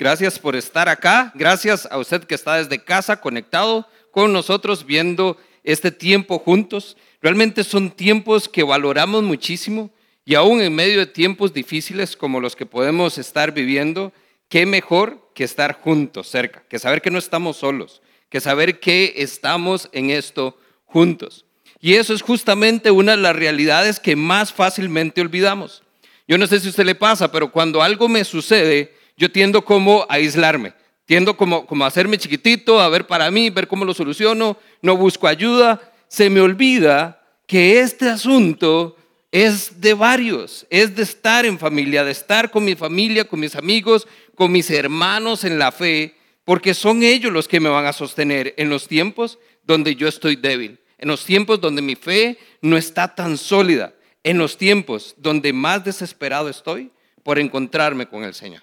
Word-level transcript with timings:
Gracias 0.00 0.38
por 0.38 0.56
estar 0.56 0.88
acá. 0.88 1.30
Gracias 1.34 1.86
a 1.90 1.98
usted 1.98 2.24
que 2.24 2.34
está 2.34 2.56
desde 2.56 2.82
casa 2.82 3.20
conectado 3.20 3.86
con 4.10 4.32
nosotros 4.32 4.86
viendo 4.86 5.36
este 5.62 5.90
tiempo 5.90 6.38
juntos. 6.38 6.96
Realmente 7.20 7.64
son 7.64 7.90
tiempos 7.90 8.48
que 8.48 8.62
valoramos 8.62 9.22
muchísimo 9.22 9.90
y 10.24 10.36
aún 10.36 10.62
en 10.62 10.74
medio 10.74 11.00
de 11.00 11.06
tiempos 11.06 11.52
difíciles 11.52 12.16
como 12.16 12.40
los 12.40 12.56
que 12.56 12.64
podemos 12.64 13.18
estar 13.18 13.52
viviendo, 13.52 14.14
qué 14.48 14.64
mejor 14.64 15.32
que 15.34 15.44
estar 15.44 15.74
juntos, 15.74 16.30
cerca, 16.30 16.64
que 16.66 16.78
saber 16.78 17.02
que 17.02 17.10
no 17.10 17.18
estamos 17.18 17.58
solos, 17.58 18.00
que 18.30 18.40
saber 18.40 18.80
que 18.80 19.12
estamos 19.18 19.90
en 19.92 20.08
esto 20.08 20.58
juntos. 20.86 21.44
Y 21.78 21.96
eso 21.96 22.14
es 22.14 22.22
justamente 22.22 22.90
una 22.90 23.16
de 23.16 23.22
las 23.22 23.36
realidades 23.36 24.00
que 24.00 24.16
más 24.16 24.50
fácilmente 24.50 25.20
olvidamos. 25.20 25.82
Yo 26.26 26.38
no 26.38 26.46
sé 26.46 26.58
si 26.58 26.68
a 26.68 26.70
usted 26.70 26.86
le 26.86 26.94
pasa, 26.94 27.30
pero 27.30 27.52
cuando 27.52 27.82
algo 27.82 28.08
me 28.08 28.24
sucede, 28.24 28.98
yo 29.20 29.30
tiendo 29.30 29.62
como 29.62 30.06
a 30.08 30.14
aislarme, 30.14 30.72
tiendo 31.04 31.36
como, 31.36 31.66
como 31.66 31.84
a 31.84 31.88
hacerme 31.88 32.16
chiquitito, 32.16 32.80
a 32.80 32.88
ver 32.88 33.06
para 33.06 33.30
mí, 33.30 33.50
ver 33.50 33.68
cómo 33.68 33.84
lo 33.84 33.92
soluciono, 33.92 34.56
no 34.80 34.96
busco 34.96 35.28
ayuda. 35.28 35.92
Se 36.08 36.30
me 36.30 36.40
olvida 36.40 37.22
que 37.46 37.80
este 37.80 38.08
asunto 38.08 38.96
es 39.30 39.78
de 39.82 39.92
varios, 39.92 40.66
es 40.70 40.96
de 40.96 41.02
estar 41.02 41.44
en 41.44 41.58
familia, 41.58 42.02
de 42.02 42.12
estar 42.12 42.50
con 42.50 42.64
mi 42.64 42.74
familia, 42.74 43.26
con 43.26 43.40
mis 43.40 43.56
amigos, 43.56 44.08
con 44.34 44.50
mis 44.52 44.70
hermanos 44.70 45.44
en 45.44 45.58
la 45.58 45.70
fe, 45.70 46.14
porque 46.44 46.72
son 46.72 47.02
ellos 47.02 47.30
los 47.30 47.46
que 47.46 47.60
me 47.60 47.68
van 47.68 47.84
a 47.84 47.92
sostener 47.92 48.54
en 48.56 48.70
los 48.70 48.88
tiempos 48.88 49.38
donde 49.64 49.96
yo 49.96 50.08
estoy 50.08 50.36
débil, 50.36 50.80
en 50.96 51.08
los 51.08 51.26
tiempos 51.26 51.60
donde 51.60 51.82
mi 51.82 51.94
fe 51.94 52.38
no 52.62 52.78
está 52.78 53.14
tan 53.14 53.36
sólida, 53.36 53.92
en 54.24 54.38
los 54.38 54.56
tiempos 54.56 55.14
donde 55.18 55.52
más 55.52 55.84
desesperado 55.84 56.48
estoy 56.48 56.90
por 57.22 57.38
encontrarme 57.38 58.06
con 58.08 58.24
el 58.24 58.32
Señor. 58.32 58.62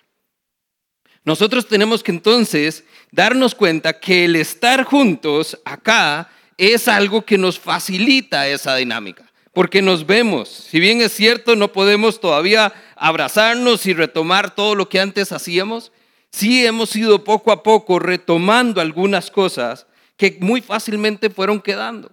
Nosotros 1.27 1.67
tenemos 1.67 2.03
que 2.03 2.11
entonces 2.11 2.85
darnos 3.11 3.53
cuenta 3.53 3.99
que 3.99 4.23
el 4.23 4.37
estar 4.37 4.85
juntos 4.85 5.59
acá 5.65 6.29
es 6.55 6.87
algo 6.87 7.25
que 7.25 7.37
nos 7.37 7.59
facilita 7.59 8.47
esa 8.47 8.77
dinámica, 8.77 9.29
porque 9.51 9.81
nos 9.81 10.05
vemos. 10.07 10.47
Si 10.47 10.79
bien 10.79 11.01
es 11.01 11.11
cierto, 11.11 11.57
no 11.57 11.73
podemos 11.73 12.21
todavía 12.21 12.73
abrazarnos 12.95 13.85
y 13.87 13.93
retomar 13.93 14.55
todo 14.55 14.73
lo 14.73 14.87
que 14.87 15.01
antes 15.01 15.33
hacíamos, 15.33 15.91
sí 16.31 16.65
hemos 16.65 16.95
ido 16.95 17.25
poco 17.25 17.51
a 17.51 17.61
poco 17.61 17.99
retomando 17.99 18.79
algunas 18.79 19.29
cosas 19.29 19.85
que 20.15 20.37
muy 20.39 20.61
fácilmente 20.61 21.29
fueron 21.29 21.59
quedando. 21.59 22.09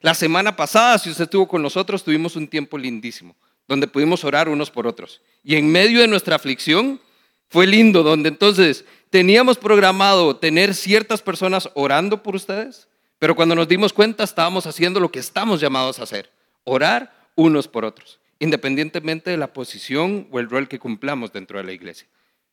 La 0.00 0.12
semana 0.12 0.56
pasada, 0.56 0.98
si 0.98 1.08
usted 1.08 1.26
estuvo 1.26 1.46
con 1.46 1.62
nosotros, 1.62 2.02
tuvimos 2.02 2.34
un 2.34 2.48
tiempo 2.48 2.76
lindísimo, 2.78 3.36
donde 3.68 3.86
pudimos 3.86 4.24
orar 4.24 4.48
unos 4.48 4.72
por 4.72 4.88
otros. 4.88 5.22
Y 5.44 5.54
en 5.54 5.70
medio 5.70 6.00
de 6.00 6.08
nuestra 6.08 6.34
aflicción, 6.34 7.00
fue 7.48 7.66
lindo, 7.66 8.02
donde 8.02 8.28
entonces 8.28 8.84
teníamos 9.10 9.58
programado 9.58 10.36
tener 10.36 10.74
ciertas 10.74 11.22
personas 11.22 11.70
orando 11.74 12.22
por 12.22 12.36
ustedes, 12.36 12.88
pero 13.18 13.34
cuando 13.34 13.54
nos 13.54 13.68
dimos 13.68 13.92
cuenta 13.92 14.24
estábamos 14.24 14.66
haciendo 14.66 15.00
lo 15.00 15.10
que 15.10 15.20
estamos 15.20 15.60
llamados 15.60 15.98
a 15.98 16.02
hacer, 16.02 16.30
orar 16.64 17.12
unos 17.34 17.68
por 17.68 17.84
otros, 17.84 18.20
independientemente 18.38 19.30
de 19.30 19.36
la 19.36 19.52
posición 19.52 20.28
o 20.30 20.40
el 20.40 20.50
rol 20.50 20.68
que 20.68 20.78
cumplamos 20.78 21.32
dentro 21.32 21.58
de 21.58 21.64
la 21.64 21.72
iglesia. 21.72 22.08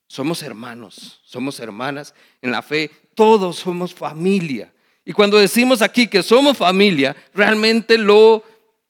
Somos 0.07 0.43
hermanos, 0.43 1.21
somos 1.25 1.59
hermanas 1.59 2.13
en 2.41 2.51
la 2.51 2.61
fe, 2.61 2.91
todos 3.15 3.57
somos 3.57 3.93
familia. 3.93 4.71
Y 5.05 5.11
cuando 5.11 5.37
decimos 5.37 5.81
aquí 5.81 6.07
que 6.07 6.23
somos 6.23 6.57
familia, 6.57 7.15
realmente 7.33 7.97
lo 7.97 8.43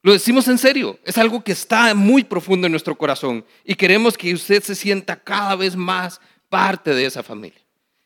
lo 0.04 0.12
decimos 0.12 0.50
en 0.50 0.58
serio, 0.58 1.00
es 1.06 1.18
algo 1.18 1.42
que 1.42 1.54
está 1.54 1.96
muy 1.96 2.26
profundo 2.26 2.68
en 2.68 2.72
nuestro 2.72 2.98
corazón 2.98 3.46
y 3.64 3.74
queremos 3.74 4.18
que 4.18 4.34
usted 4.34 4.62
se 4.62 4.76
sienta 4.76 5.16
cada 5.16 5.56
vez 5.56 5.78
más 5.78 6.20
parte 6.50 6.94
de 6.94 7.06
esa 7.06 7.24
familia. 7.24 7.62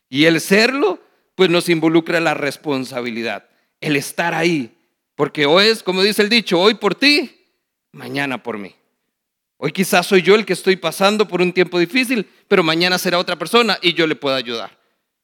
Y 0.08 0.26
el 0.26 0.39
serlo, 0.39 1.00
pues 1.34 1.50
nos 1.50 1.70
involucra 1.70 2.20
la 2.20 2.36
responsabilidad, 2.36 3.50
el 3.81 3.95
estar 3.95 4.36
ahí, 4.36 4.78
porque 5.16 5.48
hoy 5.48 5.66
es, 5.66 5.81
como 5.81 6.04
dice 6.04 6.22
el 6.22 6.30
dicho, 6.30 6.59
hoy 6.59 6.76
por 6.76 6.94
ti, 6.94 7.36
mañana 7.92 8.43
por 8.43 8.60
mí. 8.60 8.76
Hoy 9.58 9.72
quizás 9.72 10.05
soy 10.05 10.22
yo 10.22 10.36
el 10.36 10.45
que 10.45 10.54
estoy 10.54 10.76
pasando 10.76 11.27
por 11.27 11.42
un 11.42 11.52
tiempo 11.52 11.80
difícil, 11.80 12.30
pero 12.48 12.61
mañana 12.61 12.99
será 12.99 13.17
otra 13.17 13.38
persona 13.38 13.80
y 13.82 13.93
yo 13.95 14.05
le 14.05 14.16
puedo 14.16 14.36
ayudar. 14.36 14.77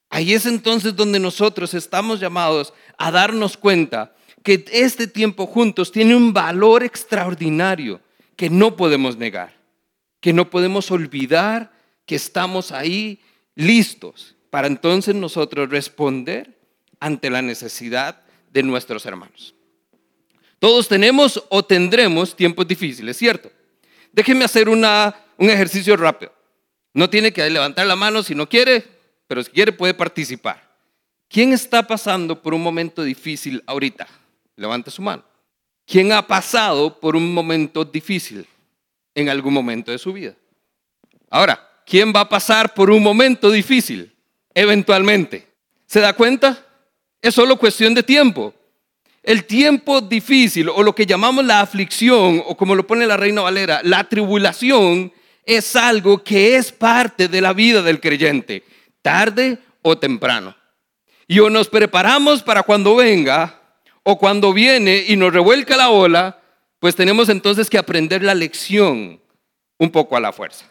Ahí 0.09 0.33
es 0.33 0.47
entonces 0.47 0.95
donde 0.95 1.19
nosotros 1.19 1.75
estamos 1.75 2.19
llamados 2.19 2.73
a 2.97 3.11
darnos 3.11 3.57
cuenta 3.57 4.15
que 4.43 4.65
este 4.71 5.07
tiempo 5.07 5.47
juntos 5.47 5.91
tiene 5.91 6.15
un 6.15 6.33
valor 6.33 6.83
extraordinario 6.83 8.01
que 8.35 8.49
no 8.49 8.75
podemos 8.75 9.17
negar, 9.17 9.55
que 10.19 10.33
no 10.33 10.49
podemos 10.49 10.91
olvidar 10.91 11.71
que 12.05 12.15
estamos 12.15 12.71
ahí 12.71 13.21
listos 13.55 14.35
para 14.49 14.67
entonces 14.67 15.15
nosotros 15.15 15.69
responder 15.69 16.57
ante 16.99 17.29
la 17.29 17.41
necesidad 17.41 18.21
de 18.51 18.63
nuestros 18.63 19.05
hermanos. 19.05 19.55
Todos 20.59 20.87
tenemos 20.87 21.43
o 21.49 21.63
tendremos 21.63 22.35
tiempos 22.35 22.67
difíciles, 22.67 23.17
¿cierto? 23.17 23.51
Déjenme 24.11 24.45
hacer 24.45 24.69
una, 24.69 25.15
un 25.37 25.49
ejercicio 25.49 25.97
rápido. 25.97 26.33
No 26.93 27.09
tiene 27.09 27.33
que 27.33 27.49
levantar 27.49 27.87
la 27.87 27.95
mano 27.95 28.23
si 28.23 28.35
no 28.35 28.47
quiere, 28.47 28.83
pero 29.27 29.43
si 29.43 29.51
quiere 29.51 29.71
puede 29.71 29.93
participar. 29.93 30.77
¿Quién 31.27 31.51
está 31.51 31.87
pasando 31.87 32.41
por 32.41 32.53
un 32.53 32.61
momento 32.61 33.03
difícil 33.03 33.63
ahorita? 33.65 34.07
Levante 34.55 34.91
su 34.91 35.01
mano. 35.01 35.23
¿Quién 35.85 36.11
ha 36.11 36.25
pasado 36.25 36.99
por 36.99 37.15
un 37.15 37.33
momento 37.33 37.83
difícil 37.83 38.47
en 39.15 39.29
algún 39.29 39.53
momento 39.53 39.91
de 39.91 39.97
su 39.97 40.13
vida? 40.13 40.33
Ahora, 41.29 41.59
¿quién 41.85 42.13
va 42.15 42.21
a 42.21 42.29
pasar 42.29 42.73
por 42.73 42.89
un 42.89 43.03
momento 43.03 43.51
difícil 43.51 44.13
eventualmente? 44.53 45.47
¿Se 45.85 45.99
da 45.99 46.13
cuenta? 46.13 46.65
Es 47.21 47.35
solo 47.35 47.57
cuestión 47.57 47.93
de 47.93 48.03
tiempo. 48.03 48.53
El 49.23 49.45
tiempo 49.45 50.01
difícil 50.01 50.69
o 50.69 50.83
lo 50.83 50.93
que 50.93 51.05
llamamos 51.05 51.45
la 51.45 51.61
aflicción 51.61 52.43
o 52.45 52.55
como 52.55 52.75
lo 52.75 52.85
pone 52.85 53.07
la 53.07 53.17
Reina 53.17 53.41
Valera, 53.41 53.81
la 53.83 54.03
tribulación 54.03 55.13
es 55.45 55.75
algo 55.75 56.23
que 56.23 56.55
es 56.55 56.71
parte 56.71 57.27
de 57.27 57.41
la 57.41 57.53
vida 57.53 57.81
del 57.81 57.99
creyente, 57.99 58.63
tarde 59.01 59.57
o 59.81 59.97
temprano. 59.97 60.55
Y 61.27 61.39
o 61.39 61.49
nos 61.49 61.69
preparamos 61.69 62.43
para 62.43 62.63
cuando 62.63 62.95
venga 62.95 63.62
o 64.03 64.17
cuando 64.17 64.53
viene 64.53 65.05
y 65.07 65.15
nos 65.15 65.33
revuelca 65.33 65.77
la 65.77 65.89
ola, 65.89 66.41
pues 66.79 66.95
tenemos 66.95 67.29
entonces 67.29 67.69
que 67.69 67.77
aprender 67.77 68.21
la 68.21 68.35
lección 68.35 69.21
un 69.77 69.91
poco 69.91 70.17
a 70.17 70.19
la 70.19 70.33
fuerza. 70.33 70.69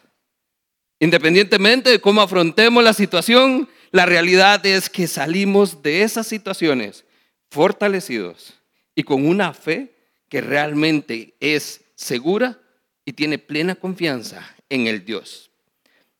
Independientemente 1.01 1.91
de 1.91 2.01
cómo 2.01 2.21
afrontemos 2.21 2.85
la 2.85 2.93
situación, 2.93 3.69
la 3.91 4.07
realidad 4.07 4.65
es 4.65 4.89
que 4.89 5.07
salimos 5.07 5.83
de 5.83 6.03
esas 6.03 6.27
situaciones 6.27 7.05
fortalecidos 7.51 8.55
y 8.95 9.03
con 9.03 9.27
una 9.27 9.53
fe 9.53 9.95
que 10.29 10.41
realmente 10.41 11.35
es 11.41 11.83
segura 11.95 12.61
y 13.05 13.15
tiene 13.15 13.39
plena 13.39 13.75
confianza 13.75 14.55
en 14.69 14.87
el 14.87 15.05
Dios. 15.05 15.51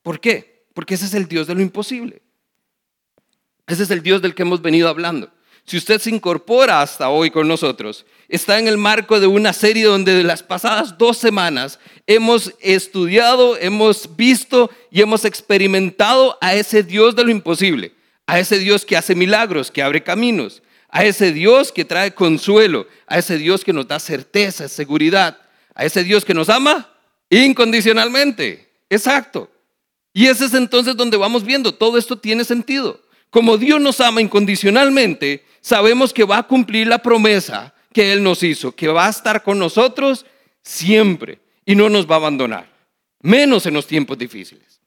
¿Por 0.01 0.19
qué? 0.19 0.65
Porque 0.73 0.95
ese 0.95 1.05
es 1.05 1.13
el 1.13 1.27
Dios 1.27 1.47
de 1.47 1.55
lo 1.55 1.61
imposible. 1.61 2.21
Ese 3.65 3.83
es 3.83 3.91
el 3.91 4.03
Dios 4.03 4.21
del 4.21 4.35
que 4.35 4.41
hemos 4.41 4.61
venido 4.61 4.89
hablando 4.89 5.32
si 5.65 5.77
usted 5.77 5.99
se 5.99 6.09
incorpora 6.09 6.81
hasta 6.81 7.09
hoy 7.09 7.31
con 7.31 7.47
nosotros, 7.47 8.05
está 8.27 8.59
en 8.59 8.67
el 8.67 8.77
marco 8.77 9.19
de 9.19 9.27
una 9.27 9.53
serie 9.53 9.85
donde 9.85 10.13
de 10.13 10.23
las 10.23 10.43
pasadas 10.43 10.97
dos 10.97 11.17
semanas 11.17 11.79
hemos 12.05 12.53
estudiado, 12.59 13.57
hemos 13.57 14.15
visto 14.15 14.69
y 14.91 15.01
hemos 15.01 15.23
experimentado 15.23 16.37
a 16.41 16.53
ese 16.53 16.83
Dios 16.83 17.15
de 17.15 17.23
lo 17.23 17.31
imposible, 17.31 17.93
a 18.27 18.39
ese 18.39 18.59
Dios 18.59 18.85
que 18.85 18.97
hace 18.97 19.15
milagros, 19.15 19.71
que 19.71 19.81
abre 19.81 20.03
caminos, 20.03 20.61
a 20.89 21.05
ese 21.05 21.31
Dios 21.31 21.71
que 21.71 21.85
trae 21.85 22.13
consuelo, 22.13 22.87
a 23.07 23.17
ese 23.17 23.37
Dios 23.37 23.63
que 23.63 23.73
nos 23.73 23.87
da 23.87 23.99
certeza, 23.99 24.67
seguridad, 24.67 25.37
a 25.73 25.85
ese 25.85 26.03
Dios 26.03 26.25
que 26.25 26.33
nos 26.33 26.49
ama 26.49 26.89
incondicionalmente. 27.29 28.69
Exacto. 28.89 29.49
Y 30.13 30.27
ese 30.27 30.45
es 30.45 30.53
entonces 30.53 30.95
donde 30.95 31.17
vamos 31.17 31.43
viendo, 31.43 31.73
todo 31.73 31.97
esto 31.97 32.17
tiene 32.17 32.43
sentido. 32.43 33.02
Como 33.33 33.57
Dios 33.57 33.81
nos 33.81 33.99
ama 33.99 34.21
incondicionalmente, 34.21 35.43
sabemos 35.59 36.13
que 36.13 36.23
va 36.23 36.37
a 36.37 36.43
cumplir 36.43 36.85
la 36.85 36.99
promesa 36.99 37.73
que 37.91 38.13
Él 38.13 38.21
nos 38.21 38.43
hizo, 38.43 38.75
que 38.75 38.87
va 38.89 39.07
a 39.07 39.09
estar 39.09 39.41
con 39.41 39.57
nosotros 39.57 40.27
siempre 40.61 41.39
y 41.65 41.73
no 41.75 41.89
nos 41.89 42.05
va 42.05 42.13
a 42.13 42.17
abandonar, 42.19 42.69
menos 43.21 43.65
en 43.65 43.73
los 43.73 43.87
tiempos 43.87 44.19
difíciles. 44.19 44.79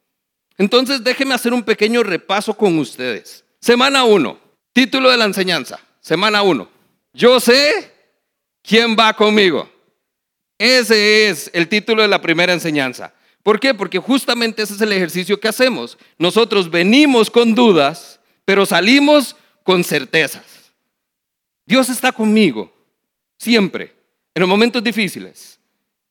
Entonces 0.57 1.03
déjenme 1.03 1.35
hacer 1.35 1.53
un 1.53 1.65
pequeño 1.65 2.05
repaso 2.05 2.57
con 2.57 2.79
ustedes. 2.79 3.45
Semana 3.59 4.05
1, 4.05 4.39
título 4.73 5.11
de 5.11 5.17
la 5.17 5.25
enseñanza, 5.25 5.81
semana 6.01 6.43
1. 6.43 6.69
Yo 7.15 7.41
sé 7.41 7.93
quién 8.63 8.95
va 8.97 9.13
conmigo. 9.15 9.69
Ese 10.57 11.31
es 11.31 11.51
el 11.53 11.67
título 11.67 12.03
de 12.03 12.09
la 12.09 12.23
primera 12.23 12.53
enseñanza. 12.53 13.13
¿Por 13.43 13.59
qué? 13.59 13.75
Porque 13.75 13.99
justamente 13.99 14.63
ese 14.63 14.75
es 14.75 14.81
el 14.81 14.93
ejercicio 14.93 15.41
que 15.41 15.49
hacemos. 15.49 15.99
Nosotros 16.17 16.71
venimos 16.71 17.29
con 17.29 17.57
dudas, 17.57 18.16
pero 18.47 18.65
salimos 18.65 19.37
con 19.63 19.85
certezas. 19.85 20.73
Dios 21.67 21.91
está 21.91 22.13
conmigo, 22.13 22.73
siempre, 23.37 23.93
en 24.35 24.41
los 24.41 24.49
momentos 24.49 24.83
difíciles. 24.83 25.59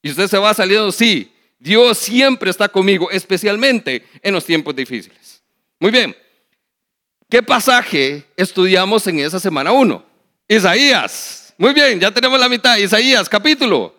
Y 0.03 0.11
usted 0.11 0.27
se 0.27 0.37
va 0.37 0.53
saliendo, 0.53 0.91
sí, 0.91 1.31
Dios 1.57 1.97
siempre 1.97 2.51
está 2.51 2.67
conmigo, 2.69 3.09
especialmente 3.09 4.05
en 4.21 4.33
los 4.33 4.45
tiempos 4.45 4.75
difíciles. 4.75 5.41
Muy 5.79 5.89
bien. 5.89 6.15
¿Qué 7.29 7.41
pasaje 7.41 8.23
estudiamos 8.37 9.07
en 9.07 9.19
esa 9.19 9.39
semana 9.39 9.71
1? 9.71 10.05
Isaías. 10.47 11.53
Muy 11.57 11.73
bien, 11.73 11.99
ya 11.99 12.11
tenemos 12.11 12.39
la 12.39 12.49
mitad. 12.49 12.77
Isaías, 12.77 13.27
capítulo 13.27 13.95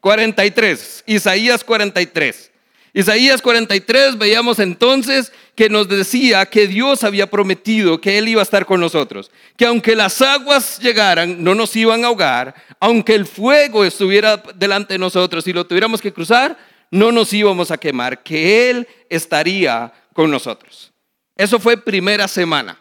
43. 0.00 1.04
Isaías 1.06 1.64
43. 1.64 2.52
Isaías 2.96 3.42
43 3.42 4.16
veíamos 4.16 4.58
entonces 4.58 5.30
que 5.54 5.68
nos 5.68 5.86
decía 5.86 6.46
que 6.46 6.66
Dios 6.66 7.04
había 7.04 7.26
prometido 7.26 8.00
que 8.00 8.16
Él 8.16 8.26
iba 8.26 8.40
a 8.40 8.42
estar 8.42 8.64
con 8.64 8.80
nosotros, 8.80 9.30
que 9.58 9.66
aunque 9.66 9.94
las 9.94 10.22
aguas 10.22 10.78
llegaran, 10.78 11.44
no 11.44 11.54
nos 11.54 11.76
iban 11.76 12.02
a 12.02 12.06
ahogar, 12.06 12.54
aunque 12.80 13.14
el 13.14 13.26
fuego 13.26 13.84
estuviera 13.84 14.42
delante 14.54 14.94
de 14.94 14.98
nosotros 14.98 15.46
y 15.46 15.52
lo 15.52 15.66
tuviéramos 15.66 16.00
que 16.00 16.10
cruzar, 16.10 16.56
no 16.90 17.12
nos 17.12 17.34
íbamos 17.34 17.70
a 17.70 17.76
quemar, 17.76 18.22
que 18.22 18.70
Él 18.70 18.88
estaría 19.10 19.92
con 20.14 20.30
nosotros. 20.30 20.90
Eso 21.36 21.60
fue 21.60 21.76
primera 21.76 22.26
semana. 22.26 22.80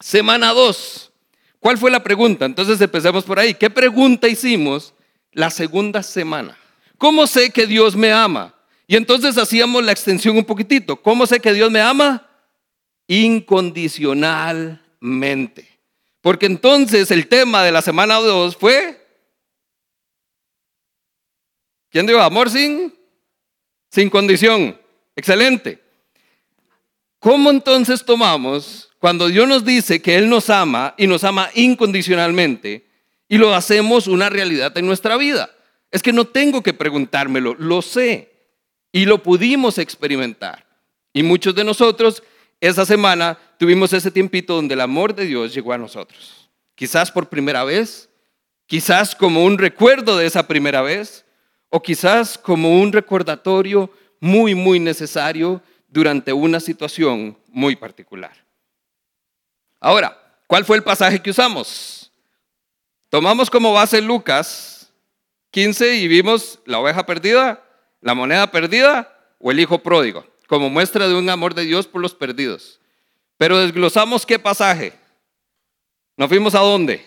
Semana 0.00 0.48
2. 0.48 1.12
¿Cuál 1.60 1.78
fue 1.78 1.92
la 1.92 2.02
pregunta? 2.02 2.46
Entonces 2.46 2.80
empecemos 2.80 3.22
por 3.22 3.38
ahí. 3.38 3.54
¿Qué 3.54 3.70
pregunta 3.70 4.26
hicimos 4.26 4.92
la 5.30 5.50
segunda 5.50 6.02
semana? 6.02 6.58
¿Cómo 6.98 7.28
sé 7.28 7.50
que 7.50 7.68
Dios 7.68 7.94
me 7.94 8.10
ama? 8.10 8.56
Y 8.90 8.96
entonces 8.96 9.38
hacíamos 9.38 9.82
la 9.84 9.92
extensión 9.92 10.36
un 10.36 10.44
poquitito. 10.44 11.00
¿Cómo 11.00 11.24
sé 11.24 11.38
que 11.38 11.52
Dios 11.52 11.70
me 11.70 11.80
ama? 11.80 12.28
Incondicionalmente. 13.06 15.68
Porque 16.20 16.46
entonces 16.46 17.12
el 17.12 17.28
tema 17.28 17.62
de 17.62 17.70
la 17.70 17.82
semana 17.82 18.16
2 18.16 18.56
fue... 18.56 19.00
¿Quién 21.88 22.04
dijo? 22.04 22.18
Amor 22.18 22.50
sin, 22.50 22.92
sin 23.92 24.10
condición. 24.10 24.76
Excelente. 25.14 25.80
¿Cómo 27.20 27.50
entonces 27.50 28.04
tomamos 28.04 28.90
cuando 28.98 29.28
Dios 29.28 29.46
nos 29.46 29.64
dice 29.64 30.02
que 30.02 30.16
Él 30.16 30.28
nos 30.28 30.50
ama 30.50 30.96
y 30.98 31.06
nos 31.06 31.22
ama 31.22 31.48
incondicionalmente 31.54 32.88
y 33.28 33.38
lo 33.38 33.54
hacemos 33.54 34.08
una 34.08 34.30
realidad 34.30 34.76
en 34.76 34.86
nuestra 34.86 35.16
vida? 35.16 35.48
Es 35.92 36.02
que 36.02 36.12
no 36.12 36.24
tengo 36.24 36.60
que 36.60 36.74
preguntármelo, 36.74 37.54
lo 37.54 37.82
sé 37.82 38.30
y 38.92 39.06
lo 39.06 39.22
pudimos 39.22 39.78
experimentar. 39.78 40.66
Y 41.12 41.22
muchos 41.22 41.54
de 41.54 41.64
nosotros 41.64 42.22
esa 42.60 42.84
semana 42.84 43.38
tuvimos 43.58 43.92
ese 43.92 44.10
tiempito 44.10 44.54
donde 44.54 44.74
el 44.74 44.80
amor 44.80 45.14
de 45.14 45.26
Dios 45.26 45.54
llegó 45.54 45.72
a 45.72 45.78
nosotros. 45.78 46.50
Quizás 46.74 47.10
por 47.10 47.28
primera 47.28 47.64
vez, 47.64 48.08
quizás 48.66 49.14
como 49.14 49.44
un 49.44 49.58
recuerdo 49.58 50.16
de 50.16 50.26
esa 50.26 50.46
primera 50.46 50.82
vez, 50.82 51.24
o 51.70 51.82
quizás 51.82 52.36
como 52.36 52.80
un 52.80 52.92
recordatorio 52.92 53.90
muy, 54.20 54.54
muy 54.54 54.80
necesario 54.80 55.62
durante 55.88 56.32
una 56.32 56.60
situación 56.60 57.38
muy 57.48 57.76
particular. 57.76 58.32
Ahora, 59.78 60.16
¿cuál 60.46 60.64
fue 60.64 60.76
el 60.76 60.82
pasaje 60.82 61.20
que 61.20 61.30
usamos? 61.30 62.12
Tomamos 63.08 63.48
como 63.50 63.72
base 63.72 64.00
Lucas 64.00 64.92
15 65.50 65.96
y 65.96 66.08
vimos 66.08 66.60
la 66.64 66.78
oveja 66.78 67.06
perdida 67.06 67.64
la 68.00 68.14
moneda 68.14 68.50
perdida 68.50 69.16
o 69.38 69.50
el 69.50 69.60
hijo 69.60 69.78
pródigo, 69.78 70.26
como 70.46 70.70
muestra 70.70 71.08
de 71.08 71.14
un 71.14 71.28
amor 71.28 71.54
de 71.54 71.64
Dios 71.64 71.86
por 71.86 72.00
los 72.00 72.14
perdidos. 72.14 72.80
Pero 73.36 73.58
desglosamos 73.58 74.26
qué 74.26 74.38
pasaje. 74.38 74.92
¿Nos 76.16 76.28
fuimos 76.28 76.54
a 76.54 76.60
dónde? 76.60 77.04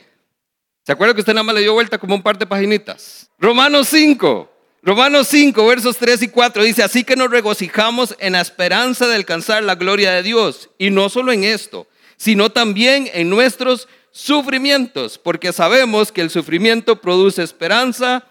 ¿Se 0.86 0.92
acuerda 0.92 1.14
que 1.14 1.22
usted 1.22 1.34
nada 1.34 1.44
más 1.44 1.56
le 1.56 1.62
dio 1.62 1.74
vuelta 1.74 1.98
como 1.98 2.16
un 2.16 2.24
par 2.24 2.38
de 2.38 2.46
paginitas? 2.46 3.30
Romanos 3.38 3.88
5. 3.90 4.50
Romanos 4.82 5.28
5, 5.30 5.66
versos 5.66 5.96
3 5.96 6.24
y 6.24 6.28
4 6.28 6.64
dice, 6.64 6.84
así 6.84 7.06
que 7.06 7.16
nos 7.16 7.32
regocijamos 7.32 8.18
en 8.20 8.34
la 8.34 8.42
esperanza 8.42 9.08
de 9.08 9.16
alcanzar 9.16 9.64
la 9.64 9.76
gloria 9.76 10.12
de 10.12 10.24
Dios. 10.24 10.70
Y 10.78 10.90
no 10.90 11.08
solo 11.08 11.32
en 11.32 11.46
esto, 11.46 11.88
sino 12.18 12.52
también 12.52 13.10
en 13.14 13.30
nuestros 13.30 13.88
sufrimientos, 14.12 15.18
porque 15.18 15.54
sabemos 15.54 16.12
que 16.12 16.20
el 16.20 16.30
sufrimiento 16.30 17.00
produce 17.00 17.44
esperanza 17.44 18.26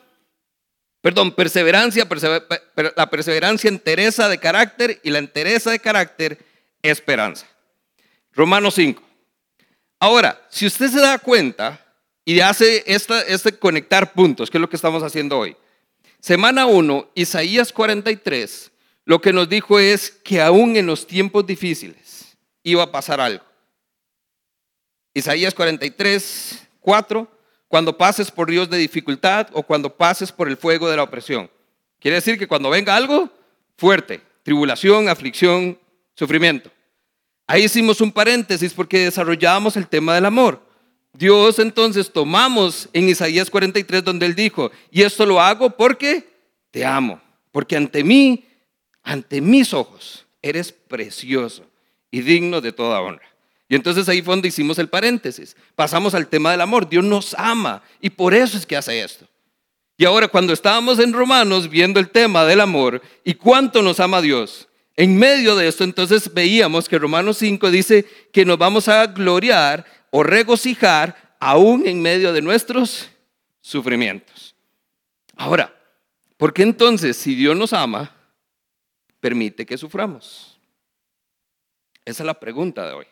Perdón, 1.02 1.32
perseverancia, 1.32 2.06
la 2.96 3.10
perseverancia 3.10 3.68
entereza 3.68 4.28
de 4.28 4.38
carácter 4.38 5.00
y 5.02 5.10
la 5.10 5.18
entereza 5.18 5.72
de 5.72 5.80
carácter 5.80 6.38
esperanza. 6.80 7.46
Romanos 8.32 8.74
5. 8.76 9.02
Ahora, 9.98 10.40
si 10.48 10.64
usted 10.64 10.88
se 10.88 11.00
da 11.00 11.18
cuenta 11.18 11.84
y 12.24 12.38
hace 12.38 12.84
este 12.86 13.58
conectar 13.58 14.12
puntos, 14.12 14.48
que 14.48 14.58
es 14.58 14.60
lo 14.62 14.68
que 14.68 14.76
estamos 14.76 15.02
haciendo 15.02 15.38
hoy. 15.38 15.56
Semana 16.20 16.66
1, 16.66 17.10
Isaías 17.16 17.72
43, 17.72 18.70
lo 19.04 19.20
que 19.20 19.32
nos 19.32 19.48
dijo 19.48 19.80
es 19.80 20.08
que 20.08 20.40
aún 20.40 20.76
en 20.76 20.86
los 20.86 21.04
tiempos 21.04 21.44
difíciles 21.44 22.38
iba 22.62 22.84
a 22.84 22.92
pasar 22.92 23.20
algo. 23.20 23.44
Isaías 25.14 25.52
43, 25.52 26.68
4 26.80 27.41
cuando 27.72 27.96
pases 27.96 28.30
por 28.30 28.50
ríos 28.50 28.68
de 28.68 28.76
dificultad 28.76 29.48
o 29.54 29.62
cuando 29.62 29.96
pases 29.96 30.30
por 30.30 30.46
el 30.46 30.58
fuego 30.58 30.90
de 30.90 30.96
la 30.98 31.04
opresión. 31.04 31.50
Quiere 31.98 32.16
decir 32.16 32.38
que 32.38 32.46
cuando 32.46 32.68
venga 32.68 32.94
algo 32.94 33.30
fuerte, 33.78 34.20
tribulación, 34.42 35.08
aflicción, 35.08 35.78
sufrimiento. 36.14 36.70
Ahí 37.46 37.64
hicimos 37.64 38.02
un 38.02 38.12
paréntesis 38.12 38.74
porque 38.74 38.98
desarrollábamos 38.98 39.78
el 39.78 39.88
tema 39.88 40.14
del 40.14 40.26
amor. 40.26 40.60
Dios 41.14 41.58
entonces 41.60 42.12
tomamos 42.12 42.90
en 42.92 43.08
Isaías 43.08 43.48
43 43.48 44.04
donde 44.04 44.26
él 44.26 44.34
dijo, 44.34 44.70
y 44.90 45.00
esto 45.00 45.24
lo 45.24 45.40
hago 45.40 45.70
porque 45.70 46.28
te 46.70 46.84
amo, 46.84 47.22
porque 47.52 47.78
ante 47.78 48.04
mí, 48.04 48.44
ante 49.02 49.40
mis 49.40 49.72
ojos, 49.72 50.26
eres 50.42 50.72
precioso 50.72 51.64
y 52.10 52.20
digno 52.20 52.60
de 52.60 52.72
toda 52.72 53.00
honra. 53.00 53.31
Y 53.72 53.74
entonces 53.74 54.06
ahí 54.10 54.20
fue 54.20 54.34
donde 54.34 54.48
hicimos 54.48 54.78
el 54.78 54.90
paréntesis. 54.90 55.56
Pasamos 55.74 56.14
al 56.14 56.28
tema 56.28 56.50
del 56.50 56.60
amor. 56.60 56.86
Dios 56.86 57.02
nos 57.02 57.32
ama 57.38 57.82
y 58.02 58.10
por 58.10 58.34
eso 58.34 58.58
es 58.58 58.66
que 58.66 58.76
hace 58.76 59.02
esto. 59.02 59.26
Y 59.96 60.04
ahora 60.04 60.28
cuando 60.28 60.52
estábamos 60.52 60.98
en 60.98 61.14
Romanos 61.14 61.70
viendo 61.70 61.98
el 61.98 62.10
tema 62.10 62.44
del 62.44 62.60
amor 62.60 63.00
y 63.24 63.32
cuánto 63.32 63.80
nos 63.80 63.98
ama 63.98 64.20
Dios, 64.20 64.68
en 64.94 65.18
medio 65.18 65.56
de 65.56 65.68
esto 65.68 65.84
entonces 65.84 66.34
veíamos 66.34 66.86
que 66.86 66.98
Romanos 66.98 67.38
5 67.38 67.70
dice 67.70 68.04
que 68.30 68.44
nos 68.44 68.58
vamos 68.58 68.88
a 68.88 69.06
gloriar 69.06 69.86
o 70.10 70.22
regocijar 70.22 71.36
aún 71.40 71.86
en 71.86 72.02
medio 72.02 72.34
de 72.34 72.42
nuestros 72.42 73.08
sufrimientos. 73.62 74.54
Ahora, 75.34 75.74
¿por 76.36 76.52
qué 76.52 76.62
entonces 76.62 77.16
si 77.16 77.34
Dios 77.34 77.56
nos 77.56 77.72
ama, 77.72 78.14
permite 79.18 79.64
que 79.64 79.78
suframos? 79.78 80.60
Esa 82.04 82.22
es 82.22 82.26
la 82.26 82.38
pregunta 82.38 82.86
de 82.86 82.92
hoy. 82.92 83.06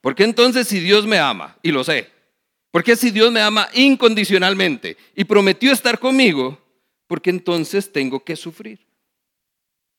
¿Por 0.00 0.14
qué 0.14 0.24
entonces 0.24 0.66
si 0.66 0.80
Dios 0.80 1.06
me 1.06 1.18
ama, 1.18 1.58
y 1.62 1.72
lo 1.72 1.84
sé, 1.84 2.10
por 2.70 2.84
qué 2.84 2.96
si 2.96 3.10
Dios 3.10 3.30
me 3.32 3.40
ama 3.40 3.68
incondicionalmente 3.74 4.96
y 5.14 5.24
prometió 5.24 5.72
estar 5.72 5.98
conmigo, 5.98 6.58
por 7.06 7.20
qué 7.20 7.30
entonces 7.30 7.92
tengo 7.92 8.24
que 8.24 8.36
sufrir? 8.36 8.86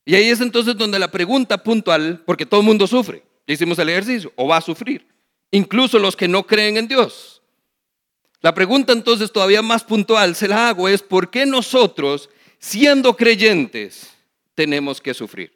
Y 0.05 0.15
ahí 0.15 0.29
es 0.29 0.41
entonces 0.41 0.75
donde 0.75 0.98
la 0.98 1.12
pregunta 1.12 1.62
puntual, 1.62 2.24
porque 2.25 2.46
todo 2.46 2.62
el 2.62 2.65
mundo 2.65 2.88
sufre, 2.88 3.24
ya 3.48 3.53
hicimos 3.53 3.77
el 3.77 3.89
ejercicio, 3.89 4.34
o 4.36 4.48
va 4.48 4.58
a 4.58 4.62
sufrir, 4.62 5.08
incluso 5.51 6.00
los 6.00 6.15
que 6.15 6.27
no 6.27 6.48
creen 6.48 6.77
en 6.77 6.88
Dios. 6.88 7.41
La 8.41 8.55
pregunta 8.55 8.93
entonces 8.93 9.31
todavía 9.31 9.62
más 9.62 9.84
puntual 9.84 10.36
se 10.36 10.48
la 10.48 10.70
hago 10.70 10.88
es, 10.89 11.03
¿por 11.03 11.29
qué 11.29 11.46
nosotros, 11.46 12.29
siendo 12.58 13.15
creyentes, 13.15 14.10
tenemos 14.55 15.00
que 15.00 15.13
sufrir? 15.13 15.55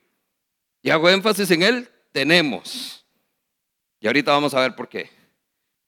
Y 0.83 0.91
hago 0.91 1.09
énfasis 1.09 1.49
en 1.49 1.63
él, 1.63 1.89
tenemos. 2.11 3.04
Y 4.05 4.07
ahorita 4.07 4.33
vamos 4.33 4.53
a 4.53 4.59
ver 4.59 4.75
por 4.75 4.87
qué. 4.87 5.09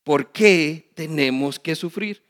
¿Por 0.02 0.32
qué 0.32 0.90
tenemos 0.94 1.56
que 1.56 1.76
sufrir? 1.76 2.20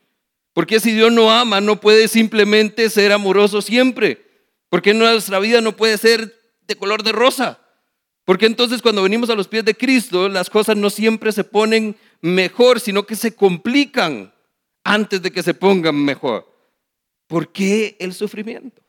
Porque 0.53 0.79
si 0.79 0.91
Dios 0.91 1.11
no 1.11 1.31
ama, 1.31 1.61
no 1.61 1.81
puede 1.81 2.07
simplemente 2.07 2.91
ser 2.91 3.11
amoroso 3.11 3.59
siempre. 3.59 4.23
Porque 4.69 4.93
nuestra 4.93 5.39
vida 5.39 5.61
no 5.61 5.75
puede 5.75 5.97
ser 5.97 6.39
de 6.67 6.75
color 6.75 7.01
de 7.01 7.11
rosa. 7.11 7.59
Porque 8.23 8.45
entonces 8.45 8.83
cuando 8.83 9.01
venimos 9.01 9.31
a 9.31 9.35
los 9.35 9.47
pies 9.47 9.65
de 9.65 9.73
Cristo, 9.73 10.29
las 10.29 10.47
cosas 10.51 10.77
no 10.77 10.91
siempre 10.91 11.31
se 11.31 11.43
ponen 11.43 11.95
mejor, 12.21 12.79
sino 12.79 13.07
que 13.07 13.15
se 13.15 13.33
complican 13.33 14.31
antes 14.83 15.23
de 15.23 15.31
que 15.31 15.41
se 15.41 15.55
pongan 15.55 15.95
mejor. 15.95 16.47
¿Por 17.25 17.51
qué 17.51 17.97
el 17.97 18.13
sufrimiento? 18.13 18.83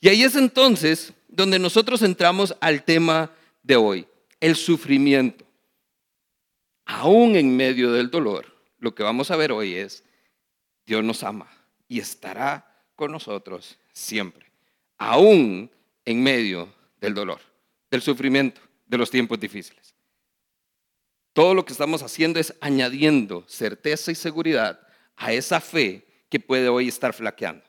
Y 0.00 0.10
ahí 0.10 0.22
es 0.22 0.36
entonces 0.36 1.12
donde 1.26 1.58
nosotros 1.58 2.02
entramos 2.02 2.54
al 2.60 2.84
tema 2.84 3.32
de 3.64 3.74
hoy, 3.74 4.06
el 4.38 4.54
sufrimiento 4.54 5.43
aún 6.84 7.36
en 7.36 7.56
medio 7.56 7.92
del 7.92 8.10
dolor, 8.10 8.46
lo 8.78 8.94
que 8.94 9.02
vamos 9.02 9.30
a 9.30 9.36
ver 9.36 9.52
hoy 9.52 9.74
es, 9.74 10.04
Dios 10.86 11.02
nos 11.02 11.22
ama 11.22 11.48
y 11.88 12.00
estará 12.00 12.84
con 12.94 13.12
nosotros 13.12 13.78
siempre, 13.92 14.50
aún 14.98 15.70
en 16.04 16.22
medio 16.22 16.72
del 17.00 17.14
dolor, 17.14 17.40
del 17.90 18.02
sufrimiento, 18.02 18.60
de 18.86 18.98
los 18.98 19.10
tiempos 19.10 19.40
difíciles. 19.40 19.94
Todo 21.32 21.54
lo 21.54 21.64
que 21.64 21.72
estamos 21.72 22.02
haciendo 22.02 22.38
es 22.38 22.54
añadiendo 22.60 23.44
certeza 23.48 24.12
y 24.12 24.14
seguridad 24.14 24.80
a 25.16 25.32
esa 25.32 25.60
fe 25.60 26.06
que 26.28 26.38
puede 26.38 26.68
hoy 26.68 26.88
estar 26.88 27.12
flaqueando. 27.12 27.64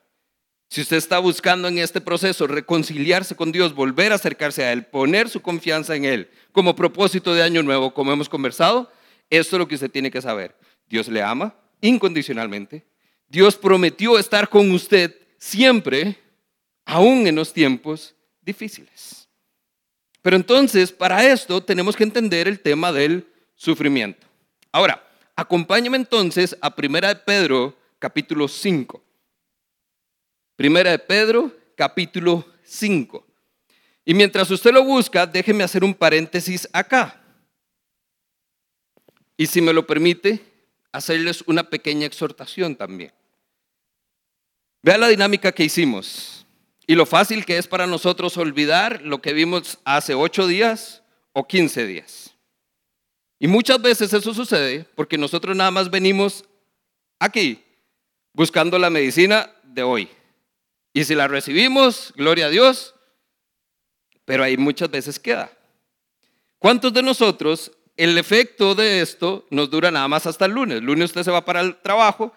Si 0.69 0.81
usted 0.81 0.97
está 0.97 1.19
buscando 1.19 1.67
en 1.67 1.77
este 1.77 2.01
proceso 2.01 2.47
reconciliarse 2.47 3.35
con 3.35 3.51
Dios, 3.51 3.73
volver 3.73 4.11
a 4.11 4.15
acercarse 4.15 4.63
a 4.63 4.73
Él, 4.73 4.85
poner 4.85 5.29
su 5.29 5.41
confianza 5.41 5.95
en 5.95 6.05
Él 6.05 6.29
como 6.51 6.75
propósito 6.75 7.33
de 7.33 7.43
año 7.43 7.63
nuevo, 7.63 7.93
como 7.93 8.11
hemos 8.11 8.29
conversado, 8.29 8.91
esto 9.29 9.55
es 9.55 9.59
lo 9.59 9.67
que 9.67 9.75
usted 9.75 9.91
tiene 9.91 10.11
que 10.11 10.21
saber. 10.21 10.55
Dios 10.87 11.07
le 11.07 11.21
ama 11.21 11.55
incondicionalmente. 11.81 12.85
Dios 13.27 13.55
prometió 13.55 14.17
estar 14.17 14.49
con 14.49 14.71
usted 14.71 15.15
siempre, 15.37 16.17
aún 16.85 17.27
en 17.27 17.35
los 17.35 17.53
tiempos 17.53 18.15
difíciles. 18.41 19.27
Pero 20.21 20.35
entonces, 20.35 20.91
para 20.91 21.25
esto 21.25 21.63
tenemos 21.63 21.95
que 21.95 22.03
entender 22.03 22.47
el 22.47 22.59
tema 22.59 22.91
del 22.91 23.27
sufrimiento. 23.55 24.25
Ahora, 24.71 25.05
acompáñame 25.35 25.97
entonces 25.97 26.55
a 26.61 26.75
Primera 26.75 27.09
de 27.09 27.15
Pedro, 27.15 27.77
capítulo 27.99 28.47
5. 28.47 29.03
Primera 30.55 30.91
de 30.91 30.99
Pedro, 30.99 31.51
capítulo 31.75 32.45
5. 32.63 33.25
Y 34.05 34.13
mientras 34.13 34.49
usted 34.51 34.71
lo 34.71 34.83
busca, 34.83 35.25
déjeme 35.25 35.63
hacer 35.63 35.83
un 35.83 35.93
paréntesis 35.93 36.67
acá. 36.71 37.21
Y 39.37 39.47
si 39.47 39.61
me 39.61 39.73
lo 39.73 39.85
permite, 39.85 40.41
hacerles 40.91 41.43
una 41.47 41.69
pequeña 41.69 42.05
exhortación 42.05 42.75
también. 42.75 43.11
Vea 44.81 44.97
la 44.97 45.07
dinámica 45.07 45.51
que 45.51 45.63
hicimos 45.63 46.45
y 46.87 46.95
lo 46.95 47.05
fácil 47.05 47.45
que 47.45 47.57
es 47.57 47.67
para 47.67 47.87
nosotros 47.87 48.37
olvidar 48.37 49.01
lo 49.01 49.21
que 49.21 49.33
vimos 49.33 49.79
hace 49.83 50.13
ocho 50.13 50.47
días 50.47 51.01
o 51.33 51.47
quince 51.47 51.85
días. 51.85 52.35
Y 53.39 53.47
muchas 53.47 53.81
veces 53.81 54.13
eso 54.13 54.33
sucede 54.33 54.85
porque 54.95 55.17
nosotros 55.17 55.55
nada 55.55 55.71
más 55.71 55.89
venimos 55.89 56.45
aquí 57.19 57.63
buscando 58.33 58.77
la 58.77 58.89
medicina 58.89 59.51
de 59.63 59.83
hoy. 59.83 60.09
Y 60.93 61.03
si 61.03 61.15
la 61.15 61.27
recibimos, 61.27 62.13
gloria 62.15 62.45
a 62.45 62.49
Dios, 62.49 62.95
pero 64.23 64.43
ahí 64.43 64.55
muchas 64.55 64.89
veces 64.89 65.19
queda. 65.19 65.51
¿Cuántos 66.59 66.93
de 66.93 67.03
nosotros 67.03 67.71
el 67.97 68.17
efecto 68.17 68.75
de 68.75 69.01
esto 69.01 69.45
nos 69.49 69.69
dura 69.69 69.91
nada 69.91 70.07
más 70.07 70.25
hasta 70.25 70.45
el 70.45 70.51
lunes? 70.51 70.81
Lunes 70.81 71.05
usted 71.05 71.23
se 71.23 71.31
va 71.31 71.45
para 71.45 71.61
el 71.61 71.75
trabajo, 71.77 72.33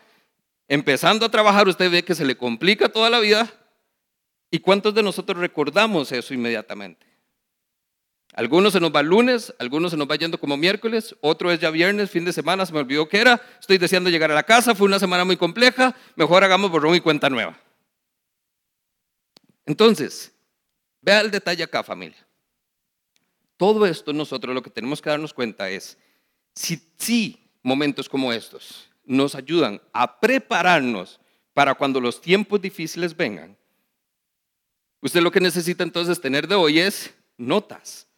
empezando 0.69 1.27
a 1.27 1.31
trabajar 1.31 1.69
usted 1.69 1.91
ve 1.91 2.05
que 2.05 2.15
se 2.15 2.25
le 2.25 2.37
complica 2.37 2.89
toda 2.89 3.11
la 3.11 3.19
vida. 3.19 3.51
¿Y 4.51 4.61
cuántos 4.61 4.95
de 4.95 5.03
nosotros 5.03 5.39
recordamos 5.39 6.13
eso 6.13 6.33
inmediatamente? 6.33 7.07
Algunos 8.35 8.73
se 8.73 8.81
nos 8.81 8.95
va 8.95 9.03
lunes, 9.03 9.53
algunos 9.59 9.91
se 9.91 9.97
nos 9.97 10.09
va 10.09 10.15
yendo 10.15 10.39
como 10.39 10.57
miércoles, 10.57 11.17
otro 11.21 11.51
es 11.51 11.59
ya 11.59 11.71
viernes, 11.71 12.11
fin 12.11 12.25
de 12.25 12.33
semana, 12.33 12.65
se 12.65 12.73
me 12.73 12.79
olvidó 12.79 13.09
qué 13.09 13.19
era, 13.19 13.43
estoy 13.59 13.79
deseando 13.79 14.11
llegar 14.11 14.31
a 14.31 14.35
la 14.35 14.45
casa, 14.45 14.77
fue 14.77 14.87
una 14.87 15.01
semana 15.01 15.25
muy 15.25 15.37
compleja, 15.37 15.97
mejor 16.15 16.45
hagamos 16.45 16.71
borrón 16.71 16.95
y 16.95 17.01
cuenta 17.01 17.29
nueva. 17.29 17.59
Entonces, 19.67 20.33
vea 21.01 21.21
el 21.21 21.31
detalle 21.31 21.65
acá, 21.65 21.83
familia. 21.83 22.28
Todo 23.59 23.85
esto 23.85 24.15
nosotros 24.15 24.55
lo 24.55 24.63
que 24.63 24.71
tenemos 24.71 25.03
que 25.03 25.11
darnos 25.11 25.35
cuenta 25.35 25.69
es, 25.69 25.99
si, 26.55 26.81
si 26.97 27.39
momentos 27.63 28.09
como 28.09 28.33
estos 28.33 28.89
nos 29.05 29.35
ayudan 29.35 29.83
a 29.93 30.19
prepararnos 30.19 31.21
para 31.53 31.75
cuando 31.75 32.01
los 32.01 32.23
tiempos 32.23 32.63
difíciles 32.63 33.15
vengan, 33.15 33.55
usted 35.03 35.21
lo 35.21 35.31
que 35.31 35.41
necesita 35.41 35.83
entonces 35.83 36.19
tener 36.19 36.49
de 36.49 36.55
hoy 36.55 36.79
es 36.79 37.13
notas 37.37 38.09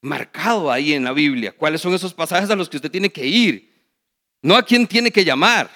marcado 0.00 0.70
ahí 0.70 0.94
en 0.94 1.04
la 1.04 1.12
Biblia. 1.12 1.52
¿Cuáles 1.52 1.80
son 1.80 1.94
esos 1.94 2.14
pasajes 2.14 2.50
a 2.50 2.56
los 2.56 2.68
que 2.68 2.76
usted 2.76 2.90
tiene 2.90 3.10
que 3.10 3.26
ir? 3.26 3.70
No 4.42 4.56
a 4.56 4.62
quién 4.62 4.86
tiene 4.86 5.10
que 5.10 5.24
llamar. 5.24 5.70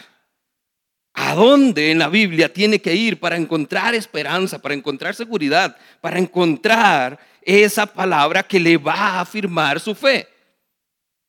¿A 1.12 1.34
dónde 1.34 1.90
en 1.92 1.98
la 1.98 2.08
Biblia 2.08 2.52
tiene 2.52 2.80
que 2.80 2.94
ir 2.94 3.20
para 3.20 3.36
encontrar 3.36 3.94
esperanza, 3.94 4.60
para 4.60 4.74
encontrar 4.74 5.14
seguridad, 5.14 5.76
para 6.00 6.18
encontrar 6.18 7.20
esa 7.44 7.86
palabra 7.86 8.42
que 8.42 8.58
le 8.58 8.76
va 8.76 8.94
a 8.94 9.20
afirmar 9.20 9.80
su 9.80 9.94
fe? 9.94 10.28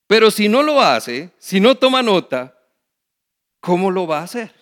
Pero 0.08 0.30
si 0.30 0.48
no 0.48 0.62
lo 0.62 0.82
hace, 0.82 1.32
si 1.38 1.60
no 1.60 1.76
toma 1.76 2.02
nota, 2.02 2.58
¿cómo 3.60 3.90
lo 3.90 4.06
va 4.06 4.20
a 4.20 4.24
hacer? 4.24 4.54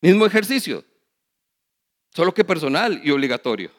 Mismo 0.00 0.26
ejercicio, 0.26 0.84
solo 2.10 2.32
que 2.34 2.44
personal 2.44 3.00
y 3.04 3.10
obligatorio. 3.10 3.70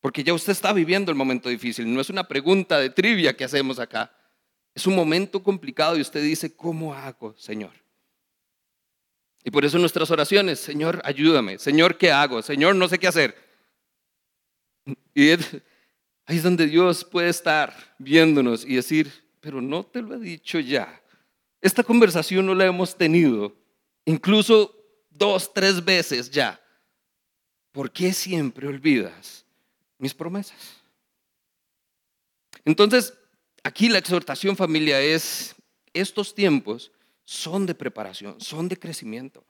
Porque 0.00 0.22
ya 0.22 0.32
usted 0.32 0.52
está 0.52 0.72
viviendo 0.72 1.10
el 1.10 1.16
momento 1.16 1.48
difícil. 1.48 1.92
No 1.92 2.00
es 2.00 2.10
una 2.10 2.24
pregunta 2.24 2.78
de 2.78 2.90
trivia 2.90 3.36
que 3.36 3.44
hacemos 3.44 3.78
acá. 3.78 4.12
Es 4.74 4.86
un 4.86 4.94
momento 4.94 5.42
complicado 5.42 5.96
y 5.96 6.00
usted 6.00 6.22
dice, 6.22 6.54
¿cómo 6.54 6.94
hago, 6.94 7.34
Señor? 7.36 7.72
Y 9.42 9.50
por 9.50 9.64
eso 9.64 9.78
nuestras 9.78 10.10
oraciones, 10.10 10.60
Señor, 10.60 11.00
ayúdame. 11.04 11.58
Señor, 11.58 11.96
¿qué 11.96 12.12
hago? 12.12 12.42
Señor, 12.42 12.76
no 12.76 12.86
sé 12.88 12.98
qué 12.98 13.08
hacer. 13.08 13.47
Y 15.14 15.30
ahí 15.30 16.36
es 16.36 16.42
donde 16.42 16.66
Dios 16.66 17.04
puede 17.04 17.28
estar 17.28 17.74
viéndonos 17.98 18.64
y 18.64 18.76
decir, 18.76 19.12
pero 19.40 19.60
no 19.60 19.84
te 19.84 20.02
lo 20.02 20.14
he 20.14 20.18
dicho 20.18 20.60
ya. 20.60 21.02
Esta 21.60 21.82
conversación 21.82 22.46
no 22.46 22.54
la 22.54 22.66
hemos 22.66 22.96
tenido, 22.96 23.56
incluso 24.04 24.74
dos, 25.10 25.52
tres 25.52 25.84
veces 25.84 26.30
ya. 26.30 26.60
¿Por 27.72 27.90
qué 27.90 28.12
siempre 28.12 28.66
olvidas 28.68 29.44
mis 29.98 30.14
promesas. 30.14 30.76
Entonces, 32.64 33.14
aquí 33.62 33.88
la 33.88 33.98
exhortación 33.98 34.56
familia 34.56 35.00
es, 35.00 35.54
estos 35.92 36.34
tiempos 36.34 36.92
son 37.24 37.66
de 37.66 37.74
preparación, 37.74 38.40
son 38.40 38.68
de 38.68 38.78
crecimiento. 38.78 39.44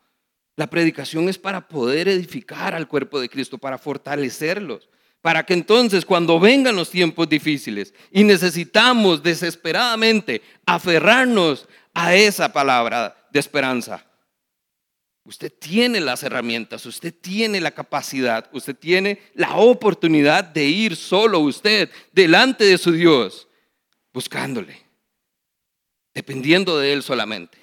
La 0.56 0.68
predicación 0.68 1.28
es 1.28 1.38
para 1.38 1.68
poder 1.68 2.08
edificar 2.08 2.74
al 2.74 2.88
cuerpo 2.88 3.20
de 3.20 3.28
Cristo, 3.28 3.58
para 3.58 3.78
fortalecerlos, 3.78 4.88
para 5.20 5.44
que 5.44 5.54
entonces 5.54 6.04
cuando 6.04 6.38
vengan 6.38 6.76
los 6.76 6.90
tiempos 6.90 7.28
difíciles 7.28 7.92
y 8.10 8.24
necesitamos 8.24 9.22
desesperadamente 9.22 10.42
aferrarnos 10.64 11.68
a 11.94 12.14
esa 12.14 12.52
palabra 12.52 13.16
de 13.30 13.40
esperanza, 13.40 14.04
Usted 15.28 15.52
tiene 15.52 16.00
las 16.00 16.22
herramientas, 16.22 16.86
usted 16.86 17.12
tiene 17.12 17.60
la 17.60 17.72
capacidad, 17.72 18.48
usted 18.50 18.74
tiene 18.74 19.20
la 19.34 19.56
oportunidad 19.56 20.42
de 20.42 20.64
ir 20.64 20.96
solo 20.96 21.40
usted 21.40 21.90
delante 22.12 22.64
de 22.64 22.78
su 22.78 22.92
Dios, 22.92 23.46
buscándole, 24.10 24.86
dependiendo 26.14 26.78
de 26.78 26.94
Él 26.94 27.02
solamente. 27.02 27.58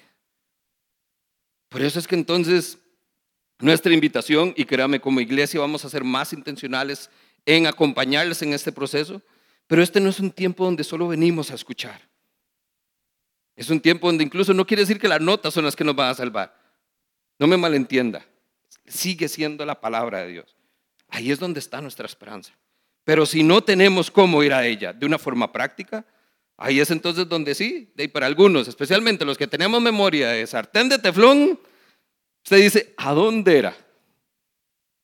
Por 1.68 1.82
eso 1.82 1.98
es 1.98 2.06
que 2.06 2.14
entonces 2.14 2.78
nuestra 3.58 3.92
invitación, 3.92 4.54
y 4.56 4.64
créame, 4.64 5.00
como 5.00 5.20
iglesia 5.20 5.58
vamos 5.58 5.84
a 5.84 5.90
ser 5.90 6.04
más 6.04 6.32
intencionales 6.32 7.10
en 7.46 7.66
acompañarles 7.66 8.42
en 8.42 8.52
este 8.52 8.72
proceso, 8.72 9.22
pero 9.66 9.82
este 9.82 10.00
no 10.00 10.10
es 10.10 10.20
un 10.20 10.30
tiempo 10.30 10.64
donde 10.64 10.84
solo 10.84 11.08
venimos 11.08 11.50
a 11.50 11.54
escuchar. 11.54 12.00
Es 13.54 13.70
un 13.70 13.80
tiempo 13.80 14.08
donde 14.08 14.24
incluso 14.24 14.52
no 14.52 14.66
quiere 14.66 14.82
decir 14.82 15.00
que 15.00 15.08
las 15.08 15.20
notas 15.20 15.54
son 15.54 15.64
las 15.64 15.74
que 15.74 15.84
nos 15.84 15.96
van 15.96 16.10
a 16.10 16.14
salvar. 16.14 16.54
No 17.38 17.46
me 17.46 17.56
malentienda, 17.56 18.26
sigue 18.84 19.28
siendo 19.28 19.64
la 19.64 19.80
palabra 19.80 20.22
de 20.22 20.32
Dios. 20.32 20.56
Ahí 21.08 21.30
es 21.30 21.38
donde 21.38 21.60
está 21.60 21.80
nuestra 21.80 22.06
esperanza. 22.06 22.52
Pero 23.04 23.24
si 23.24 23.42
no 23.42 23.62
tenemos 23.62 24.10
cómo 24.10 24.42
ir 24.42 24.52
a 24.52 24.66
ella 24.66 24.92
de 24.92 25.06
una 25.06 25.18
forma 25.18 25.52
práctica, 25.52 26.04
ahí 26.56 26.80
es 26.80 26.90
entonces 26.90 27.28
donde 27.28 27.54
sí, 27.54 27.92
y 27.96 28.08
para 28.08 28.26
algunos, 28.26 28.66
especialmente 28.66 29.24
los 29.24 29.38
que 29.38 29.46
tenemos 29.46 29.80
memoria 29.80 30.30
de 30.30 30.46
sartén 30.46 30.88
de 30.88 30.98
teflón, 30.98 31.58
usted 32.42 32.56
dice, 32.56 32.94
¿a 32.96 33.12
dónde 33.12 33.58
era? 33.58 33.76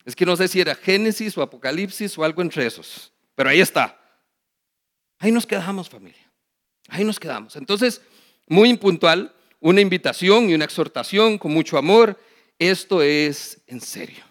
Es 0.05 0.17
que 0.17 0.27
no 0.27 0.37
sé 0.37 0.49
si 0.49 0.61
era 0.61 0.75
Génesis 0.75 1.37
o 1.39 1.43
Apocalipsis 1.43 2.17
o 2.19 2.25
algo 2.25 2.43
entre 2.43 2.67
esos, 2.67 3.13
pero 3.35 3.51
ahí 3.51 3.61
está. 3.61 3.99
Ahí 5.19 5.31
nos 5.31 5.47
quedamos 5.47 5.89
familia, 5.89 6.31
ahí 6.89 7.05
nos 7.05 7.21
quedamos. 7.21 7.55
Entonces, 7.57 8.03
muy 8.49 8.69
impuntual, 8.69 9.35
una 9.61 9.81
invitación 9.81 10.51
y 10.51 10.55
una 10.55 10.65
exhortación 10.65 11.39
con 11.39 11.53
mucho 11.53 11.79
amor. 11.79 12.19
Esto 12.59 13.01
es 13.01 13.63
en 13.67 13.81
serio. 13.81 14.25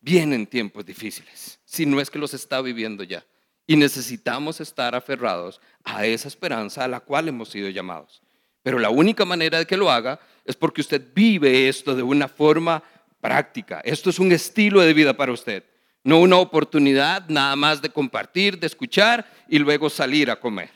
Vienen 0.00 0.46
tiempos 0.46 0.84
difíciles, 0.84 1.58
si 1.64 1.86
no 1.86 2.00
es 2.00 2.10
que 2.10 2.18
los 2.18 2.34
está 2.34 2.60
viviendo 2.60 3.04
ya. 3.04 3.24
Y 3.66 3.76
necesitamos 3.76 4.60
estar 4.60 4.94
aferrados 4.94 5.60
a 5.84 6.06
esa 6.06 6.28
esperanza 6.28 6.84
a 6.84 6.88
la 6.88 7.00
cual 7.00 7.28
hemos 7.28 7.48
sido 7.48 7.68
llamados. 7.68 8.22
Pero 8.62 8.78
la 8.78 8.90
única 8.90 9.24
manera 9.24 9.58
de 9.58 9.66
que 9.66 9.76
lo 9.76 9.90
haga 9.90 10.20
es 10.44 10.56
porque 10.56 10.80
usted 10.80 11.02
vive 11.14 11.68
esto 11.68 11.94
de 11.94 12.02
una 12.02 12.28
forma 12.28 12.82
práctica. 13.26 13.80
Esto 13.82 14.08
es 14.08 14.20
un 14.20 14.30
estilo 14.30 14.80
de 14.80 14.94
vida 14.94 15.16
para 15.16 15.32
usted, 15.32 15.64
no 16.04 16.20
una 16.20 16.36
oportunidad 16.36 17.28
nada 17.28 17.56
más 17.56 17.82
de 17.82 17.90
compartir, 17.90 18.60
de 18.60 18.68
escuchar 18.68 19.28
y 19.48 19.58
luego 19.58 19.90
salir 19.90 20.30
a 20.30 20.38
comer, 20.38 20.70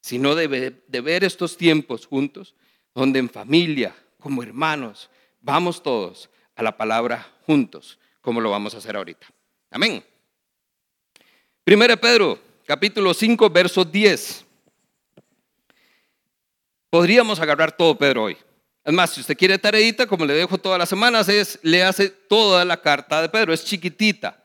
sino 0.00 0.34
de, 0.34 0.82
de 0.86 1.00
ver 1.02 1.24
estos 1.24 1.58
tiempos 1.58 2.06
juntos 2.06 2.54
donde 2.94 3.18
en 3.18 3.28
familia, 3.28 3.94
como 4.18 4.42
hermanos, 4.42 5.10
vamos 5.42 5.82
todos 5.82 6.30
a 6.56 6.62
la 6.62 6.74
palabra 6.74 7.30
juntos, 7.46 7.98
como 8.22 8.40
lo 8.40 8.48
vamos 8.48 8.74
a 8.74 8.78
hacer 8.78 8.96
ahorita. 8.96 9.26
Amén. 9.70 10.02
Primera 11.64 11.98
Pedro, 11.98 12.38
capítulo 12.64 13.12
5, 13.12 13.50
verso 13.50 13.84
10. 13.84 14.46
Podríamos 16.88 17.40
agarrar 17.40 17.76
todo 17.76 17.98
Pedro 17.98 18.22
hoy, 18.22 18.38
Es 18.84 18.92
más, 18.92 19.10
si 19.10 19.20
usted 19.22 19.36
quiere 19.36 19.58
tareita, 19.58 20.06
como 20.06 20.26
le 20.26 20.34
dejo 20.34 20.58
todas 20.58 20.78
las 20.78 20.90
semanas, 20.90 21.28
es 21.28 21.58
le 21.62 21.82
hace 21.82 22.10
toda 22.10 22.64
la 22.66 22.80
carta 22.80 23.22
de 23.22 23.30
Pedro, 23.30 23.54
es 23.54 23.64
chiquitita. 23.64 24.44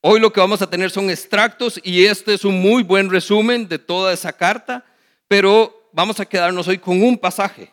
Hoy 0.00 0.18
lo 0.18 0.32
que 0.32 0.40
vamos 0.40 0.60
a 0.60 0.68
tener 0.68 0.90
son 0.90 1.08
extractos 1.08 1.80
y 1.84 2.04
este 2.04 2.34
es 2.34 2.44
un 2.44 2.60
muy 2.60 2.82
buen 2.82 3.08
resumen 3.08 3.68
de 3.68 3.78
toda 3.78 4.12
esa 4.12 4.32
carta, 4.32 4.84
pero 5.28 5.88
vamos 5.92 6.18
a 6.18 6.26
quedarnos 6.26 6.66
hoy 6.66 6.78
con 6.78 7.00
un 7.00 7.16
pasaje, 7.16 7.70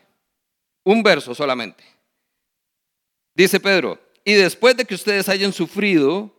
un 0.84 1.02
verso 1.02 1.34
solamente. 1.34 1.84
Dice 3.34 3.60
Pedro, 3.60 4.00
y 4.24 4.34
después 4.34 4.78
de 4.78 4.86
que 4.86 4.96
ustedes 4.96 5.28
hayan 5.30 5.52
sufrido, 5.52 6.32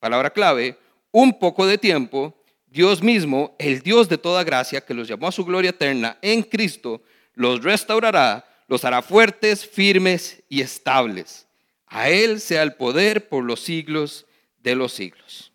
palabra 0.00 0.30
clave, 0.30 0.76
un 1.12 1.38
poco 1.38 1.66
de 1.66 1.78
tiempo, 1.78 2.34
Dios 2.66 3.00
mismo, 3.00 3.54
el 3.60 3.80
Dios 3.80 4.08
de 4.08 4.18
toda 4.18 4.42
gracia, 4.42 4.80
que 4.80 4.94
los 4.94 5.06
llamó 5.06 5.28
a 5.28 5.32
su 5.32 5.44
gloria 5.44 5.70
eterna 5.70 6.18
en 6.20 6.42
Cristo, 6.42 7.02
los 7.34 7.62
restaurará 7.62 8.49
los 8.70 8.84
hará 8.84 9.02
fuertes, 9.02 9.66
firmes 9.66 10.44
y 10.48 10.60
estables. 10.60 11.48
A 11.88 12.08
Él 12.08 12.40
sea 12.40 12.62
el 12.62 12.74
poder 12.74 13.28
por 13.28 13.42
los 13.42 13.58
siglos 13.58 14.26
de 14.60 14.76
los 14.76 14.92
siglos. 14.92 15.50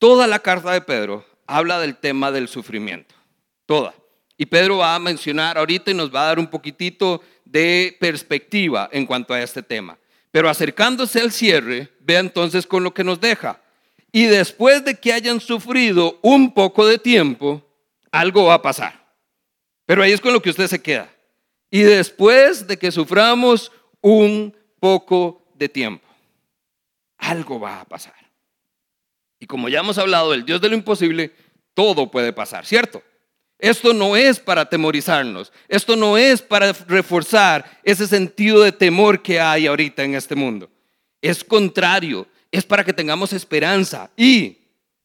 Toda 0.00 0.26
la 0.26 0.40
carta 0.40 0.72
de 0.72 0.80
Pedro 0.80 1.24
habla 1.46 1.78
del 1.78 1.96
tema 1.96 2.32
del 2.32 2.48
sufrimiento. 2.48 3.14
Toda. 3.64 3.94
Y 4.36 4.46
Pedro 4.46 4.78
va 4.78 4.96
a 4.96 4.98
mencionar 4.98 5.56
ahorita 5.56 5.92
y 5.92 5.94
nos 5.94 6.12
va 6.12 6.22
a 6.22 6.26
dar 6.26 6.40
un 6.40 6.48
poquitito 6.48 7.22
de 7.44 7.96
perspectiva 8.00 8.88
en 8.90 9.06
cuanto 9.06 9.32
a 9.32 9.40
este 9.40 9.62
tema. 9.62 9.96
Pero 10.32 10.48
acercándose 10.48 11.20
al 11.20 11.30
cierre, 11.30 11.92
vea 12.00 12.18
entonces 12.18 12.66
con 12.66 12.82
lo 12.82 12.92
que 12.92 13.04
nos 13.04 13.20
deja. 13.20 13.62
Y 14.10 14.24
después 14.24 14.84
de 14.84 14.98
que 14.98 15.12
hayan 15.12 15.38
sufrido 15.38 16.18
un 16.22 16.52
poco 16.52 16.88
de 16.88 16.98
tiempo, 16.98 17.64
algo 18.10 18.46
va 18.46 18.54
a 18.54 18.62
pasar. 18.62 19.14
Pero 19.86 20.02
ahí 20.02 20.10
es 20.10 20.20
con 20.20 20.32
lo 20.32 20.42
que 20.42 20.50
usted 20.50 20.66
se 20.66 20.82
queda 20.82 21.08
y 21.70 21.82
después 21.82 22.66
de 22.66 22.76
que 22.76 22.90
suframos 22.90 23.70
un 24.00 24.56
poco 24.80 25.46
de 25.54 25.68
tiempo, 25.68 26.06
algo 27.18 27.60
va 27.60 27.80
a 27.80 27.84
pasar. 27.84 28.14
Y 29.38 29.46
como 29.46 29.68
ya 29.68 29.80
hemos 29.80 29.98
hablado 29.98 30.32
del 30.32 30.44
Dios 30.44 30.60
de 30.60 30.68
lo 30.68 30.74
imposible, 30.74 31.32
todo 31.74 32.10
puede 32.10 32.32
pasar, 32.32 32.66
¿cierto? 32.66 33.02
Esto 33.58 33.92
no 33.92 34.16
es 34.16 34.40
para 34.40 34.68
temorizarnos, 34.68 35.52
esto 35.68 35.94
no 35.94 36.16
es 36.16 36.42
para 36.42 36.72
reforzar 36.72 37.80
ese 37.84 38.06
sentido 38.06 38.62
de 38.62 38.72
temor 38.72 39.22
que 39.22 39.38
hay 39.38 39.66
ahorita 39.66 40.02
en 40.02 40.14
este 40.14 40.34
mundo. 40.34 40.70
Es 41.20 41.44
contrario, 41.44 42.26
es 42.50 42.64
para 42.64 42.84
que 42.84 42.92
tengamos 42.92 43.32
esperanza 43.32 44.10
y, 44.16 44.58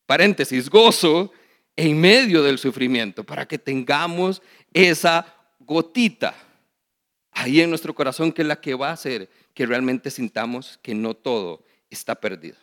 paréntesis, 0.05 0.69
gozo 0.69 1.31
en 1.75 1.99
medio 1.99 2.41
del 2.43 2.57
sufrimiento, 2.57 3.25
para 3.25 3.45
que 3.45 3.59
tengamos 3.59 4.41
esa 4.73 5.27
gotita 5.59 6.33
ahí 7.35 7.61
en 7.61 7.69
nuestro 7.69 7.93
corazón 7.93 8.31
que 8.31 8.41
es 8.41 8.47
la 8.47 8.59
que 8.59 8.73
va 8.73 8.89
a 8.89 8.93
hacer 8.93 9.29
que 9.53 9.65
realmente 9.65 10.09
sintamos 10.09 10.79
que 10.81 10.95
no 10.95 11.13
todo 11.13 11.63
está 11.89 12.15
perdido. 12.15 12.57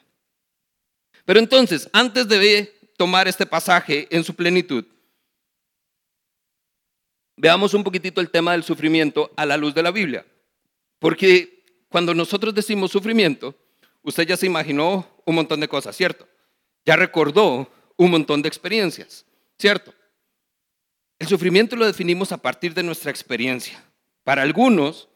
Pero 1.25 1.39
entonces, 1.39 1.89
antes 1.93 2.27
de 2.27 2.75
tomar 2.97 3.29
este 3.29 3.47
pasaje 3.47 4.09
en 4.11 4.25
su 4.25 4.35
plenitud, 4.35 4.85
veamos 7.37 7.75
un 7.75 7.85
poquitito 7.85 8.21
el 8.21 8.31
tema 8.31 8.53
del 8.53 8.65
sufrimiento 8.65 9.31
a 9.37 9.47
la 9.47 9.57
luz 9.57 9.75
de 9.75 9.83
la 9.83 9.91
Biblia. 9.91 10.27
Porque 10.99 11.65
cuando 11.89 12.15
nosotros 12.15 12.55
decimos 12.55 12.91
sufrimiento, 12.91 13.55
usted 14.03 14.27
ya 14.27 14.37
se 14.37 14.47
imaginó 14.47 15.07
un 15.25 15.35
montón 15.35 15.61
de 15.61 15.69
cosas, 15.69 15.97
¿cierto? 15.97 16.27
Ya 16.85 16.97
recordó 16.97 17.71
un 17.97 18.11
montón 18.11 18.43
de 18.43 18.49
experiencias, 18.49 19.25
¿cierto? 19.59 19.95
El 21.19 21.29
sufrimiento 21.29 21.77
lo 21.77 21.87
definimos 21.87 22.33
a 22.33 22.39
partir 22.39 22.75
de 22.75 22.83
nuestra 22.83 23.11
experiencia. 23.11 23.85
Para 24.25 24.43
algunos, 24.43 25.09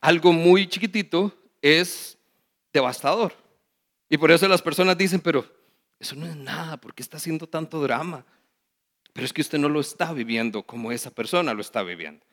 algo 0.00 0.32
muy 0.32 0.66
chiquitito 0.66 1.34
es 1.62 2.18
devastador. 2.72 3.34
Y 4.08 4.18
por 4.18 4.30
eso 4.30 4.48
las 4.48 4.62
personas 4.62 4.98
dicen, 4.98 5.20
pero 5.20 5.46
eso 5.98 6.14
no 6.16 6.26
es 6.26 6.36
nada, 6.36 6.76
¿por 6.76 6.94
qué 6.94 7.02
está 7.02 7.16
haciendo 7.18 7.46
tanto 7.46 7.80
drama? 7.82 8.24
Pero 9.12 9.24
es 9.24 9.32
que 9.32 9.40
usted 9.40 9.58
no 9.58 9.68
lo 9.68 9.80
está 9.80 10.12
viviendo 10.12 10.62
como 10.62 10.92
esa 10.92 11.10
persona 11.10 11.54
lo 11.54 11.60
está 11.60 11.82
viviendo. 11.82 12.24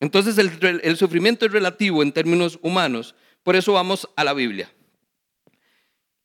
Entonces 0.00 0.38
el, 0.38 0.80
el 0.82 0.96
sufrimiento 0.96 1.46
es 1.46 1.52
relativo 1.52 2.02
en 2.02 2.12
términos 2.12 2.58
humanos, 2.62 3.14
por 3.42 3.56
eso 3.56 3.72
vamos 3.72 4.08
a 4.16 4.24
la 4.24 4.34
Biblia. 4.34 4.70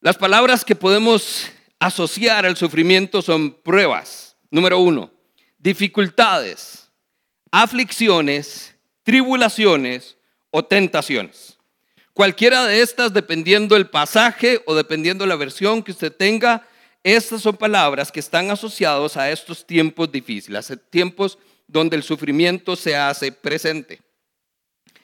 Las 0.01 0.17
palabras 0.17 0.65
que 0.65 0.75
podemos 0.75 1.51
asociar 1.79 2.45
al 2.45 2.57
sufrimiento 2.57 3.21
son 3.21 3.53
pruebas. 3.53 4.35
Número 4.49 4.79
uno, 4.79 5.11
dificultades, 5.57 6.91
aflicciones 7.51 8.70
tribulaciones 9.03 10.17
o 10.49 10.63
tentaciones. 10.63 11.57
Cualquiera 12.13 12.65
de 12.65 12.81
estas, 12.81 13.13
dependiendo 13.13 13.75
el 13.75 13.89
pasaje 13.89 14.61
o 14.65 14.75
dependiendo 14.75 15.25
la 15.25 15.35
versión 15.35 15.81
que 15.81 15.91
usted 15.91 16.11
tenga, 16.13 16.67
estas 17.03 17.41
son 17.41 17.55
palabras 17.55 18.11
que 18.11 18.19
están 18.19 18.51
asociados 18.51 19.17
a 19.17 19.31
estos 19.31 19.65
tiempos 19.65 20.11
difíciles, 20.11 20.69
a 20.69 20.75
tiempos 20.75 21.37
donde 21.67 21.95
el 21.95 22.03
sufrimiento 22.03 22.75
se 22.75 22.95
hace 22.95 23.31
presente. 23.31 24.01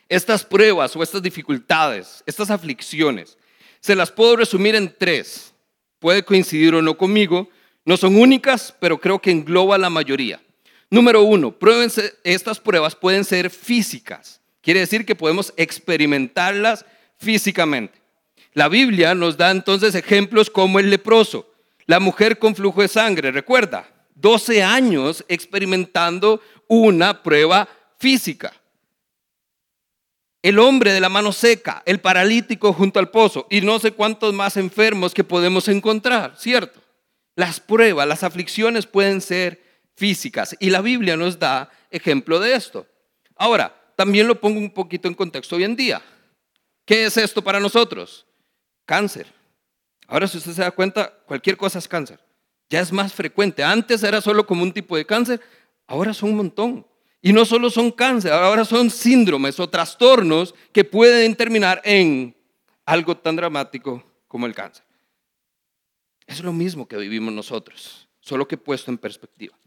Estas 0.10 0.45
pruebas 0.45 0.95
o 0.95 1.01
estas 1.01 1.21
dificultades, 1.21 2.23
estas 2.25 2.51
aflicciones, 2.51 3.38
se 3.79 3.95
las 3.95 4.12
puedo 4.12 4.36
resumir 4.36 4.75
en 4.75 4.93
tres. 4.97 5.53
Puede 5.99 6.23
coincidir 6.23 6.75
o 6.75 6.81
no 6.81 6.97
conmigo, 6.97 7.49
no 7.86 7.97
son 7.97 8.15
únicas, 8.15 8.75
pero 8.79 8.99
creo 8.99 9.19
que 9.19 9.31
engloba 9.31 9.77
la 9.77 9.89
mayoría. 9.89 10.41
Número 10.89 11.23
uno, 11.23 11.52
pruébense, 11.52 12.13
estas 12.23 12.60
pruebas 12.60 12.95
pueden 12.95 13.26
ser 13.26 13.50
físicas. 13.50 14.39
Quiere 14.62 14.80
decir 14.82 15.06
que 15.06 15.15
podemos 15.15 15.54
experimentarlas 15.58 16.86
físicamente. 17.17 18.02
La 18.54 18.69
Biblia 18.69 19.13
nos 19.13 19.38
da 19.38 19.52
entonces 19.52 19.95
ejemplos 19.95 20.50
como 20.50 20.80
el 20.80 20.89
leproso, 20.89 21.54
la 21.86 22.00
mujer 22.00 22.39
con 22.39 22.56
flujo 22.56 22.82
de 22.82 22.88
sangre, 22.88 23.32
recuerda, 23.32 23.88
12 24.15 24.63
años 24.63 25.23
experimentando 25.28 26.41
una 26.67 27.21
prueba 27.21 27.67
física. 28.00 28.54
El 30.41 30.60
hombre 30.60 30.93
de 30.93 31.00
la 31.00 31.10
mano 31.10 31.32
seca, 31.34 31.84
el 31.86 32.00
paralítico 32.00 32.71
junto 32.73 33.00
al 33.00 33.10
pozo 33.10 33.47
y 33.50 33.62
no 33.62 33.80
sé 33.80 33.91
cuántos 33.91 34.34
más 34.34 34.56
enfermos 34.58 35.13
que 35.13 35.23
podemos 35.23 35.67
encontrar, 35.67 36.36
¿cierto? 36.38 36.80
Las 37.36 37.60
pruebas, 37.60 38.08
las 38.08 38.23
aflicciones 38.23 38.86
pueden 38.86 39.21
ser 39.21 39.66
físicas. 39.97 40.55
Y 40.60 40.69
la 40.69 40.81
Biblia 40.81 41.17
nos 41.17 41.38
da 41.38 41.69
ejemplo 41.89 42.39
de 42.39 42.53
esto. 42.53 42.88
Ahora, 43.36 43.75
también 43.95 44.27
lo 44.27 44.39
pongo 44.39 44.60
un 44.60 44.71
poquito 44.71 45.07
en 45.07 45.15
contexto 45.15 45.55
hoy 45.55 45.63
en 45.63 45.75
día. 45.75 46.01
¿Qué 46.86 47.05
es 47.05 47.17
esto 47.17 47.43
para 47.43 47.60
nosotros? 47.60 48.25
Cáncer. 48.86 49.27
Ahora, 50.07 50.27
si 50.27 50.38
usted 50.38 50.53
se 50.53 50.62
da 50.62 50.71
cuenta, 50.71 51.12
cualquier 51.25 51.57
cosa 51.57 51.79
es 51.79 51.88
cáncer. 51.88 52.19
Ya 52.69 52.79
es 52.79 52.93
más 52.93 53.12
frecuente. 53.12 53.63
Antes 53.63 54.03
era 54.03 54.21
solo 54.21 54.45
como 54.45 54.63
un 54.63 54.71
tipo 54.71 54.95
de 54.95 55.05
cáncer, 55.05 55.41
ahora 55.88 56.13
son 56.13 56.29
un 56.29 56.38
montón. 56.38 56.88
Y 57.21 57.33
no 57.33 57.43
solo 57.43 57.69
son 57.69 57.91
cáncer, 57.91 58.31
ahora 58.31 58.63
son 58.63 58.91
síndromes 58.91 59.60
o 59.60 59.67
trastornos 59.67 60.53
que 60.71 60.83
pueden 60.83 61.36
terminar 61.36 61.81
en 61.83 62.38
algo 62.86 63.17
tan 63.17 63.36
dramático 63.36 64.03
como 64.27 64.45
el 64.45 64.53
cáncer. 64.53 64.86
Es 66.27 66.43
lo 66.43 66.53
mismo 66.53 66.88
que 66.88 66.97
vivimos 66.97 67.33
nosotros, 67.33 68.07
solo 68.19 68.47
que 68.47 68.57
puesto 68.57 68.91
en 68.91 68.97
perspectiva. 68.97 69.57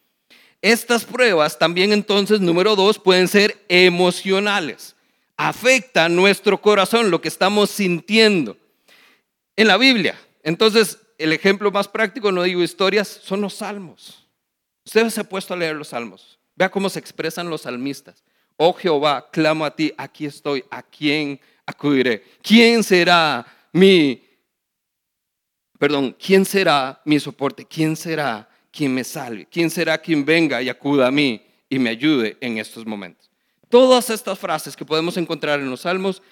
Estas 0.62 1.04
pruebas 1.04 1.58
también 1.58 1.92
entonces, 1.92 2.40
número 2.40 2.76
dos, 2.76 2.98
pueden 2.98 3.28
ser 3.28 3.64
emocionales. 3.68 4.94
Afecta 5.36 6.08
nuestro 6.08 6.60
corazón, 6.60 7.10
lo 7.10 7.20
que 7.20 7.28
estamos 7.28 7.70
sintiendo. 7.70 8.58
En 9.56 9.68
la 9.68 9.78
Biblia, 9.78 10.18
entonces, 10.42 10.98
el 11.16 11.32
ejemplo 11.32 11.70
más 11.70 11.88
práctico, 11.88 12.30
no 12.30 12.42
digo 12.42 12.62
historias, 12.62 13.08
son 13.08 13.40
los 13.40 13.54
salmos. 13.54 14.26
Usted 14.84 15.08
se 15.08 15.20
ha 15.20 15.24
puesto 15.24 15.54
a 15.54 15.56
leer 15.56 15.76
los 15.76 15.88
salmos. 15.88 16.38
Vea 16.56 16.70
cómo 16.70 16.90
se 16.90 16.98
expresan 16.98 17.48
los 17.48 17.62
salmistas. 17.62 18.22
Oh 18.56 18.74
Jehová, 18.74 19.30
clamo 19.30 19.64
a 19.64 19.74
ti, 19.74 19.94
aquí 19.96 20.26
estoy, 20.26 20.62
¿a 20.70 20.82
quién 20.82 21.40
acudiré? 21.64 22.22
¿Quién 22.42 22.82
será 22.82 23.46
mi, 23.72 24.22
perdón, 25.78 26.14
quién 26.22 26.44
será 26.44 27.00
mi 27.06 27.18
soporte? 27.18 27.64
¿Quién 27.64 27.96
será 27.96 28.49
quien 28.70 28.94
me 28.94 29.04
salve? 29.04 29.46
¿Quién 29.50 29.70
será 29.70 29.98
quien 29.98 30.24
venga 30.24 30.62
y 30.62 30.68
acuda 30.68 31.06
a 31.06 31.10
mí 31.10 31.42
y 31.68 31.78
me 31.78 31.90
ayude 31.90 32.36
en 32.40 32.58
estos 32.58 32.86
momentos? 32.86 33.30
Todas 33.68 34.10
estas 34.10 34.38
frases 34.38 34.76
que 34.76 34.84
podemos 34.84 35.16
encontrar 35.16 35.60
en 35.60 35.70
los 35.70 35.82
salmos 35.82 36.22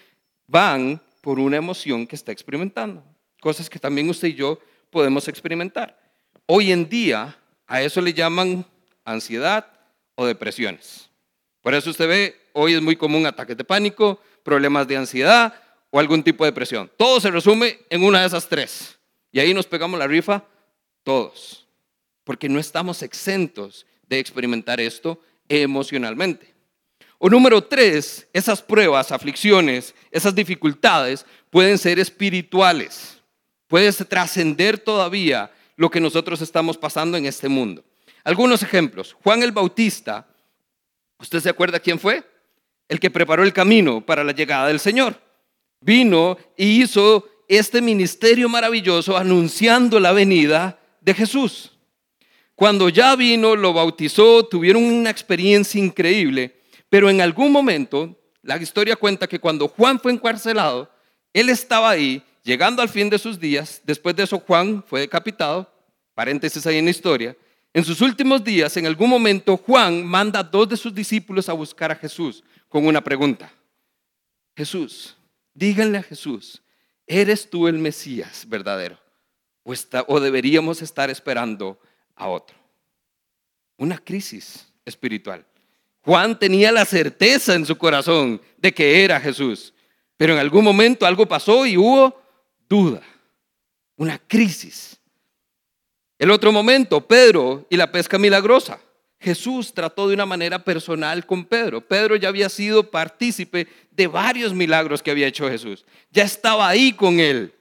van 0.47 1.01
por 1.21 1.39
una 1.39 1.57
emoción 1.57 2.07
que 2.07 2.17
está 2.17 2.33
experimentando, 2.33 3.05
cosas 3.41 3.69
que 3.69 3.79
también 3.79 4.09
usted 4.09 4.29
y 4.29 4.35
yo 4.35 4.59
podemos 4.91 5.29
experimentar. 5.29 5.99
Hoy 6.47 6.73
en 6.73 6.89
día 6.89 7.37
a 7.67 7.83
eso 7.83 8.01
le 8.01 8.15
llaman 8.15 8.65
ansiedad 9.05 9.67
o 10.15 10.27
depresiones. 10.27 11.11
Por 11.61 11.75
eso 11.75 11.91
usted 11.91 12.09
ve, 12.09 12.37
hoy 12.53 12.75
es 12.75 12.83
muy 12.83 12.97
común 12.97 13.27
ataques 13.27 13.57
de 13.57 13.65
pánico, 13.65 14.21
problemas 14.43 14.89
de 14.89 14.97
ansiedad 14.97 15.55
o 15.91 16.01
algún 16.01 16.23
tipo 16.23 16.45
de 16.45 16.51
depresión. 16.51 16.91
Todo 16.97 17.21
se 17.21 17.31
resume 17.31 17.81
en 17.91 18.03
una 18.03 18.21
de 18.21 18.27
esas 18.27 18.49
tres. 18.49 18.99
Y 19.31 19.41
ahí 19.41 19.53
nos 19.53 19.67
pegamos 19.67 19.99
la 19.99 20.07
rifa 20.07 20.45
todos 21.03 21.68
porque 22.29 22.51
no 22.51 22.59
estamos 22.59 23.03
exentos 23.03 23.87
de 24.07 24.19
experimentar 24.19 24.83
esto 24.83 25.19
emocionalmente. 25.49 26.55
O 27.17 27.31
número 27.31 27.65
tres, 27.65 28.29
esas 28.35 28.61
pruebas, 28.61 29.13
aflicciones, 29.13 29.95
esas 30.11 30.35
dificultades 30.35 31.25
pueden 31.49 31.79
ser 31.79 31.99
espirituales. 31.99 33.23
Puedes 33.67 34.07
trascender 34.07 34.77
todavía 34.77 35.51
lo 35.77 35.91
que 35.91 36.03
nosotros 36.03 36.43
estamos 36.43 36.77
pasando 36.77 37.17
en 37.17 37.25
este 37.25 37.49
mundo. 37.49 37.83
Algunos 38.25 38.63
ejemplos. 38.63 39.17
Juan 39.25 39.43
el 39.43 39.53
Bautista, 39.53 40.29
¿usted 41.19 41.41
se 41.41 41.49
acuerda 41.49 41.81
quién 41.81 41.99
fue? 41.99 42.23
El 42.91 43.01
que 43.01 43.11
preparó 43.11 43.43
el 43.43 43.55
camino 43.55 44.05
para 44.05 44.23
la 44.23 44.33
llegada 44.33 44.69
del 44.69 44.81
Señor. 44.81 45.19
Vino 45.81 46.37
y 46.59 46.83
hizo 46.83 47.27
este 47.49 47.81
ministerio 47.81 48.51
maravilloso 48.51 49.17
anunciando 49.17 49.99
la 49.99 50.13
venida 50.13 50.79
de 51.01 51.15
Jesús. 51.15 51.73
Cuando 52.59 52.91
ya 52.91 53.15
vino, 53.15 53.55
lo 53.55 53.73
bautizó, 53.73 54.45
tuvieron 54.45 54.83
una 54.83 55.11
experiencia 55.11 55.81
increíble 55.81 56.59
pero 56.89 57.11
en 57.11 57.21
algún 57.21 57.53
momento, 57.53 58.17
la 58.43 58.57
historia 58.57 58.97
cuenta 58.97 59.27
que 59.27 59.39
cuando 59.39 59.69
Juan 59.69 60.01
fue 60.01 60.13
encarcelado, 60.13 60.91
él 61.33 61.49
estaba 61.51 61.91
ahí, 61.91 62.23
llegando 62.43 62.81
al 62.81 62.89
fin 62.89 63.11
de 63.11 63.19
sus 63.19 63.39
días. 63.39 63.83
Después 63.85 64.17
de 64.17 64.23
eso, 64.23 64.39
Juan 64.39 64.83
fue 64.87 65.01
decapitado. 65.01 65.71
Paréntesis 66.15 66.67
ahí 66.67 66.79
en 66.79 66.87
la 66.87 66.91
historia. 66.91 67.37
En 67.75 67.85
sus 67.85 68.01
últimos 68.01 68.43
días, 68.43 68.77
en 68.77 68.87
algún 68.87 69.11
momento, 69.11 69.57
Juan 69.57 70.05
manda 70.05 70.41
a 70.41 70.43
dos 70.43 70.69
de 70.69 70.77
sus 70.77 70.95
discípulos 70.95 71.49
a 71.49 71.53
buscar 71.53 71.93
a 71.93 71.97
Jesús 71.97 72.43
con 72.69 72.87
una 72.87 73.05
pregunta. 73.05 73.53
Jesús, 74.57 75.17
díganle 75.55 75.99
a 75.99 76.03
Jesús, 76.03 76.63
¿eres 77.07 77.49
tú 77.49 77.69
el 77.69 77.79
Mesías 77.79 78.49
verdadero? 78.49 78.99
¿O, 79.63 79.75
o 80.07 80.21
deberíamos 80.21 80.81
estar 80.81 81.11
esperando 81.11 81.79
a 82.19 82.29
otro? 82.29 82.57
Una 83.77 83.99
crisis 83.99 84.67
espiritual. 84.85 85.45
Juan 86.03 86.39
tenía 86.39 86.73
la 86.73 86.85
certeza 86.85 87.55
en 87.55 87.65
su 87.65 87.77
corazón 87.77 88.41
de 88.57 88.73
que 88.73 89.05
era 89.05 89.21
Jesús, 89.21 89.73
pero 90.17 90.33
en 90.33 90.39
algún 90.39 90.65
momento 90.65 91.07
algo 91.07 91.27
pasó 91.27 91.67
y 91.67 91.77
hubo 91.77 92.21
duda, 92.69 93.03
una 93.97 94.19
crisis. 94.19 94.99
El 96.19 96.31
otro 96.31 96.51
momento, 96.51 97.07
Pedro 97.07 97.67
y 97.71 97.77
la 97.77 97.93
pesca 97.93 98.19
milagrosa. 98.19 98.81
Jesús 99.21 99.75
trató 99.75 100.09
de 100.09 100.15
una 100.15 100.27
manera 100.27 100.63
personal 100.63 101.27
con 101.27 101.45
Pedro. 101.45 101.81
Pedro 101.81 102.17
ya 102.17 102.29
había 102.29 102.49
sido 102.49 102.91
partícipe 102.91 103.67
de 103.91 104.07
varios 104.07 104.55
milagros 104.55 105.03
que 105.03 105.11
había 105.11 105.27
hecho 105.27 105.49
Jesús. 105.49 105.85
Ya 106.11 106.23
estaba 106.23 106.69
ahí 106.69 106.93
con 106.93 107.19
él. 107.19 107.53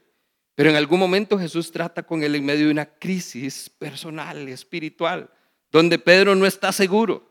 Pero 0.58 0.70
en 0.70 0.76
algún 0.76 0.98
momento 0.98 1.38
Jesús 1.38 1.70
trata 1.70 2.02
con 2.02 2.20
él 2.24 2.34
en 2.34 2.44
medio 2.44 2.66
de 2.66 2.72
una 2.72 2.84
crisis 2.84 3.70
personal, 3.70 4.48
espiritual, 4.48 5.30
donde 5.70 6.00
Pedro 6.00 6.34
no 6.34 6.46
está 6.46 6.72
seguro. 6.72 7.30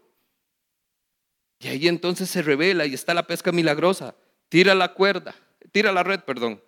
Y 1.59 1.67
ahí 1.67 1.89
entonces 1.89 2.29
se 2.29 2.41
revela 2.41 2.85
y 2.85 2.93
está 2.93 3.13
la 3.13 3.27
pesca 3.27 3.51
milagrosa. 3.51 4.15
Tira 4.47 4.73
la 4.73 4.93
cuerda, 4.93 5.35
tira 5.73 5.91
la 5.91 6.03
red, 6.03 6.21
perdón. 6.21 6.63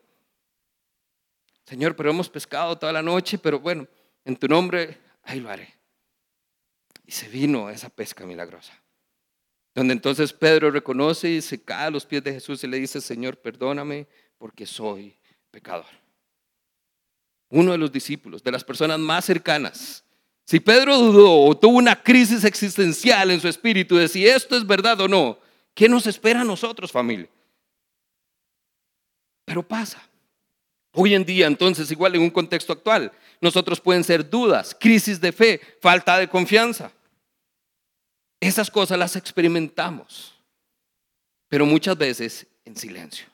Señor, 1.63 1.95
pero 1.95 2.09
hemos 2.09 2.29
pescado 2.29 2.77
toda 2.77 2.91
la 2.91 3.01
noche, 3.01 3.37
pero 3.37 3.61
bueno, 3.61 3.87
en 4.25 4.35
tu 4.35 4.49
nombre, 4.49 4.97
ahí 5.23 5.39
lo 5.39 5.49
haré. 5.49 5.73
Y 7.05 7.13
se 7.13 7.29
vino 7.29 7.69
esa 7.69 7.87
pesca 7.87 8.25
milagrosa. 8.25 8.73
Donde 9.73 9.93
entonces 9.93 10.33
Pedro 10.33 10.71
reconoce 10.71 11.29
y 11.29 11.41
se 11.41 11.63
cae 11.63 11.85
a 11.85 11.89
los 11.89 12.05
pies 12.05 12.21
de 12.21 12.33
Jesús 12.33 12.61
y 12.65 12.67
le 12.67 12.79
dice, 12.79 12.99
Señor, 12.99 13.37
perdóname 13.37 14.09
porque 14.37 14.65
soy 14.65 15.17
pecador. 15.51 15.98
Uno 17.49 17.71
de 17.71 17.77
los 17.77 17.91
discípulos, 17.91 18.43
de 18.43 18.51
las 18.51 18.63
personas 18.63 18.99
más 18.99 19.25
cercanas 19.25 20.03
si 20.49 20.59
Pedro 20.59 20.97
dudó 20.97 21.41
o 21.41 21.55
tuvo 21.55 21.77
una 21.77 22.01
crisis 22.01 22.43
existencial 22.43 23.29
en 23.29 23.39
su 23.39 23.47
espíritu 23.47 23.97
de 23.97 24.07
si 24.07 24.27
esto 24.27 24.57
es 24.57 24.65
verdad 24.65 24.99
o 24.99 25.07
no, 25.07 25.37
¿qué 25.75 25.87
nos 25.87 26.07
espera 26.07 26.41
a 26.41 26.43
nosotros, 26.43 26.91
familia? 26.91 27.29
Pero 29.45 29.61
pasa. 29.61 30.01
Hoy 30.93 31.13
en 31.13 31.23
día, 31.23 31.45
entonces, 31.45 31.91
igual 31.91 32.15
en 32.15 32.23
un 32.23 32.31
contexto 32.31 32.73
actual, 32.73 33.11
nosotros 33.39 33.79
pueden 33.79 34.03
ser 34.03 34.27
dudas, 34.27 34.75
crisis 34.79 35.21
de 35.21 35.31
fe, 35.31 35.61
falta 35.83 36.17
de 36.17 36.27
confianza. 36.27 36.91
Esas 38.39 38.71
cosas 38.71 38.97
las 38.97 39.15
experimentamos, 39.15 40.33
pero 41.47 41.67
muchas 41.67 41.95
veces 41.95 42.47
en 42.65 42.75
silencio, 42.75 43.27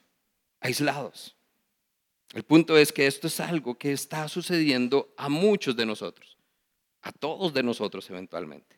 aislados. 0.60 1.35
El 2.36 2.43
punto 2.43 2.78
es 2.78 2.93
que 2.93 3.08
esto 3.08 3.26
es 3.26 3.39
algo 3.39 3.76
que 3.76 3.91
está 3.91 4.28
sucediendo 4.28 5.12
a 5.17 5.30
muchos 5.30 5.76
de 5.76 5.88
nosotros 5.88 6.36
a 7.06 7.12
todos 7.12 7.54
de 7.54 7.63
nosotros 7.63 8.10
eventualmente. 8.10 8.78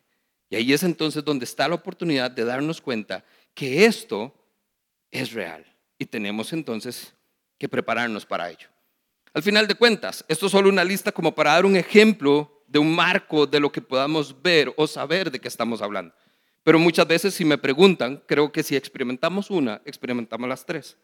Y 0.50 0.58
ahí 0.58 0.74
es 0.74 0.84
entonces 0.84 1.24
donde 1.24 1.46
está 1.46 1.68
la 1.68 1.76
oportunidad 1.76 2.30
de 2.30 2.44
darnos 2.44 2.82
cuenta 2.82 3.24
que 3.54 3.86
esto 3.86 4.34
es 5.10 5.32
real 5.32 5.66
y 5.98 6.06
tenemos 6.06 6.54
entonces 6.54 7.14
que 7.58 7.70
prepararnos 7.70 8.26
para 8.26 8.50
ello. 8.50 8.68
Al 9.34 9.44
final 9.44 9.66
de 9.66 9.76
cuentas, 9.76 10.26
esto 10.28 10.46
es 10.46 10.52
solo 10.52 10.70
una 10.70 10.84
lista 10.84 11.12
como 11.12 11.34
para 11.34 11.54
dar 11.54 11.66
un 11.66 11.78
ejemplo 11.78 12.64
de 12.68 12.80
un 12.80 12.94
marco 12.94 13.48
de 13.48 13.62
lo 13.62 13.72
que 13.72 13.82
podamos 13.82 14.42
ver 14.42 14.74
o 14.76 14.88
saber 14.88 15.32
de 15.32 15.40
qué 15.40 15.48
estamos 15.48 15.82
hablando. 15.82 16.14
Pero 16.64 16.80
muchas 16.80 17.08
veces 17.08 17.34
si 17.34 17.46
me 17.46 17.58
preguntan, 17.58 18.22
creo 18.28 18.52
que 18.52 18.62
si 18.62 18.76
experimentamos 18.76 19.50
una, 19.50 19.82
experimentamos 19.86 20.50
las 20.50 20.66
tres. 20.66 20.98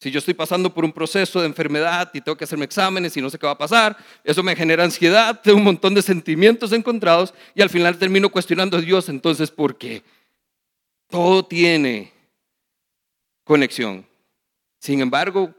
Si 0.00 0.10
yo 0.10 0.18
estoy 0.18 0.32
pasando 0.32 0.72
por 0.72 0.82
un 0.82 0.92
proceso 0.92 1.40
de 1.40 1.46
enfermedad 1.46 2.10
y 2.14 2.22
tengo 2.22 2.34
que 2.34 2.44
hacerme 2.44 2.64
exámenes 2.64 3.14
y 3.18 3.20
no 3.20 3.28
sé 3.28 3.38
qué 3.38 3.44
va 3.44 3.52
a 3.52 3.58
pasar, 3.58 3.98
eso 4.24 4.42
me 4.42 4.56
genera 4.56 4.82
ansiedad, 4.82 5.38
tengo 5.42 5.58
un 5.58 5.64
montón 5.64 5.92
de 5.92 6.00
sentimientos 6.00 6.72
encontrados 6.72 7.34
y 7.54 7.60
al 7.60 7.68
final 7.68 7.98
termino 7.98 8.30
cuestionando 8.30 8.78
a 8.78 8.80
Dios, 8.80 9.10
entonces, 9.10 9.50
¿por 9.50 9.76
qué? 9.76 10.02
Todo 11.10 11.44
tiene 11.44 12.14
conexión. 13.44 14.06
Sin 14.78 15.02
embargo, 15.02 15.54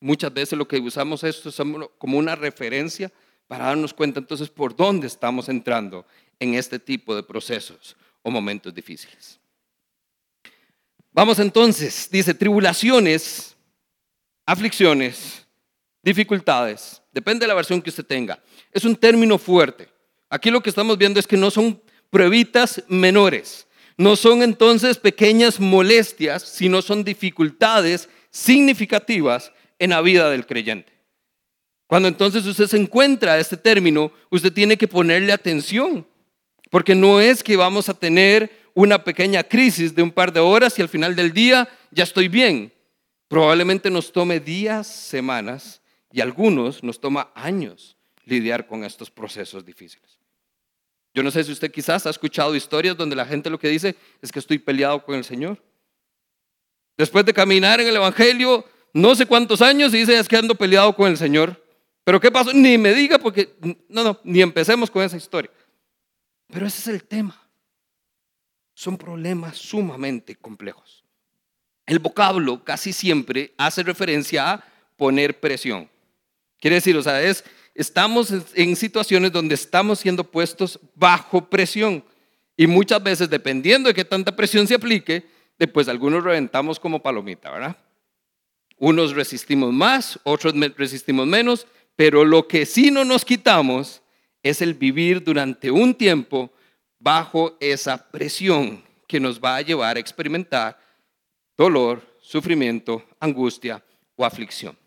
muchas 0.00 0.34
veces 0.34 0.58
lo 0.58 0.66
que 0.66 0.80
usamos 0.80 1.22
esto 1.22 1.48
es 1.48 1.56
como 1.98 2.18
una 2.18 2.34
referencia 2.34 3.12
para 3.46 3.66
darnos 3.66 3.94
cuenta 3.94 4.18
entonces 4.18 4.48
por 4.48 4.74
dónde 4.74 5.06
estamos 5.06 5.48
entrando 5.48 6.04
en 6.40 6.54
este 6.54 6.80
tipo 6.80 7.14
de 7.14 7.22
procesos 7.22 7.96
o 8.22 8.30
momentos 8.32 8.74
difíciles. 8.74 9.38
Vamos 11.12 11.38
entonces, 11.38 12.08
dice, 12.10 12.34
tribulaciones 12.34 13.54
aflicciones, 14.48 15.46
dificultades, 16.02 17.02
depende 17.12 17.44
de 17.44 17.48
la 17.48 17.54
versión 17.54 17.82
que 17.82 17.90
usted 17.90 18.06
tenga. 18.06 18.42
Es 18.72 18.86
un 18.86 18.96
término 18.96 19.36
fuerte. 19.36 19.90
Aquí 20.30 20.50
lo 20.50 20.62
que 20.62 20.70
estamos 20.70 20.96
viendo 20.96 21.20
es 21.20 21.26
que 21.26 21.36
no 21.36 21.50
son 21.50 21.82
pruebitas 22.08 22.82
menores, 22.88 23.66
no 23.98 24.16
son 24.16 24.42
entonces 24.42 24.96
pequeñas 24.96 25.60
molestias, 25.60 26.42
sino 26.42 26.80
son 26.80 27.04
dificultades 27.04 28.08
significativas 28.30 29.52
en 29.78 29.90
la 29.90 30.00
vida 30.00 30.30
del 30.30 30.46
creyente. 30.46 30.94
Cuando 31.86 32.08
entonces 32.08 32.46
usted 32.46 32.68
se 32.68 32.78
encuentra 32.78 33.38
este 33.38 33.58
término, 33.58 34.10
usted 34.30 34.50
tiene 34.50 34.78
que 34.78 34.88
ponerle 34.88 35.30
atención, 35.30 36.06
porque 36.70 36.94
no 36.94 37.20
es 37.20 37.42
que 37.42 37.58
vamos 37.58 37.90
a 37.90 37.94
tener 37.94 38.50
una 38.72 39.04
pequeña 39.04 39.42
crisis 39.42 39.94
de 39.94 40.02
un 40.02 40.10
par 40.10 40.32
de 40.32 40.40
horas 40.40 40.78
y 40.78 40.82
al 40.82 40.88
final 40.88 41.14
del 41.14 41.34
día 41.34 41.68
ya 41.90 42.04
estoy 42.04 42.28
bien. 42.28 42.72
Probablemente 43.28 43.90
nos 43.90 44.10
tome 44.10 44.40
días, 44.40 44.86
semanas 44.86 45.82
y 46.10 46.20
algunos 46.20 46.82
nos 46.82 47.00
toma 47.00 47.30
años 47.34 47.96
lidiar 48.24 48.66
con 48.66 48.84
estos 48.84 49.10
procesos 49.10 49.64
difíciles. 49.64 50.18
Yo 51.14 51.22
no 51.22 51.30
sé 51.30 51.44
si 51.44 51.52
usted 51.52 51.70
quizás 51.70 52.06
ha 52.06 52.10
escuchado 52.10 52.54
historias 52.54 52.96
donde 52.96 53.16
la 53.16 53.26
gente 53.26 53.50
lo 53.50 53.58
que 53.58 53.68
dice 53.68 53.96
es 54.22 54.32
que 54.32 54.38
estoy 54.38 54.58
peleado 54.58 55.04
con 55.04 55.14
el 55.14 55.24
Señor. 55.24 55.62
Después 56.96 57.24
de 57.24 57.34
caminar 57.34 57.80
en 57.80 57.88
el 57.88 57.96
Evangelio 57.96 58.64
no 58.92 59.14
sé 59.14 59.26
cuántos 59.26 59.62
años 59.62 59.92
y 59.94 59.98
dice 59.98 60.18
es 60.18 60.28
que 60.28 60.36
ando 60.36 60.54
peleado 60.54 60.94
con 60.94 61.08
el 61.08 61.16
Señor. 61.16 61.62
Pero 62.04 62.20
¿qué 62.20 62.30
pasó? 62.30 62.52
Ni 62.52 62.78
me 62.78 62.94
diga 62.94 63.18
porque, 63.18 63.54
no, 63.88 64.02
no, 64.02 64.18
ni 64.24 64.40
empecemos 64.40 64.90
con 64.90 65.02
esa 65.02 65.16
historia. 65.16 65.50
Pero 66.46 66.66
ese 66.66 66.80
es 66.80 66.88
el 66.88 67.04
tema. 67.04 67.38
Son 68.72 68.96
problemas 68.96 69.58
sumamente 69.58 70.34
complejos. 70.36 70.97
El 71.88 72.00
vocablo 72.00 72.62
casi 72.62 72.92
siempre 72.92 73.54
hace 73.56 73.82
referencia 73.82 74.52
a 74.52 74.64
poner 74.98 75.40
presión. 75.40 75.88
Quiere 76.60 76.76
decir, 76.76 76.94
o 76.94 77.02
sea, 77.02 77.22
es, 77.22 77.42
estamos 77.74 78.30
en 78.54 78.76
situaciones 78.76 79.32
donde 79.32 79.54
estamos 79.54 79.98
siendo 79.98 80.22
puestos 80.22 80.78
bajo 80.94 81.48
presión. 81.48 82.04
Y 82.58 82.66
muchas 82.66 83.02
veces, 83.02 83.30
dependiendo 83.30 83.88
de 83.88 83.94
qué 83.94 84.04
tanta 84.04 84.36
presión 84.36 84.66
se 84.66 84.74
aplique, 84.74 85.24
después 85.58 85.88
algunos 85.88 86.22
reventamos 86.22 86.78
como 86.78 87.00
palomita, 87.00 87.50
¿verdad? 87.50 87.76
Unos 88.76 89.14
resistimos 89.14 89.72
más, 89.72 90.20
otros 90.24 90.52
resistimos 90.76 91.26
menos, 91.26 91.66
pero 91.96 92.22
lo 92.22 92.46
que 92.46 92.66
sí 92.66 92.90
no 92.90 93.02
nos 93.02 93.24
quitamos 93.24 94.02
es 94.42 94.60
el 94.60 94.74
vivir 94.74 95.24
durante 95.24 95.70
un 95.70 95.94
tiempo 95.94 96.52
bajo 96.98 97.56
esa 97.60 98.10
presión 98.10 98.84
que 99.06 99.20
nos 99.20 99.40
va 99.40 99.56
a 99.56 99.62
llevar 99.62 99.96
a 99.96 100.00
experimentar 100.00 100.87
dolor, 101.58 102.00
sufrimiento, 102.22 103.04
angustia 103.18 103.84
o 104.14 104.24
aflicción. 104.24 104.78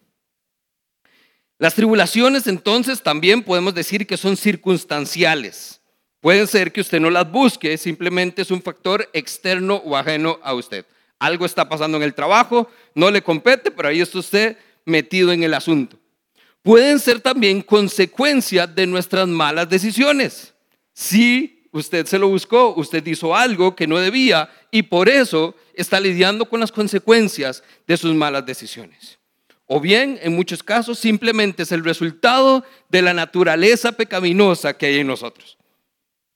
Las 1.59 1.75
tribulaciones 1.75 2.47
entonces 2.47 3.03
también 3.03 3.43
podemos 3.43 3.75
decir 3.75 4.07
que 4.07 4.17
son 4.17 4.35
circunstanciales. 4.37 5.81
Pueden 6.21 6.47
ser 6.47 6.71
que 6.71 6.81
usted 6.81 6.99
no 6.99 7.09
las 7.09 7.29
busque, 7.29 7.77
simplemente 7.77 8.41
es 8.41 8.49
un 8.49 8.61
factor 8.61 9.07
externo 9.13 9.75
o 9.85 9.95
ajeno 9.95 10.39
a 10.41 10.53
usted. 10.53 10.85
Algo 11.19 11.45
está 11.45 11.67
pasando 11.67 11.97
en 11.97 12.03
el 12.03 12.15
trabajo, 12.15 12.67
no 12.95 13.11
le 13.11 13.21
compete, 13.21 13.69
pero 13.69 13.89
ahí 13.89 14.01
está 14.01 14.17
usted 14.17 14.57
metido 14.85 15.31
en 15.31 15.43
el 15.43 15.53
asunto. 15.53 15.99
Pueden 16.63 16.99
ser 16.99 17.19
también 17.19 17.61
consecuencia 17.61 18.65
de 18.65 18.87
nuestras 18.87 19.27
malas 19.27 19.69
decisiones. 19.69 20.53
Si 20.93 21.60
usted 21.71 22.05
se 22.05 22.19
lo 22.19 22.27
buscó, 22.27 22.73
usted 22.75 23.05
hizo 23.07 23.35
algo 23.35 23.75
que 23.75 23.87
no 23.87 23.97
debía 23.97 24.49
y 24.71 24.83
por 24.83 25.09
eso 25.09 25.55
está 25.73 25.99
lidiando 25.99 26.45
con 26.45 26.59
las 26.59 26.71
consecuencias 26.71 27.63
de 27.87 27.97
sus 27.97 28.13
malas 28.13 28.45
decisiones. 28.45 29.19
O 29.65 29.79
bien, 29.79 30.19
en 30.21 30.35
muchos 30.35 30.63
casos, 30.63 30.99
simplemente 30.99 31.63
es 31.63 31.71
el 31.71 31.83
resultado 31.83 32.65
de 32.89 33.01
la 33.01 33.13
naturaleza 33.13 33.93
pecaminosa 33.93 34.77
que 34.77 34.87
hay 34.87 34.99
en 34.99 35.07
nosotros. 35.07 35.57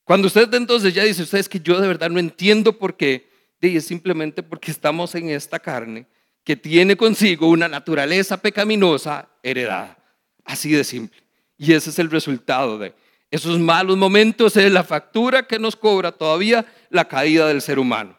Cuando 0.05 0.27
usted 0.27 0.53
entonces 0.53 0.93
ya 0.93 1.03
dice, 1.03 1.23
usted 1.23 1.39
es 1.39 1.49
que 1.49 1.59
yo 1.59 1.81
de 1.81 1.87
verdad 1.87 2.09
no 2.09 2.19
entiendo 2.19 2.77
por 2.77 2.95
qué, 2.95 3.29
es 3.73 3.85
simplemente 3.85 4.43
porque 4.43 4.71
estamos 4.71 5.15
en 5.15 5.29
esta 5.29 5.59
carne 5.59 6.05
que 6.43 6.55
tiene 6.55 6.95
consigo 6.95 7.47
una 7.49 7.67
naturaleza 7.67 8.37
pecaminosa 8.37 9.29
heredada. 9.41 9.97
Así 10.43 10.71
de 10.71 10.83
simple. 10.83 11.23
Y 11.57 11.73
ese 11.73 11.89
es 11.89 11.97
el 11.97 12.11
resultado 12.11 12.77
de 12.77 12.93
esos 13.35 13.59
malos 13.59 13.97
momentos, 13.97 14.55
es 14.55 14.71
la 14.71 14.83
factura 14.83 15.45
que 15.45 15.59
nos 15.59 15.75
cobra 15.75 16.13
todavía 16.13 16.65
la 16.89 17.07
caída 17.07 17.47
del 17.47 17.61
ser 17.61 17.79
humano, 17.79 18.17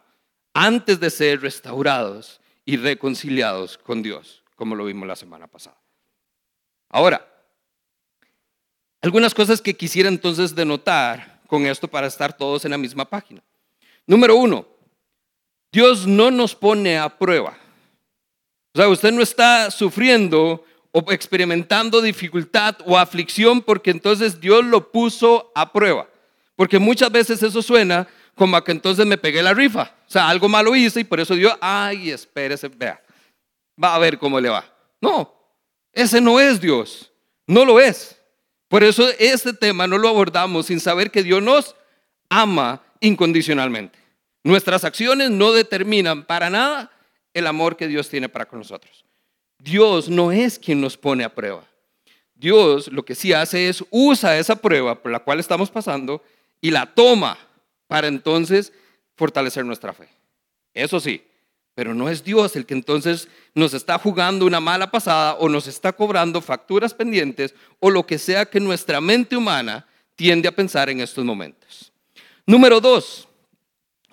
antes 0.52 1.00
de 1.00 1.08
ser 1.08 1.40
restaurados 1.40 2.40
y 2.66 2.76
reconciliados 2.76 3.78
con 3.78 4.02
Dios, 4.02 4.42
como 4.56 4.74
lo 4.74 4.84
vimos 4.84 5.08
la 5.08 5.16
semana 5.16 5.46
pasada. 5.46 5.80
Ahora, 6.90 7.26
algunas 9.00 9.34
cosas 9.34 9.62
que 9.62 9.74
quisiera 9.74 10.08
entonces 10.08 10.54
denotar 10.54 11.40
con 11.46 11.64
esto 11.64 11.88
para 11.88 12.08
estar 12.08 12.36
todos 12.36 12.64
en 12.66 12.72
la 12.72 12.78
misma 12.78 13.08
página. 13.08 13.42
Número 14.06 14.36
uno, 14.36 14.66
Dios 15.72 16.06
no 16.06 16.30
nos 16.30 16.54
pone 16.54 16.98
a 16.98 17.08
prueba. 17.08 17.56
O 18.74 18.78
sea, 18.78 18.88
usted 18.88 19.12
no 19.12 19.22
está 19.22 19.70
sufriendo 19.70 20.64
o 20.98 21.12
experimentando 21.12 22.00
dificultad 22.00 22.76
o 22.86 22.96
aflicción 22.96 23.60
porque 23.60 23.90
entonces 23.90 24.40
Dios 24.40 24.64
lo 24.64 24.90
puso 24.90 25.52
a 25.54 25.70
prueba. 25.70 26.08
Porque 26.54 26.78
muchas 26.78 27.12
veces 27.12 27.42
eso 27.42 27.60
suena 27.60 28.08
como 28.34 28.56
a 28.56 28.64
que 28.64 28.72
entonces 28.72 29.04
me 29.04 29.18
pegué 29.18 29.42
la 29.42 29.52
rifa. 29.52 29.94
O 30.08 30.10
sea, 30.10 30.26
algo 30.26 30.48
malo 30.48 30.74
hice 30.74 31.00
y 31.00 31.04
por 31.04 31.20
eso 31.20 31.34
Dios, 31.34 31.52
ay, 31.60 32.10
espérese, 32.10 32.68
vea, 32.68 33.02
va 33.82 33.94
a 33.94 33.98
ver 33.98 34.16
cómo 34.16 34.40
le 34.40 34.48
va. 34.48 34.64
No, 35.02 35.34
ese 35.92 36.18
no 36.22 36.40
es 36.40 36.62
Dios. 36.62 37.12
No 37.46 37.66
lo 37.66 37.78
es. 37.78 38.18
Por 38.68 38.82
eso 38.82 39.06
este 39.18 39.52
tema 39.52 39.86
no 39.86 39.98
lo 39.98 40.08
abordamos 40.08 40.64
sin 40.64 40.80
saber 40.80 41.10
que 41.10 41.22
Dios 41.22 41.42
nos 41.42 41.76
ama 42.30 42.80
incondicionalmente. 43.00 43.98
Nuestras 44.44 44.82
acciones 44.82 45.30
no 45.30 45.52
determinan 45.52 46.24
para 46.24 46.48
nada 46.48 46.90
el 47.34 47.46
amor 47.46 47.76
que 47.76 47.86
Dios 47.86 48.08
tiene 48.08 48.30
para 48.30 48.46
con 48.46 48.60
nosotros. 48.60 49.05
Dios 49.66 50.08
no 50.08 50.30
es 50.30 50.60
quien 50.60 50.80
nos 50.80 50.96
pone 50.96 51.24
a 51.24 51.34
prueba. 51.34 51.64
Dios 52.36 52.86
lo 52.86 53.04
que 53.04 53.16
sí 53.16 53.32
hace 53.32 53.68
es 53.68 53.84
usa 53.90 54.38
esa 54.38 54.54
prueba 54.54 55.02
por 55.02 55.10
la 55.10 55.18
cual 55.18 55.40
estamos 55.40 55.70
pasando 55.70 56.22
y 56.60 56.70
la 56.70 56.86
toma 56.86 57.36
para 57.88 58.06
entonces 58.06 58.72
fortalecer 59.16 59.64
nuestra 59.64 59.92
fe. 59.92 60.08
Eso 60.72 61.00
sí, 61.00 61.20
pero 61.74 61.94
no 61.94 62.08
es 62.08 62.22
Dios 62.22 62.54
el 62.54 62.64
que 62.64 62.74
entonces 62.74 63.28
nos 63.56 63.74
está 63.74 63.98
jugando 63.98 64.46
una 64.46 64.60
mala 64.60 64.92
pasada 64.92 65.34
o 65.34 65.48
nos 65.48 65.66
está 65.66 65.92
cobrando 65.92 66.40
facturas 66.40 66.94
pendientes 66.94 67.52
o 67.80 67.90
lo 67.90 68.06
que 68.06 68.18
sea 68.20 68.46
que 68.46 68.60
nuestra 68.60 69.00
mente 69.00 69.36
humana 69.36 69.84
tiende 70.14 70.46
a 70.46 70.54
pensar 70.54 70.90
en 70.90 71.00
estos 71.00 71.24
momentos. 71.24 71.92
Número 72.46 72.80
dos, 72.80 73.26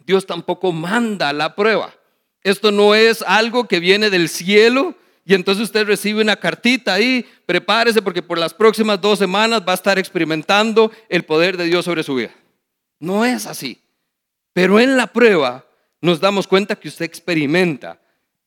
Dios 0.03 0.25
tampoco 0.25 0.71
manda 0.71 1.31
la 1.31 1.53
prueba. 1.53 1.93
Esto 2.41 2.71
no 2.71 2.95
es 2.95 3.21
algo 3.21 3.67
que 3.67 3.79
viene 3.79 4.09
del 4.09 4.29
cielo 4.29 4.95
y 5.25 5.33
entonces 5.33 5.63
usted 5.63 5.85
recibe 5.85 6.21
una 6.21 6.35
cartita 6.35 6.93
ahí, 6.93 7.25
prepárese 7.45 8.01
porque 8.01 8.21
por 8.21 8.37
las 8.37 8.53
próximas 8.53 8.99
dos 8.99 9.19
semanas 9.19 9.63
va 9.65 9.71
a 9.71 9.75
estar 9.75 9.97
experimentando 9.97 10.91
el 11.07 11.23
poder 11.23 11.55
de 11.55 11.65
Dios 11.65 11.85
sobre 11.85 12.03
su 12.03 12.15
vida. 12.15 12.31
No 12.99 13.23
es 13.25 13.47
así. 13.47 13.81
Pero 14.51 14.79
en 14.79 14.97
la 14.97 15.07
prueba 15.07 15.65
nos 16.01 16.19
damos 16.19 16.47
cuenta 16.47 16.75
que 16.75 16.89
usted 16.89 17.05
experimenta 17.05 18.01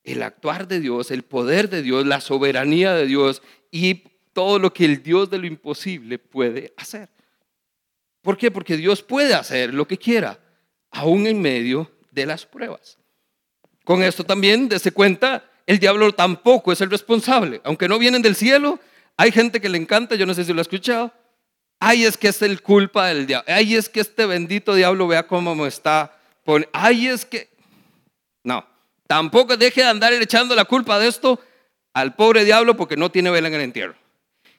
el 0.05 0.23
actuar 0.23 0.69
de 0.69 0.81
Dios, 0.81 1.11
el 1.11 1.23
poder 1.23 1.69
de 1.69 1.83
Dios, 1.83 2.07
la 2.07 2.21
soberanía 2.21 2.95
de 2.95 3.07
Dios 3.07 3.43
y 3.71 4.05
todo 4.33 4.59
lo 4.59 4.73
que 4.73 4.85
el 4.85 5.03
Dios 5.03 5.31
de 5.31 5.39
lo 5.39 5.47
imposible 5.47 6.19
puede 6.19 6.75
hacer. 6.77 7.09
¿Por 8.21 8.37
qué? 8.37 8.51
Porque 8.51 8.77
Dios 8.77 9.03
puede 9.03 9.35
hacer 9.35 9.73
lo 9.73 9.89
que 9.89 9.97
quiera, 9.97 10.39
aún 10.91 11.27
en 11.27 11.41
medio 11.41 11.91
de 12.11 12.27
las 12.27 12.45
pruebas. 12.45 12.99
Con 13.85 14.03
esto 14.03 14.25
también, 14.25 14.69
dése 14.69 14.93
cuenta, 14.93 15.49
el 15.67 15.79
diablo 15.79 16.13
tampoco 16.13 16.73
es 16.73 16.81
el 16.81 16.91
responsable. 16.91 17.61
Aunque 17.65 17.89
no 17.89 17.99
vienen 17.99 18.23
del 18.23 18.37
cielo, 18.37 18.79
hay 19.17 19.33
gente 19.33 19.61
que 19.61 19.69
le 19.69 19.79
encanta, 19.79 20.15
yo 20.15 20.27
no 20.27 20.35
sé 20.35 20.45
si 20.45 20.53
lo 20.53 20.61
ha 20.61 20.63
escuchado. 20.63 21.13
Ay, 21.81 22.05
es 22.05 22.17
que 22.17 22.29
es 22.29 22.41
el 22.43 22.63
culpa 22.63 23.09
del 23.09 23.27
diablo. 23.27 23.53
Ay, 23.53 23.75
es 23.75 23.89
que 23.89 24.01
este 24.01 24.27
bendito 24.27 24.75
diablo 24.75 25.07
vea 25.09 25.27
cómo 25.27 25.55
me 25.55 25.69
está 25.69 26.17
ay, 26.73 27.09
es 27.09 27.25
que, 27.25 27.49
no, 28.45 28.65
tampoco 29.07 29.57
deje 29.57 29.83
de 29.83 29.89
andar 29.89 30.13
echando 30.13 30.55
la 30.55 30.65
culpa 30.65 30.99
de 30.99 31.09
esto 31.09 31.41
al 31.93 32.15
pobre 32.15 32.45
diablo 32.45 32.77
porque 32.77 32.97
no 32.97 33.11
tiene 33.11 33.31
vela 33.31 33.49
en 33.49 33.55
el 33.55 33.61
entierro. 33.63 33.95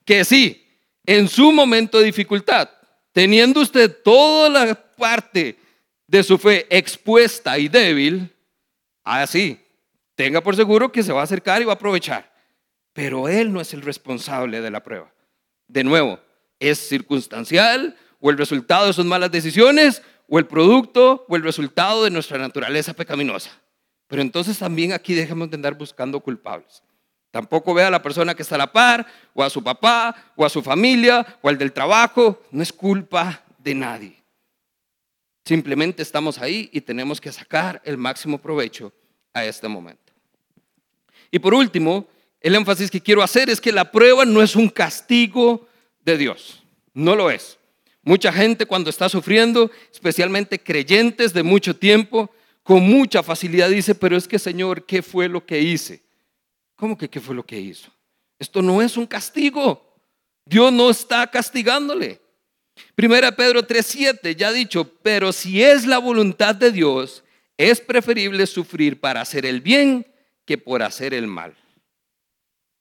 Que 0.06 0.26
sí, 0.26 0.66
en 1.06 1.28
su 1.28 1.52
momento 1.52 2.00
de 2.00 2.06
dificultad, 2.06 2.70
teniendo 3.12 3.62
usted 3.62 4.02
toda 4.04 4.50
la 4.50 4.76
parte 4.76 5.58
de 6.08 6.24
su 6.24 6.38
fe 6.38 6.66
expuesta 6.70 7.58
y 7.58 7.68
débil, 7.68 8.34
así, 9.04 9.60
tenga 10.18 10.42
por 10.42 10.56
seguro 10.56 10.92
que 10.92 11.04
se 11.04 11.14
va 11.14 11.22
a 11.22 11.26
acercar 11.26 11.62
y 11.62 11.66
va 11.66 11.74
a 11.74 11.76
aprovechar. 11.76 12.34
Pero 12.92 13.30
él 13.30 13.54
no 13.54 13.62
es 13.62 13.74
el 13.76 13.84
responsable 13.84 14.60
de 14.62 14.72
la 14.72 14.82
prueba. 14.82 15.14
De 15.68 15.84
nuevo, 15.84 16.20
es 16.60 16.80
circunstancial 16.80 17.96
o 18.20 18.32
el 18.32 18.38
resultado 18.38 18.88
de 18.88 18.94
sus 18.94 19.06
malas 19.06 19.32
decisiones 19.32 20.02
o 20.28 20.40
el 20.40 20.48
producto 20.48 21.24
o 21.30 21.36
el 21.36 21.44
resultado 21.44 22.04
de 22.04 22.10
nuestra 22.10 22.40
naturaleza 22.40 22.94
pecaminosa. 22.94 23.52
Pero 24.08 24.24
entonces 24.24 24.58
también 24.58 24.92
aquí 24.92 25.14
dejemos 25.14 25.52
de 25.52 25.56
andar 25.56 25.78
buscando 25.78 26.20
culpables. 26.20 26.82
Tampoco 27.30 27.76
vea 27.76 27.88
a 27.88 27.92
la 27.92 28.02
persona 28.02 28.34
que 28.34 28.42
está 28.42 28.56
a 28.56 28.60
la 28.60 28.74
par, 28.74 29.06
o 29.36 29.44
a 29.44 29.50
su 29.52 29.64
papá, 29.64 30.16
o 30.36 30.44
a 30.44 30.50
su 30.50 30.64
familia, 30.64 31.38
o 31.44 31.50
al 31.50 31.60
del 31.60 31.74
trabajo. 31.74 32.42
No 32.50 32.64
es 32.64 32.74
culpa 32.74 33.44
de 33.60 33.76
nadie. 33.76 34.24
Simplemente 35.46 36.02
estamos 36.02 36.40
ahí 36.40 36.72
y 36.74 36.82
tenemos 36.82 37.22
que 37.22 37.32
sacar 37.32 37.80
el 37.86 37.98
máximo 37.98 38.40
provecho 38.40 38.92
a 39.34 39.46
este 39.46 39.68
momento. 39.68 40.07
Y 41.32 41.40
por 41.40 41.54
último, 41.54 42.08
el 42.42 42.56
énfasis 42.56 42.92
que 42.92 43.02
quiero 43.02 43.24
hacer 43.24 43.50
es 43.50 43.60
que 43.60 43.72
la 43.72 43.92
prueba 43.92 44.26
no 44.26 44.42
es 44.42 44.56
un 44.56 44.70
castigo 44.70 45.68
de 46.04 46.18
Dios. 46.18 46.64
No 46.94 47.16
lo 47.16 47.30
es. 47.30 47.58
Mucha 48.04 48.32
gente 48.32 48.66
cuando 48.66 48.90
está 48.90 49.10
sufriendo, 49.10 49.70
especialmente 49.92 50.60
creyentes 50.60 51.34
de 51.34 51.44
mucho 51.44 51.76
tiempo, 51.76 52.32
con 52.64 52.84
mucha 52.84 53.22
facilidad 53.24 53.70
dice, 53.70 53.96
pero 53.96 54.16
es 54.16 54.28
que 54.28 54.40
Señor, 54.40 54.86
¿qué 54.86 55.02
fue 55.02 55.28
lo 55.28 55.46
que 55.46 55.60
hice? 55.60 56.02
¿Cómo 56.76 56.98
que 56.98 57.10
qué 57.10 57.20
fue 57.20 57.36
lo 57.36 57.46
que 57.46 57.60
hizo? 57.60 57.92
Esto 58.40 58.62
no 58.62 58.82
es 58.82 58.98
un 58.98 59.08
castigo. 59.08 59.96
Dios 60.46 60.72
no 60.72 60.90
está 60.90 61.30
castigándole. 61.30 62.22
Primera 62.96 63.36
Pedro 63.36 63.66
3:7 63.66 64.36
ya 64.36 64.50
ha 64.50 64.54
dicho, 64.54 64.90
pero 65.02 65.34
si 65.34 65.64
es 65.64 65.86
la 65.86 65.98
voluntad 65.98 66.56
de 66.56 66.72
Dios, 66.72 67.24
es 67.58 67.82
preferible 67.82 68.46
sufrir 68.46 69.00
para 69.00 69.22
hacer 69.22 69.46
el 69.46 69.62
bien 69.62 70.06
que 70.48 70.58
por 70.58 70.82
hacer 70.82 71.14
el 71.14 71.28
mal. 71.28 71.54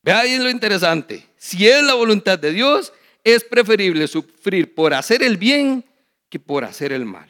Ve 0.03 0.13
ahí 0.13 0.39
lo 0.39 0.49
interesante. 0.49 1.27
Si 1.37 1.69
es 1.69 1.83
la 1.83 1.95
voluntad 1.95 2.39
de 2.39 2.53
Dios, 2.53 2.93
es 3.25 3.43
preferible 3.43 4.07
sufrir 4.07 4.73
por 4.73 4.95
hacer 4.95 5.23
el 5.23 5.37
bien 5.37 5.85
que 6.31 6.39
por 6.39 6.65
hacer 6.65 6.93
el 6.93 7.05
mal. 7.05 7.29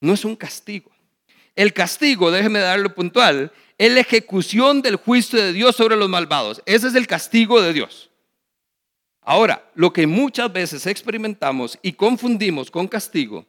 No 0.00 0.12
es 0.12 0.26
un 0.26 0.36
castigo. 0.36 0.92
El 1.56 1.72
castigo, 1.72 2.30
déjeme 2.30 2.60
darlo 2.60 2.94
puntual, 2.94 3.50
es 3.78 3.90
la 3.90 4.00
ejecución 4.00 4.82
del 4.82 4.96
juicio 4.96 5.42
de 5.42 5.54
Dios 5.54 5.74
sobre 5.74 5.96
los 5.96 6.08
malvados. 6.08 6.62
Ese 6.66 6.88
es 6.88 6.94
el 6.94 7.06
castigo 7.06 7.62
de 7.62 7.72
Dios. 7.72 8.10
Ahora, 9.22 9.70
lo 9.74 9.90
que 9.90 10.06
muchas 10.06 10.52
veces 10.52 10.86
experimentamos 10.86 11.78
y 11.80 11.94
confundimos 11.94 12.70
con 12.70 12.88
castigo 12.88 13.46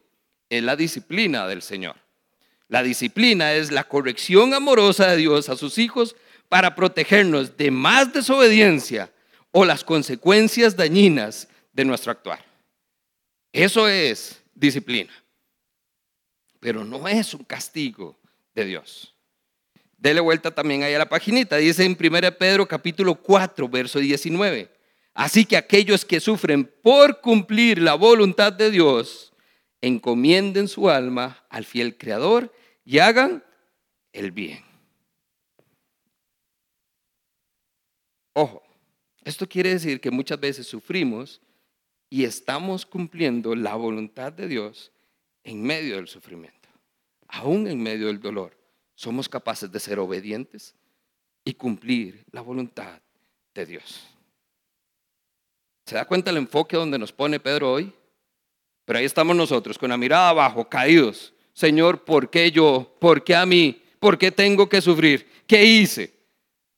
es 0.48 0.62
la 0.62 0.74
disciplina 0.74 1.46
del 1.46 1.60
Señor. 1.60 2.01
La 2.72 2.82
disciplina 2.82 3.52
es 3.52 3.70
la 3.70 3.84
corrección 3.84 4.54
amorosa 4.54 5.08
de 5.08 5.18
Dios 5.18 5.50
a 5.50 5.56
sus 5.56 5.76
hijos 5.76 6.16
para 6.48 6.74
protegernos 6.74 7.58
de 7.58 7.70
más 7.70 8.14
desobediencia 8.14 9.12
o 9.50 9.66
las 9.66 9.84
consecuencias 9.84 10.74
dañinas 10.74 11.48
de 11.74 11.84
nuestro 11.84 12.10
actuar. 12.10 12.42
Eso 13.52 13.86
es 13.86 14.42
disciplina. 14.54 15.12
Pero 16.60 16.82
no 16.82 17.06
es 17.08 17.34
un 17.34 17.44
castigo 17.44 18.18
de 18.54 18.64
Dios. 18.64 19.14
Dele 19.98 20.20
vuelta 20.20 20.50
también 20.50 20.82
ahí 20.82 20.94
a 20.94 20.98
la 20.98 21.10
paginita. 21.10 21.58
Dice 21.58 21.84
en 21.84 21.94
1 22.00 22.38
Pedro 22.38 22.66
capítulo 22.66 23.16
4, 23.16 23.68
verso 23.68 23.98
19. 23.98 24.70
Así 25.12 25.44
que 25.44 25.58
aquellos 25.58 26.06
que 26.06 26.20
sufren 26.20 26.64
por 26.82 27.20
cumplir 27.20 27.82
la 27.82 27.92
voluntad 27.92 28.50
de 28.50 28.70
Dios, 28.70 29.34
encomienden 29.82 30.68
su 30.68 30.88
alma 30.88 31.44
al 31.50 31.66
fiel 31.66 31.98
Creador 31.98 32.50
y 32.84 32.98
hagan 32.98 33.44
el 34.12 34.30
bien. 34.30 34.64
Ojo, 38.34 38.62
esto 39.24 39.48
quiere 39.48 39.70
decir 39.70 40.00
que 40.00 40.10
muchas 40.10 40.40
veces 40.40 40.66
sufrimos 40.66 41.40
y 42.08 42.24
estamos 42.24 42.84
cumpliendo 42.84 43.54
la 43.54 43.74
voluntad 43.74 44.32
de 44.32 44.48
Dios 44.48 44.90
en 45.44 45.62
medio 45.62 45.96
del 45.96 46.08
sufrimiento, 46.08 46.68
aún 47.28 47.66
en 47.66 47.82
medio 47.82 48.06
del 48.06 48.20
dolor. 48.20 48.56
Somos 48.94 49.28
capaces 49.28 49.70
de 49.70 49.80
ser 49.80 49.98
obedientes 49.98 50.74
y 51.44 51.54
cumplir 51.54 52.24
la 52.30 52.40
voluntad 52.40 53.00
de 53.54 53.66
Dios. 53.66 54.06
¿Se 55.86 55.94
da 55.96 56.04
cuenta 56.04 56.30
el 56.30 56.36
enfoque 56.36 56.76
donde 56.76 56.98
nos 56.98 57.12
pone 57.12 57.40
Pedro 57.40 57.72
hoy? 57.72 57.92
Pero 58.84 58.98
ahí 58.98 59.04
estamos 59.04 59.34
nosotros, 59.36 59.78
con 59.78 59.90
la 59.90 59.96
mirada 59.96 60.28
abajo, 60.28 60.68
caídos. 60.68 61.32
Señor, 61.52 62.04
¿por 62.04 62.30
qué 62.30 62.50
yo? 62.50 62.96
¿Por 62.98 63.22
qué 63.24 63.36
a 63.36 63.46
mí? 63.46 63.82
¿Por 63.98 64.18
qué 64.18 64.32
tengo 64.32 64.68
que 64.68 64.80
sufrir? 64.80 65.28
¿Qué 65.46 65.64
hice? 65.64 66.12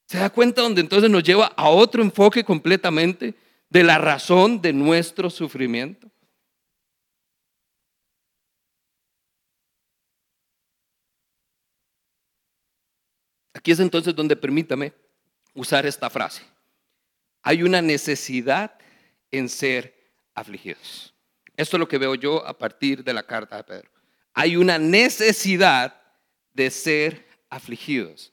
¿Se 0.07 0.19
da 0.19 0.31
cuenta 0.31 0.63
donde 0.63 0.81
entonces 0.81 1.11
nos 1.11 1.23
lleva 1.23 1.47
a 1.47 1.69
otro 1.69 2.03
enfoque 2.03 2.45
completamente 2.45 3.35
de 3.71 3.85
la 3.85 3.99
razón 3.99 4.61
de 4.61 4.73
nuestro 4.73 5.31
sufrimiento? 5.31 6.11
Aquí 13.55 13.71
es 13.71 13.81
entonces 13.81 14.15
donde 14.15 14.37
permítame 14.37 14.93
usar 15.55 15.87
esta 15.87 16.11
frase. 16.11 16.43
Hay 17.43 17.63
una 17.63 17.81
necesidad 17.81 18.77
en 19.31 19.49
ser 19.49 19.95
afligidos. 20.35 21.15
Esto 21.57 21.77
es 21.77 21.79
lo 21.79 21.89
que 21.89 21.99
veo 21.99 22.15
yo 22.15 22.47
a 22.47 22.59
partir 22.59 23.03
de 23.05 23.15
la 23.15 23.23
carta 23.23 23.57
de 23.57 23.65
Pedro. 23.65 23.94
Hay 24.35 24.57
una 24.57 24.79
necesidad 24.79 26.01
de 26.53 26.71
ser 26.71 27.27
afligidos 27.49 28.33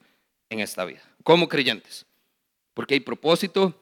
en 0.49 0.59
esta 0.59 0.83
vida, 0.83 1.01
como 1.23 1.47
creyentes. 1.47 2.05
Porque 2.73 2.95
hay 2.95 2.99
propósito, 2.99 3.75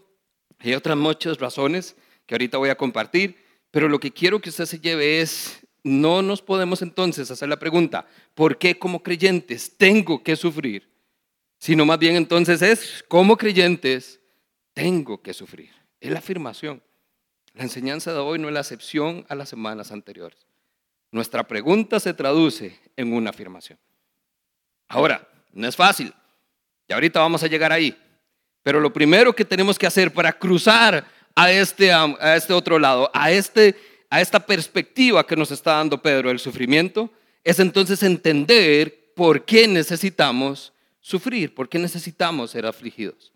hay 0.60 0.74
otras 0.74 0.98
muchas 0.98 1.38
razones 1.38 1.96
que 2.26 2.36
ahorita 2.36 2.58
voy 2.58 2.70
a 2.70 2.78
compartir, 2.78 3.38
pero 3.72 3.88
lo 3.88 4.00
que 4.00 4.12
quiero 4.12 4.40
que 4.40 4.50
usted 4.50 4.66
se 4.66 4.80
lleve 4.80 5.22
es, 5.22 5.66
no 5.84 6.22
nos 6.22 6.42
podemos 6.42 6.82
entonces 6.82 7.32
hacer 7.32 7.50
la 7.50 7.60
pregunta, 7.60 8.08
¿por 8.36 8.58
qué 8.58 8.78
como 8.78 9.02
creyentes 9.02 9.76
tengo 9.78 10.22
que 10.24 10.36
sufrir? 10.36 10.90
Sino 11.58 11.86
más 11.86 12.00
bien 12.00 12.16
entonces 12.16 12.62
es, 12.62 13.04
como 13.08 13.38
creyentes 13.38 14.20
tengo 14.74 15.22
que 15.22 15.34
sufrir. 15.34 15.72
Es 16.00 16.12
la 16.12 16.20
afirmación. 16.20 16.82
La 17.54 17.64
enseñanza 17.64 18.14
de 18.14 18.20
hoy 18.20 18.40
no 18.40 18.48
es 18.48 18.54
la 18.54 18.62
excepción 18.62 19.26
a 19.28 19.36
las 19.36 19.50
semanas 19.50 19.92
anteriores. 19.92 20.49
Nuestra 21.12 21.48
pregunta 21.48 22.00
se 22.00 22.14
traduce 22.14 22.80
en 22.96 23.14
una 23.14 23.32
afirmación. 23.32 23.80
Ahora, 24.88 25.28
no 25.54 25.68
es 25.68 25.76
fácil. 25.76 26.14
Y 26.88 26.94
ahorita 26.94 27.20
vamos 27.20 27.44
a 27.44 27.48
llegar 27.48 27.72
ahí. 27.72 27.98
Pero 28.64 28.80
lo 28.80 28.94
primero 28.94 29.34
que 29.34 29.46
tenemos 29.46 29.80
que 29.80 29.88
hacer 29.88 30.14
para 30.14 30.34
cruzar 30.34 31.06
a 31.36 31.52
este, 31.52 31.92
a 31.92 32.36
este 32.36 32.54
otro 32.54 32.78
lado, 32.78 33.10
a, 33.14 33.32
este, 33.32 33.76
a 34.10 34.22
esta 34.22 34.40
perspectiva 34.40 35.26
que 35.26 35.36
nos 35.36 35.52
está 35.52 35.74
dando 35.74 36.02
Pedro 36.02 36.30
del 36.30 36.40
sufrimiento, 36.40 37.12
es 37.44 37.60
entonces 37.60 38.04
entender 38.04 39.14
por 39.16 39.46
qué 39.46 39.68
necesitamos 39.68 40.74
sufrir, 41.00 41.54
por 41.54 41.70
qué 41.70 41.80
necesitamos 41.80 42.52
ser 42.52 42.66
afligidos. 42.66 43.32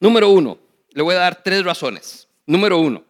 Número 0.00 0.28
uno, 0.30 0.58
le 0.90 1.02
voy 1.02 1.14
a 1.14 1.20
dar 1.20 1.42
tres 1.42 1.64
razones. 1.64 2.28
Número 2.46 2.78
uno, 2.78 3.04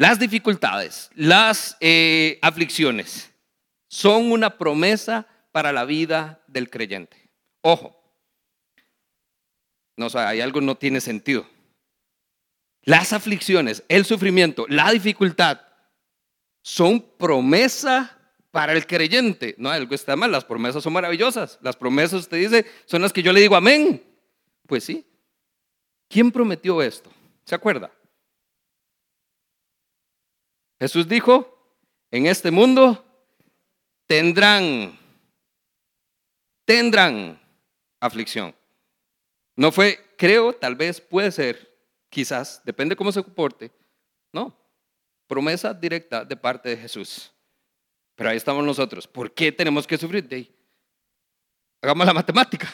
las 0.00 0.18
dificultades, 0.18 1.10
las 1.14 1.76
eh, 1.78 2.38
aflicciones 2.40 3.30
son 3.86 4.32
una 4.32 4.56
promesa 4.56 5.26
para 5.52 5.72
la 5.72 5.84
vida 5.84 6.42
del 6.46 6.70
creyente. 6.70 7.28
Ojo, 7.60 7.94
no, 9.98 10.06
hay 10.14 10.40
algo 10.40 10.62
no 10.62 10.74
tiene 10.74 11.02
sentido. 11.02 11.46
Las 12.82 13.12
aflicciones, 13.12 13.82
el 13.88 14.06
sufrimiento, 14.06 14.64
la 14.70 14.90
dificultad 14.90 15.60
son 16.62 17.02
promesa 17.18 18.18
para 18.50 18.72
el 18.72 18.86
creyente. 18.86 19.54
No, 19.58 19.68
algo 19.68 19.94
está 19.94 20.16
mal, 20.16 20.32
las 20.32 20.46
promesas 20.46 20.82
son 20.82 20.94
maravillosas. 20.94 21.58
Las 21.60 21.76
promesas, 21.76 22.20
usted 22.20 22.38
dice, 22.38 22.64
son 22.86 23.02
las 23.02 23.12
que 23.12 23.22
yo 23.22 23.34
le 23.34 23.42
digo 23.42 23.54
amén. 23.54 24.02
Pues 24.66 24.82
sí. 24.82 25.04
¿Quién 26.08 26.32
prometió 26.32 26.80
esto? 26.80 27.10
¿Se 27.44 27.54
acuerda? 27.54 27.92
Jesús 30.80 31.06
dijo, 31.06 31.76
en 32.10 32.26
este 32.26 32.50
mundo 32.50 33.04
tendrán, 34.06 34.98
tendrán 36.64 37.38
aflicción. 38.00 38.54
No 39.56 39.70
fue, 39.70 40.14
creo, 40.16 40.54
tal 40.54 40.74
vez, 40.74 41.00
puede 41.00 41.30
ser, 41.30 41.78
quizás, 42.08 42.62
depende 42.64 42.96
cómo 42.96 43.12
se 43.12 43.22
comporte. 43.22 43.70
No, 44.32 44.56
promesa 45.26 45.74
directa 45.74 46.24
de 46.24 46.36
parte 46.36 46.70
de 46.70 46.78
Jesús. 46.78 47.30
Pero 48.14 48.30
ahí 48.30 48.38
estamos 48.38 48.64
nosotros. 48.64 49.06
¿Por 49.06 49.34
qué 49.34 49.52
tenemos 49.52 49.86
que 49.86 49.98
sufrir? 49.98 50.26
De 50.26 50.36
ahí? 50.36 50.56
Hagamos 51.82 52.06
la 52.06 52.14
matemática. 52.14 52.68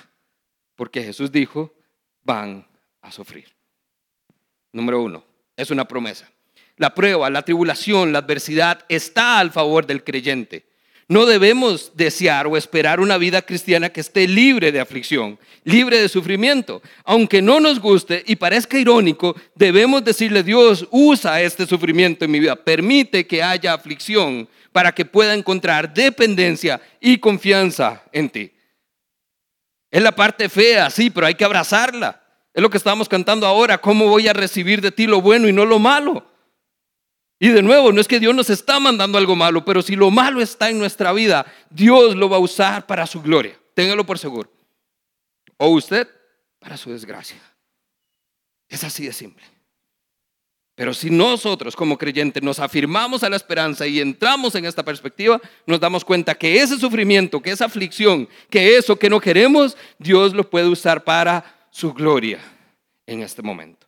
Porque 0.77 1.03
Jesús 1.03 1.33
dijo, 1.33 1.75
van 2.23 2.67
a 3.01 3.11
sufrir. 3.11 3.53
Número 4.73 5.03
uno, 5.03 5.25
es 5.57 5.71
una 5.71 5.87
promesa. 5.89 6.31
La 6.77 6.95
prueba, 6.95 7.31
la 7.31 7.43
tribulación, 7.43 8.13
la 8.13 8.19
adversidad 8.19 8.85
está 8.89 9.39
al 9.39 9.51
favor 9.51 9.87
del 9.87 10.05
creyente. 10.05 10.67
No 11.09 11.25
debemos 11.25 11.93
desear 11.95 12.49
o 12.49 12.57
esperar 12.57 12.99
una 12.99 13.17
vida 13.17 13.41
cristiana 13.43 13.91
que 13.91 14.01
esté 14.01 14.27
libre 14.27 14.73
de 14.73 14.81
aflicción, 14.81 15.39
libre 15.63 16.01
de 16.01 16.09
sufrimiento. 16.09 16.83
Aunque 17.05 17.41
no 17.41 17.61
nos 17.61 17.79
guste 17.79 18.25
y 18.27 18.35
parezca 18.35 18.77
irónico, 18.77 19.37
debemos 19.55 20.05
decirle, 20.05 20.43
Dios, 20.43 20.87
usa 20.91 21.41
este 21.41 21.65
sufrimiento 21.65 22.25
en 22.25 22.33
mi 22.33 22.41
vida, 22.41 22.57
permite 22.57 23.25
que 23.25 23.41
haya 23.41 23.73
aflicción 23.73 24.49
para 24.73 24.93
que 24.93 25.05
pueda 25.05 25.33
encontrar 25.33 25.95
dependencia 25.95 26.81
y 27.01 27.19
confianza 27.19 28.03
en 28.13 28.29
ti. 28.29 28.53
Es 29.91 30.03
la 30.03 30.13
parte 30.13 30.49
fea, 30.49 30.91
sí, 30.91 31.09
pero 31.11 31.27
hay 31.27 31.37
que 31.37 31.45
abrazarla. 31.45 32.21
Es 32.53 32.61
lo 32.61 32.69
que 32.69 32.79
estamos 32.79 33.09
cantando 33.09 33.47
ahora, 33.47 33.79
¿cómo 33.79 34.09
voy 34.09 34.27
a 34.27 34.33
recibir 34.33 34.81
de 34.81 34.91
ti 34.91 35.07
lo 35.07 35.23
bueno 35.23 35.47
y 35.47 35.53
no 35.53 35.65
lo 35.65 35.79
malo? 35.79 36.36
Y 37.39 37.49
de 37.51 37.63
nuevo, 37.63 37.93
no 37.93 38.01
es 38.01 38.09
que 38.09 38.21
Dios 38.21 38.35
nos 38.35 38.49
está 38.49 38.81
mandando 38.81 39.19
algo 39.19 39.37
malo, 39.37 39.65
pero 39.65 39.83
si 39.83 39.95
lo 39.95 40.11
malo 40.11 40.41
está 40.41 40.71
en 40.71 40.79
nuestra 40.79 41.13
vida, 41.13 41.47
Dios 41.71 42.17
lo 42.17 42.31
va 42.31 42.37
a 42.37 42.41
usar 42.41 42.87
para 42.87 43.07
su 43.07 43.21
gloria. 43.21 43.59
Téngalo 43.75 44.07
por 44.07 44.19
seguro. 44.19 44.51
O 45.59 45.69
usted 45.69 46.09
para 46.59 46.77
su 46.77 46.91
desgracia. 46.91 47.41
Es 48.69 48.83
así 48.85 49.07
de 49.07 49.13
simple. 49.13 49.45
Pero 50.75 50.93
si 50.93 51.09
nosotros 51.09 51.75
como 51.75 51.97
creyentes 51.97 52.43
nos 52.43 52.59
afirmamos 52.59 53.23
a 53.23 53.31
la 53.31 53.37
esperanza 53.37 53.87
y 53.87 54.01
entramos 54.01 54.55
en 54.55 54.67
esta 54.67 54.85
perspectiva, 54.85 55.41
nos 55.67 55.81
damos 55.81 56.05
cuenta 56.05 56.35
que 56.35 56.61
ese 56.61 56.79
sufrimiento, 56.79 57.41
que 57.41 57.51
esa 57.51 57.65
aflicción, 57.65 58.29
que 58.51 58.77
eso 58.77 58.97
que 58.97 59.09
no 59.09 59.19
queremos, 59.19 59.77
Dios 59.99 60.35
lo 60.35 60.49
puede 60.49 60.69
usar 60.69 61.03
para 61.03 61.69
su 61.71 61.95
gloria 61.95 62.41
en 63.07 63.23
este 63.23 63.41
momento. 63.41 63.87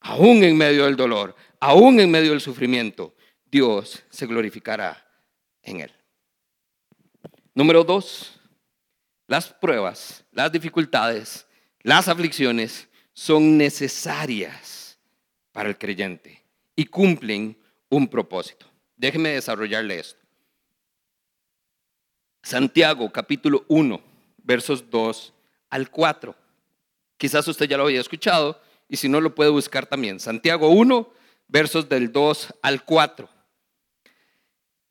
Aún 0.00 0.42
en 0.42 0.56
medio 0.56 0.86
del 0.86 0.96
dolor, 0.96 1.36
aún 1.60 2.00
en 2.00 2.10
medio 2.10 2.30
del 2.30 2.40
sufrimiento, 2.40 3.14
Dios 3.50 4.02
se 4.10 4.26
glorificará 4.26 5.06
en 5.62 5.80
él. 5.80 5.92
Número 7.54 7.84
dos, 7.84 8.40
las 9.26 9.48
pruebas, 9.48 10.24
las 10.32 10.50
dificultades, 10.50 11.46
las 11.82 12.08
aflicciones 12.08 12.88
son 13.12 13.58
necesarias 13.58 14.98
para 15.52 15.68
el 15.68 15.78
creyente 15.78 16.42
y 16.74 16.86
cumplen 16.86 17.58
un 17.88 18.08
propósito. 18.08 18.66
Déjeme 18.96 19.30
desarrollarle 19.30 19.98
esto. 19.98 20.20
Santiago 22.42 23.10
capítulo 23.12 23.64
1, 23.68 24.00
versos 24.38 24.88
2 24.90 25.34
al 25.68 25.90
4. 25.90 26.34
Quizás 27.18 27.46
usted 27.48 27.66
ya 27.68 27.76
lo 27.76 27.84
había 27.84 28.00
escuchado 28.00 28.60
y 28.88 28.96
si 28.96 29.08
no 29.08 29.20
lo 29.20 29.34
puede 29.34 29.50
buscar 29.50 29.86
también. 29.86 30.20
Santiago 30.20 30.70
1, 30.70 31.12
versos 31.50 31.88
del 31.88 32.12
2 32.12 32.54
al 32.62 32.84
4. 32.84 33.28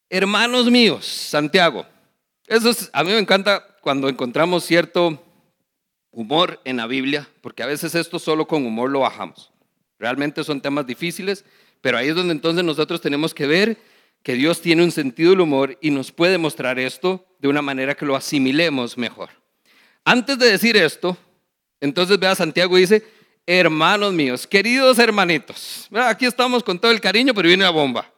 Hermanos 0.10 0.70
míos, 0.70 1.06
Santiago, 1.06 1.86
eso 2.48 2.72
a 2.94 3.04
mí 3.04 3.12
me 3.12 3.20
encanta 3.20 3.66
cuando 3.82 4.10
encontramos 4.10 4.66
cierto 4.66 5.24
humor 6.12 6.60
en 6.66 6.78
la 6.78 6.88
Biblia, 6.88 7.30
porque 7.42 7.64
a 7.64 7.68
veces 7.68 7.96
esto 7.96 8.20
solo 8.20 8.48
con 8.48 8.66
humor 8.66 8.90
lo 8.90 9.02
bajamos. 9.02 9.52
Realmente 10.00 10.44
son 10.44 10.62
temas 10.62 10.88
difíciles, 10.88 11.46
pero 11.82 11.98
ahí 11.98 12.10
es 12.10 12.16
donde 12.16 12.34
entonces 12.34 12.64
nosotros 12.64 13.02
tenemos 13.02 13.34
que 13.34 13.48
ver 13.48 13.78
que 14.24 14.34
Dios 14.34 14.62
tiene 14.62 14.84
un 14.84 14.92
sentido 14.92 15.32
del 15.32 15.42
humor 15.42 15.78
y 15.82 15.92
nos 15.92 16.12
puede 16.12 16.38
mostrar 16.38 16.80
esto 16.80 17.26
de 17.40 17.48
una 17.48 17.62
manera 17.62 17.96
que 17.96 18.06
lo 18.06 18.16
asimilemos 18.16 18.98
mejor. 18.98 19.30
Antes 20.04 20.40
de 20.40 20.52
decir 20.52 20.76
esto, 20.76 21.18
entonces 21.80 22.20
vea 22.20 22.36
Santiago 22.36 22.78
y 22.78 22.82
dice, 22.82 23.04
hermanos 23.52 24.14
míos, 24.14 24.46
queridos 24.46 25.00
hermanitos. 25.00 25.90
Aquí 25.92 26.28
estamos 26.28 26.64
con 26.64 26.78
todo 26.78 26.92
el 26.92 27.02
cariño, 27.02 27.34
pero 27.34 27.48
viene 27.48 27.64
la 27.64 27.72
bomba. 27.72 28.14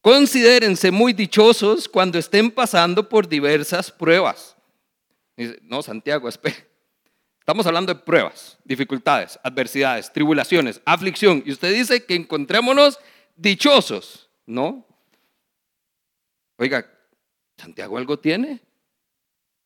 Considérense 0.00 0.92
muy 0.92 1.12
dichosos 1.12 1.88
cuando 1.88 2.16
estén 2.16 2.52
pasando 2.52 3.08
por 3.08 3.28
diversas 3.28 3.90
pruebas. 3.90 4.56
no, 5.62 5.82
Santiago, 5.82 6.28
espera. 6.28 6.56
Estamos 7.40 7.66
hablando 7.66 7.92
de 7.92 7.98
pruebas, 7.98 8.58
dificultades, 8.64 9.40
adversidades, 9.42 10.12
tribulaciones, 10.12 10.80
aflicción. 10.84 11.42
Y 11.44 11.50
usted 11.50 11.74
dice 11.74 12.04
que 12.04 12.14
encontrémonos 12.14 12.96
dichosos, 13.34 14.30
¿no? 14.46 14.86
Oiga, 16.58 16.88
Santiago 17.56 17.98
algo 17.98 18.20
tiene. 18.20 18.60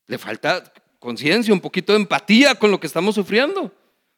Le 0.06 0.16
falta 0.16 0.72
conciencia, 0.98 1.52
un 1.52 1.60
poquito 1.60 1.92
de 1.92 1.98
empatía 1.98 2.54
con 2.54 2.70
lo 2.70 2.80
que 2.80 2.86
estamos 2.86 3.14
sufriendo. 3.14 3.70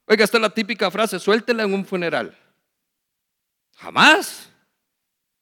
Oiga, 0.07 0.25
esta 0.25 0.39
es 0.39 0.43
la 0.43 0.55
típica 0.55 0.91
frase, 0.91 1.19
suéltela 1.19 1.65
en 1.65 1.75
un 1.75 1.85
funeral. 1.85 2.37
Jamás. 3.75 4.51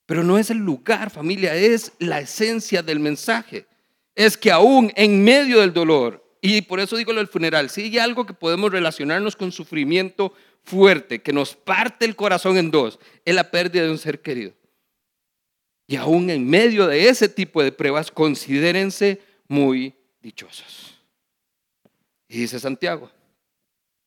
Pero 0.06 0.22
no 0.22 0.38
es 0.38 0.50
el 0.50 0.58
lugar, 0.58 1.10
familia, 1.10 1.54
es 1.54 1.92
la 1.98 2.20
esencia 2.20 2.82
del 2.82 3.00
mensaje. 3.00 3.66
Es 4.14 4.36
que 4.36 4.50
aún 4.50 4.92
en 4.96 5.24
medio 5.24 5.60
del 5.60 5.72
dolor, 5.72 6.22
y 6.40 6.62
por 6.62 6.78
eso 6.78 6.96
digo 6.96 7.12
lo 7.12 7.20
del 7.20 7.28
funeral, 7.28 7.70
si 7.70 7.82
hay 7.82 7.98
algo 7.98 8.26
que 8.26 8.34
podemos 8.34 8.70
relacionarnos 8.70 9.34
con 9.34 9.50
sufrimiento 9.50 10.34
fuerte, 10.62 11.22
que 11.22 11.32
nos 11.32 11.54
parte 11.54 12.04
el 12.04 12.16
corazón 12.16 12.58
en 12.58 12.70
dos, 12.70 12.98
es 13.24 13.34
la 13.34 13.50
pérdida 13.50 13.84
de 13.84 13.90
un 13.90 13.98
ser 13.98 14.20
querido. 14.20 14.52
Y 15.86 15.96
aún 15.96 16.30
en 16.30 16.48
medio 16.48 16.86
de 16.86 17.08
ese 17.08 17.28
tipo 17.28 17.62
de 17.62 17.72
pruebas, 17.72 18.10
considérense 18.10 19.20
muy 19.48 19.94
dichosos. 20.20 20.98
Y 22.28 22.40
dice 22.40 22.58
Santiago, 22.58 23.10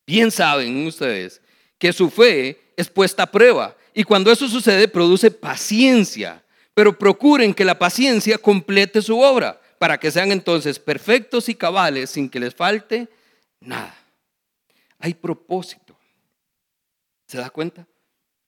bien 0.08 0.32
saben 0.32 0.88
ustedes 0.88 1.42
que 1.78 1.94
su 1.94 2.10
fe 2.10 2.60
es 2.76 2.90
puesta 2.90 3.24
a 3.24 3.32
prueba 3.32 3.76
y 3.94 4.04
cuando 4.04 4.32
eso 4.32 4.48
sucede 4.48 4.88
produce 4.88 5.30
paciencia, 5.30 6.44
pero 6.74 6.98
procuren 6.98 7.54
que 7.54 7.66
la 7.66 7.78
paciencia 7.78 8.38
complete 8.38 9.02
su 9.02 9.20
obra 9.20 9.60
para 9.78 10.00
que 10.00 10.10
sean 10.10 10.32
entonces 10.32 10.80
perfectos 10.80 11.50
y 11.50 11.56
cabales 11.56 12.10
sin 12.10 12.30
que 12.30 12.40
les 12.40 12.56
falte 12.56 13.10
nada. 13.60 13.96
Hay 15.00 15.14
propósito. 15.14 15.98
¿Se 17.28 17.38
da 17.38 17.50
cuenta? 17.50 17.86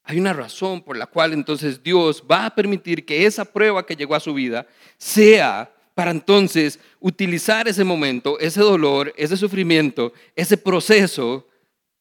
Hay 0.04 0.20
una 0.20 0.34
razón 0.34 0.82
por 0.82 0.98
la 0.98 1.06
cual 1.06 1.34
entonces 1.34 1.84
Dios 1.84 2.24
va 2.30 2.46
a 2.46 2.56
permitir 2.56 3.06
que 3.06 3.26
esa 3.26 3.46
prueba 3.46 3.86
que 3.86 3.96
llegó 3.96 4.16
a 4.16 4.20
su 4.20 4.34
vida 4.34 4.66
sea 4.98 5.72
para 5.94 6.12
entonces 6.12 6.80
utilizar 7.00 7.68
ese 7.68 7.84
momento, 7.84 8.40
ese 8.40 8.62
dolor, 8.62 9.14
ese 9.18 9.36
sufrimiento, 9.36 10.14
ese 10.36 10.56
proceso 10.56 11.49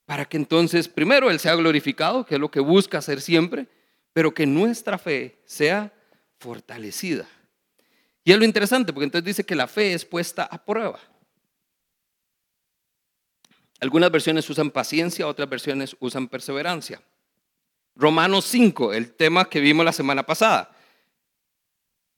para 0.08 0.24
que 0.24 0.38
entonces 0.38 0.88
primero 0.88 1.30
Él 1.30 1.38
sea 1.38 1.54
glorificado, 1.54 2.24
que 2.24 2.36
es 2.36 2.40
lo 2.40 2.50
que 2.50 2.60
busca 2.60 2.96
hacer 2.96 3.20
siempre, 3.20 3.66
pero 4.14 4.32
que 4.32 4.46
nuestra 4.46 4.96
fe 4.96 5.38
sea 5.44 5.92
fortalecida. 6.38 7.28
Y 8.24 8.32
es 8.32 8.38
lo 8.38 8.46
interesante, 8.46 8.94
porque 8.94 9.04
entonces 9.04 9.26
dice 9.26 9.44
que 9.44 9.54
la 9.54 9.66
fe 9.66 9.92
es 9.92 10.06
puesta 10.06 10.44
a 10.44 10.64
prueba. 10.64 10.98
Algunas 13.80 14.10
versiones 14.10 14.48
usan 14.48 14.70
paciencia, 14.70 15.26
otras 15.26 15.46
versiones 15.46 15.94
usan 16.00 16.26
perseverancia. 16.26 17.02
Romanos 17.94 18.46
5, 18.46 18.94
el 18.94 19.12
tema 19.12 19.44
que 19.44 19.60
vimos 19.60 19.84
la 19.84 19.92
semana 19.92 20.22
pasada. 20.24 20.74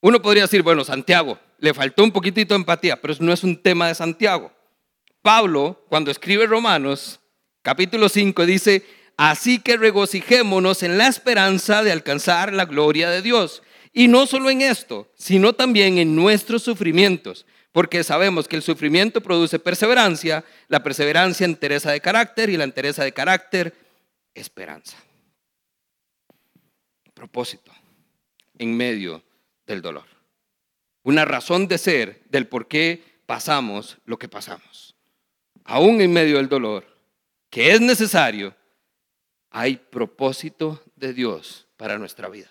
Uno 0.00 0.22
podría 0.22 0.44
decir, 0.44 0.62
bueno, 0.62 0.84
Santiago, 0.84 1.40
le 1.58 1.74
faltó 1.74 2.04
un 2.04 2.12
poquitito 2.12 2.54
de 2.54 2.60
empatía, 2.60 3.00
pero 3.00 3.14
no 3.18 3.32
es 3.32 3.42
un 3.42 3.60
tema 3.60 3.88
de 3.88 3.96
Santiago. 3.96 4.52
Pablo, 5.22 5.84
cuando 5.88 6.12
escribe 6.12 6.46
Romanos, 6.46 7.19
capítulo 7.62 8.08
5 8.08 8.46
dice, 8.46 8.84
así 9.16 9.58
que 9.58 9.76
regocijémonos 9.76 10.82
en 10.82 10.98
la 10.98 11.08
esperanza 11.08 11.82
de 11.82 11.92
alcanzar 11.92 12.52
la 12.52 12.64
gloria 12.64 13.10
de 13.10 13.22
Dios. 13.22 13.62
Y 13.92 14.08
no 14.08 14.26
solo 14.26 14.50
en 14.50 14.62
esto, 14.62 15.10
sino 15.16 15.52
también 15.52 15.98
en 15.98 16.14
nuestros 16.14 16.62
sufrimientos, 16.62 17.46
porque 17.72 18.04
sabemos 18.04 18.48
que 18.48 18.56
el 18.56 18.62
sufrimiento 18.62 19.20
produce 19.20 19.58
perseverancia, 19.58 20.44
la 20.68 20.82
perseverancia 20.82 21.44
entereza 21.44 21.90
de 21.90 22.00
carácter 22.00 22.50
y 22.50 22.56
la 22.56 22.64
entereza 22.64 23.04
de 23.04 23.12
carácter 23.12 23.74
esperanza. 24.34 24.96
Propósito 27.14 27.72
en 28.58 28.76
medio 28.76 29.22
del 29.66 29.82
dolor. 29.82 30.06
Una 31.02 31.24
razón 31.24 31.66
de 31.66 31.78
ser 31.78 32.22
del 32.28 32.46
por 32.46 32.68
qué 32.68 33.02
pasamos 33.26 33.98
lo 34.04 34.18
que 34.18 34.28
pasamos. 34.28 34.94
Aún 35.64 36.00
en 36.00 36.12
medio 36.12 36.36
del 36.36 36.48
dolor, 36.48 36.89
que 37.50 37.72
es 37.72 37.80
necesario, 37.80 38.54
hay 39.50 39.76
propósito 39.76 40.82
de 40.94 41.12
Dios 41.12 41.66
para 41.76 41.98
nuestra 41.98 42.28
vida. 42.28 42.50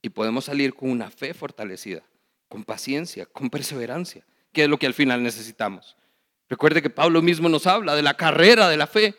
Y 0.00 0.10
podemos 0.10 0.46
salir 0.46 0.72
con 0.74 0.90
una 0.90 1.10
fe 1.10 1.34
fortalecida, 1.34 2.02
con 2.48 2.64
paciencia, 2.64 3.26
con 3.26 3.50
perseverancia, 3.50 4.24
que 4.52 4.62
es 4.62 4.68
lo 4.68 4.78
que 4.78 4.86
al 4.86 4.94
final 4.94 5.22
necesitamos. 5.22 5.96
Recuerde 6.48 6.80
que 6.80 6.90
Pablo 6.90 7.20
mismo 7.20 7.48
nos 7.48 7.66
habla 7.66 7.94
de 7.94 8.02
la 8.02 8.14
carrera 8.14 8.68
de 8.68 8.76
la 8.76 8.86
fe. 8.86 9.14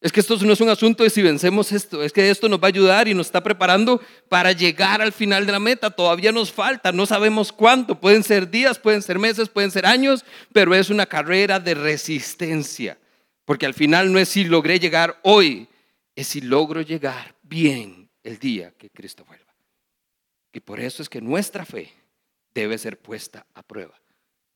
Es 0.00 0.12
que 0.12 0.20
esto 0.20 0.36
no 0.36 0.52
es 0.52 0.60
un 0.60 0.68
asunto 0.68 1.02
de 1.02 1.08
si 1.08 1.22
vencemos 1.22 1.72
esto, 1.72 2.02
es 2.02 2.12
que 2.12 2.28
esto 2.28 2.46
nos 2.48 2.58
va 2.58 2.64
a 2.64 2.68
ayudar 2.68 3.08
y 3.08 3.14
nos 3.14 3.26
está 3.26 3.42
preparando 3.42 4.02
para 4.28 4.52
llegar 4.52 5.00
al 5.00 5.12
final 5.12 5.46
de 5.46 5.52
la 5.52 5.60
meta. 5.60 5.90
Todavía 5.90 6.30
nos 6.30 6.52
falta, 6.52 6.92
no 6.92 7.06
sabemos 7.06 7.52
cuánto, 7.52 7.98
pueden 7.98 8.22
ser 8.22 8.50
días, 8.50 8.78
pueden 8.78 9.00
ser 9.00 9.18
meses, 9.18 9.48
pueden 9.48 9.70
ser 9.70 9.86
años, 9.86 10.24
pero 10.52 10.74
es 10.74 10.90
una 10.90 11.06
carrera 11.06 11.58
de 11.58 11.74
resistencia. 11.74 12.98
Porque 13.44 13.66
al 13.66 13.74
final 13.74 14.12
no 14.12 14.18
es 14.18 14.28
si 14.30 14.44
logré 14.44 14.78
llegar 14.78 15.20
hoy, 15.22 15.68
es 16.16 16.28
si 16.28 16.40
logro 16.40 16.80
llegar 16.80 17.36
bien 17.42 18.08
el 18.22 18.38
día 18.38 18.72
que 18.72 18.90
Cristo 18.90 19.24
vuelva. 19.24 19.52
Y 20.52 20.60
por 20.60 20.80
eso 20.80 21.02
es 21.02 21.08
que 21.08 21.20
nuestra 21.20 21.64
fe 21.64 21.92
debe 22.54 22.78
ser 22.78 22.98
puesta 22.98 23.46
a 23.54 23.62
prueba, 23.62 24.00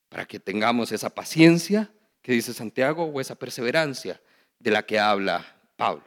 para 0.09 0.24
que 0.24 0.39
tengamos 0.39 0.93
esa 0.93 1.11
paciencia 1.11 1.91
que 2.22 2.32
dice 2.32 2.55
Santiago 2.55 3.05
o 3.05 3.20
esa 3.20 3.34
perseverancia 3.34 4.20
de 4.59 4.70
la 4.70 4.86
que 4.86 4.99
habla 4.99 5.45
Pablo. 5.76 6.05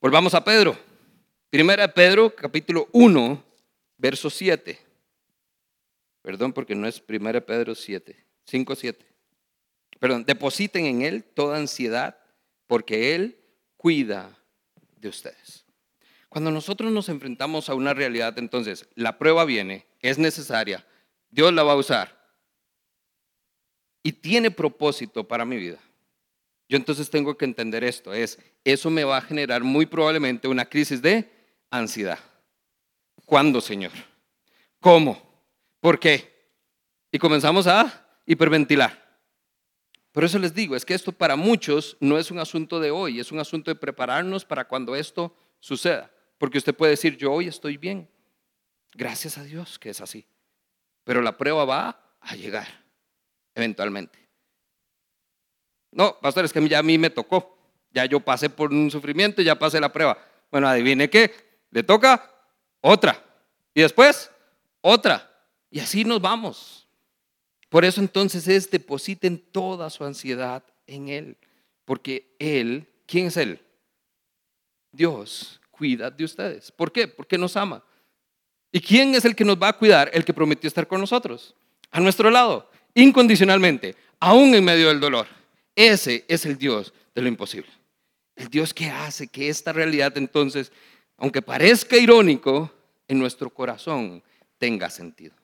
Volvamos 0.00 0.34
a 0.34 0.44
Pedro. 0.44 0.76
Primera 1.48 1.86
de 1.86 1.92
Pedro, 1.92 2.34
capítulo 2.34 2.88
1, 2.92 3.42
verso 3.96 4.28
7. 4.28 4.78
Perdón, 6.22 6.52
porque 6.52 6.74
no 6.74 6.86
es 6.86 7.00
Primera 7.00 7.40
de 7.40 7.46
Pedro 7.46 7.74
7, 7.74 8.16
5, 8.44 8.74
7 8.74 9.15
perdón, 9.98 10.24
depositen 10.24 10.86
en 10.86 11.02
Él 11.02 11.24
toda 11.24 11.58
ansiedad, 11.58 12.18
porque 12.66 13.14
Él 13.14 13.38
cuida 13.76 14.36
de 14.96 15.08
ustedes. 15.08 15.64
Cuando 16.28 16.50
nosotros 16.50 16.92
nos 16.92 17.08
enfrentamos 17.08 17.68
a 17.68 17.74
una 17.74 17.94
realidad, 17.94 18.38
entonces 18.38 18.88
la 18.94 19.18
prueba 19.18 19.44
viene, 19.44 19.86
es 20.00 20.18
necesaria, 20.18 20.86
Dios 21.30 21.52
la 21.52 21.62
va 21.62 21.72
a 21.72 21.76
usar 21.76 22.16
y 24.02 24.12
tiene 24.12 24.50
propósito 24.50 25.26
para 25.26 25.44
mi 25.44 25.56
vida. 25.56 25.78
Yo 26.68 26.76
entonces 26.76 27.08
tengo 27.10 27.36
que 27.36 27.44
entender 27.44 27.84
esto, 27.84 28.12
es, 28.12 28.38
eso 28.64 28.90
me 28.90 29.04
va 29.04 29.18
a 29.18 29.22
generar 29.22 29.62
muy 29.62 29.86
probablemente 29.86 30.48
una 30.48 30.64
crisis 30.64 31.00
de 31.00 31.30
ansiedad. 31.70 32.18
¿Cuándo, 33.24 33.60
Señor? 33.60 33.92
¿Cómo? 34.80 35.20
¿Por 35.80 35.98
qué? 35.98 36.34
Y 37.10 37.18
comenzamos 37.18 37.66
a 37.66 38.20
hiperventilar. 38.26 39.05
Por 40.16 40.24
eso 40.24 40.38
les 40.38 40.54
digo, 40.54 40.74
es 40.74 40.86
que 40.86 40.94
esto 40.94 41.12
para 41.12 41.36
muchos 41.36 41.98
no 42.00 42.16
es 42.16 42.30
un 42.30 42.38
asunto 42.38 42.80
de 42.80 42.90
hoy, 42.90 43.20
es 43.20 43.32
un 43.32 43.38
asunto 43.38 43.70
de 43.70 43.74
prepararnos 43.74 44.46
para 44.46 44.66
cuando 44.66 44.96
esto 44.96 45.36
suceda. 45.60 46.10
Porque 46.38 46.56
usted 46.56 46.74
puede 46.74 46.92
decir, 46.92 47.18
yo 47.18 47.30
hoy 47.30 47.48
estoy 47.48 47.76
bien. 47.76 48.08
Gracias 48.94 49.36
a 49.36 49.44
Dios 49.44 49.78
que 49.78 49.90
es 49.90 50.00
así. 50.00 50.26
Pero 51.04 51.20
la 51.20 51.36
prueba 51.36 51.66
va 51.66 52.16
a 52.22 52.34
llegar 52.34 52.66
eventualmente. 53.54 54.18
No, 55.92 56.18
pastor, 56.18 56.46
es 56.46 56.52
que 56.54 56.66
ya 56.66 56.78
a 56.78 56.82
mí 56.82 56.96
me 56.96 57.10
tocó. 57.10 57.58
Ya 57.90 58.06
yo 58.06 58.18
pasé 58.18 58.48
por 58.48 58.72
un 58.72 58.90
sufrimiento, 58.90 59.42
ya 59.42 59.58
pasé 59.58 59.80
la 59.80 59.92
prueba. 59.92 60.16
Bueno, 60.50 60.66
adivine 60.66 61.10
qué, 61.10 61.30
le 61.72 61.82
toca 61.82 62.34
otra. 62.80 63.22
Y 63.74 63.82
después, 63.82 64.30
otra. 64.80 65.30
Y 65.70 65.78
así 65.78 66.06
nos 66.06 66.22
vamos. 66.22 66.85
Por 67.68 67.84
eso 67.84 68.00
entonces 68.00 68.46
es 68.48 68.70
depositen 68.70 69.38
toda 69.38 69.90
su 69.90 70.04
ansiedad 70.04 70.64
en 70.86 71.08
Él, 71.08 71.36
porque 71.84 72.34
Él, 72.38 72.86
¿quién 73.06 73.26
es 73.26 73.36
Él? 73.36 73.60
Dios 74.92 75.60
cuida 75.70 76.10
de 76.10 76.24
ustedes. 76.24 76.70
¿Por 76.72 76.92
qué? 76.92 77.08
Porque 77.08 77.36
nos 77.36 77.56
ama. 77.56 77.82
¿Y 78.72 78.80
quién 78.80 79.14
es 79.14 79.24
el 79.24 79.34
que 79.34 79.44
nos 79.44 79.60
va 79.60 79.68
a 79.68 79.72
cuidar? 79.76 80.10
El 80.12 80.24
que 80.24 80.34
prometió 80.34 80.68
estar 80.68 80.86
con 80.86 81.00
nosotros, 81.00 81.54
a 81.90 82.00
nuestro 82.00 82.30
lado, 82.30 82.70
incondicionalmente, 82.94 83.96
aún 84.20 84.54
en 84.54 84.64
medio 84.64 84.88
del 84.88 85.00
dolor. 85.00 85.26
Ese 85.74 86.24
es 86.28 86.46
el 86.46 86.56
Dios 86.56 86.92
de 87.14 87.22
lo 87.22 87.28
imposible. 87.28 87.70
El 88.34 88.48
Dios 88.48 88.74
que 88.74 88.90
hace 88.90 89.28
que 89.28 89.48
esta 89.48 89.72
realidad 89.72 90.16
entonces, 90.16 90.72
aunque 91.16 91.42
parezca 91.42 91.96
irónico, 91.96 92.72
en 93.08 93.18
nuestro 93.18 93.50
corazón 93.50 94.22
tenga 94.58 94.90
sentido. 94.90 95.34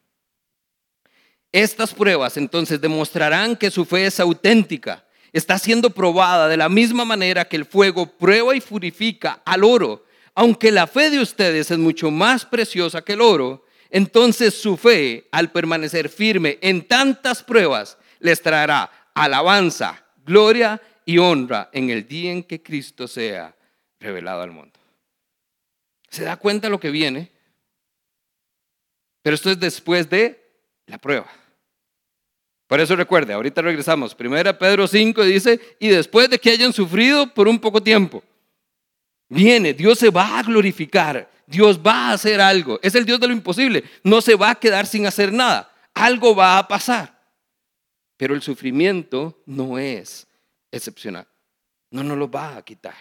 Estas 1.52 1.92
pruebas 1.94 2.36
entonces 2.36 2.80
demostrarán 2.80 3.56
que 3.56 3.70
su 3.70 3.84
fe 3.84 4.06
es 4.06 4.18
auténtica, 4.18 5.04
está 5.32 5.58
siendo 5.58 5.90
probada 5.90 6.48
de 6.48 6.56
la 6.56 6.68
misma 6.68 7.04
manera 7.04 7.46
que 7.46 7.56
el 7.56 7.66
fuego 7.66 8.06
prueba 8.06 8.56
y 8.56 8.60
purifica 8.60 9.42
al 9.44 9.62
oro 9.62 10.04
aunque 10.34 10.70
la 10.70 10.86
fe 10.86 11.10
de 11.10 11.20
ustedes 11.20 11.70
es 11.70 11.78
mucho 11.78 12.10
más 12.10 12.46
preciosa 12.46 13.02
que 13.02 13.12
el 13.14 13.20
oro, 13.20 13.64
entonces 13.90 14.54
su 14.54 14.76
fe, 14.76 15.28
al 15.30 15.50
permanecer 15.50 16.08
firme 16.08 16.58
en 16.62 16.86
tantas 16.88 17.42
pruebas, 17.42 17.98
les 18.18 18.40
traerá 18.40 18.90
alabanza, 19.14 20.06
gloria 20.24 20.80
y 21.04 21.18
honra 21.18 21.68
en 21.72 21.90
el 21.90 22.06
día 22.06 22.32
en 22.32 22.44
que 22.44 22.62
Cristo 22.62 23.06
sea 23.06 23.54
revelado 24.00 24.42
al 24.42 24.52
mundo. 24.52 24.78
¿Se 26.08 26.24
da 26.24 26.36
cuenta 26.36 26.68
lo 26.68 26.80
que 26.80 26.90
viene? 26.90 27.30
Pero 29.22 29.34
esto 29.34 29.50
es 29.50 29.60
después 29.60 30.08
de 30.08 30.42
la 30.86 30.98
prueba. 30.98 31.30
Por 32.72 32.80
eso 32.80 32.96
recuerde, 32.96 33.34
ahorita 33.34 33.60
regresamos. 33.60 34.14
Primera 34.14 34.58
Pedro 34.58 34.88
5 34.88 35.24
dice, 35.24 35.60
y 35.78 35.88
después 35.88 36.30
de 36.30 36.38
que 36.38 36.48
hayan 36.48 36.72
sufrido 36.72 37.26
por 37.34 37.46
un 37.46 37.58
poco 37.58 37.82
tiempo, 37.82 38.22
viene, 39.28 39.74
Dios 39.74 39.98
se 39.98 40.08
va 40.08 40.38
a 40.38 40.42
glorificar, 40.42 41.30
Dios 41.46 41.78
va 41.78 42.08
a 42.08 42.12
hacer 42.14 42.40
algo. 42.40 42.80
Es 42.82 42.94
el 42.94 43.04
Dios 43.04 43.20
de 43.20 43.26
lo 43.26 43.34
imposible, 43.34 43.84
no 44.02 44.22
se 44.22 44.36
va 44.36 44.48
a 44.48 44.54
quedar 44.54 44.86
sin 44.86 45.04
hacer 45.04 45.34
nada, 45.34 45.70
algo 45.92 46.34
va 46.34 46.56
a 46.56 46.66
pasar. 46.66 47.14
Pero 48.16 48.34
el 48.34 48.40
sufrimiento 48.40 49.42
no 49.44 49.78
es 49.78 50.26
excepcional, 50.70 51.26
no 51.90 52.02
nos 52.02 52.16
lo 52.16 52.30
va 52.30 52.56
a 52.56 52.62
quitar. 52.62 52.96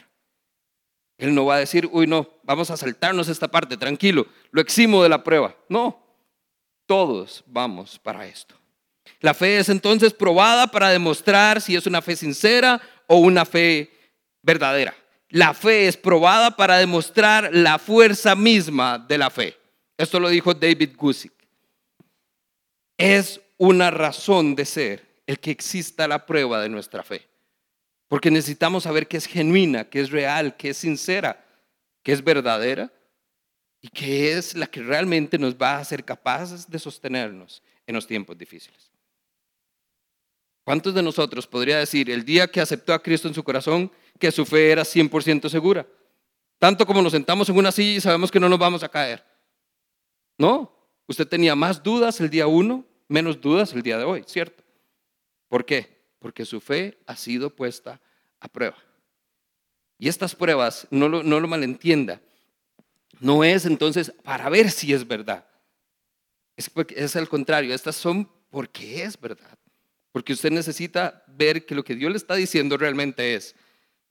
Él 1.17 1.33
no 1.33 1.45
va 1.45 1.55
a 1.55 1.59
decir, 1.59 1.87
uy, 1.89 2.07
no, 2.07 2.27
vamos 2.43 2.69
a 2.71 2.75
saltarnos 2.75 3.29
esta 3.29 3.47
parte, 3.47 3.77
tranquilo, 3.77 4.27
lo 4.51 4.59
eximo 4.59 5.01
de 5.01 5.07
la 5.07 5.23
prueba. 5.23 5.55
No, 5.69 5.97
todos 6.85 7.41
vamos 7.47 7.97
para 7.97 8.27
esto. 8.27 8.60
La 9.19 9.33
fe 9.33 9.59
es 9.59 9.69
entonces 9.69 10.13
probada 10.13 10.67
para 10.67 10.89
demostrar 10.89 11.61
si 11.61 11.75
es 11.75 11.85
una 11.85 12.01
fe 12.01 12.15
sincera 12.15 12.81
o 13.07 13.17
una 13.17 13.45
fe 13.45 13.91
verdadera. 14.41 14.95
La 15.29 15.53
fe 15.53 15.87
es 15.87 15.97
probada 15.97 16.55
para 16.55 16.77
demostrar 16.77 17.49
la 17.53 17.79
fuerza 17.79 18.35
misma 18.35 18.97
de 18.97 19.17
la 19.17 19.29
fe. 19.29 19.57
Esto 19.97 20.19
lo 20.19 20.29
dijo 20.29 20.53
David 20.53 20.95
Gusick. 20.97 21.33
Es 22.97 23.39
una 23.57 23.91
razón 23.91 24.55
de 24.55 24.65
ser 24.65 25.05
el 25.27 25.39
que 25.39 25.51
exista 25.51 26.07
la 26.07 26.25
prueba 26.25 26.61
de 26.61 26.69
nuestra 26.69 27.03
fe. 27.03 27.27
Porque 28.07 28.29
necesitamos 28.29 28.83
saber 28.83 29.07
que 29.07 29.17
es 29.17 29.25
genuina, 29.25 29.85
que 29.89 30.01
es 30.01 30.11
real, 30.11 30.57
que 30.57 30.71
es 30.71 30.77
sincera, 30.77 31.45
que 32.03 32.11
es 32.11 32.23
verdadera 32.23 32.91
y 33.79 33.87
que 33.87 34.33
es 34.33 34.55
la 34.55 34.67
que 34.67 34.81
realmente 34.81 35.37
nos 35.37 35.55
va 35.55 35.75
a 35.75 35.79
hacer 35.79 36.03
capaces 36.03 36.69
de 36.69 36.77
sostenernos 36.77 37.63
en 37.87 37.95
los 37.95 38.05
tiempos 38.05 38.37
difíciles. 38.37 38.90
¿Cuántos 40.63 40.93
de 40.93 41.01
nosotros 41.01 41.47
podría 41.47 41.79
decir 41.79 42.09
el 42.09 42.23
día 42.23 42.47
que 42.47 42.61
aceptó 42.61 42.93
a 42.93 43.01
Cristo 43.01 43.27
en 43.27 43.33
su 43.33 43.43
corazón 43.43 43.91
que 44.19 44.31
su 44.31 44.45
fe 44.45 44.71
era 44.71 44.83
100% 44.83 45.49
segura? 45.49 45.87
Tanto 46.59 46.85
como 46.85 47.01
nos 47.01 47.13
sentamos 47.13 47.49
en 47.49 47.57
una 47.57 47.71
silla 47.71 47.97
y 47.97 48.01
sabemos 48.01 48.29
que 48.29 48.39
no 48.39 48.47
nos 48.47 48.59
vamos 48.59 48.83
a 48.83 48.89
caer. 48.89 49.25
No, 50.37 50.71
usted 51.07 51.27
tenía 51.27 51.55
más 51.55 51.81
dudas 51.81 52.19
el 52.21 52.29
día 52.29 52.45
uno, 52.45 52.85
menos 53.07 53.41
dudas 53.41 53.73
el 53.73 53.81
día 53.81 53.97
de 53.97 54.03
hoy, 54.03 54.23
¿cierto? 54.27 54.63
¿Por 55.47 55.65
qué? 55.65 56.05
Porque 56.19 56.45
su 56.45 56.61
fe 56.61 56.99
ha 57.07 57.15
sido 57.15 57.49
puesta 57.49 57.99
a 58.39 58.47
prueba. 58.47 58.77
Y 59.97 60.07
estas 60.07 60.35
pruebas, 60.35 60.87
no 60.91 61.09
lo, 61.09 61.47
malentienda, 61.47 62.21
no 63.19 63.43
es 63.43 63.65
entonces 63.65 64.13
para 64.23 64.49
ver 64.49 64.71
si 64.71 64.93
es 64.93 65.07
verdad. 65.07 65.45
Es, 66.55 66.71
es 66.95 67.15
al 67.15 67.27
contrario, 67.27 67.73
estas 67.73 67.95
son 67.95 68.31
porque 68.49 69.03
es 69.03 69.19
verdad. 69.19 69.57
Porque 70.11 70.33
usted 70.33 70.51
necesita 70.51 71.23
ver 71.27 71.65
que 71.65 71.75
lo 71.75 71.83
que 71.83 71.95
Dios 71.95 72.11
le 72.11 72.17
está 72.17 72.35
diciendo 72.35 72.77
realmente 72.77 73.35
es, 73.35 73.55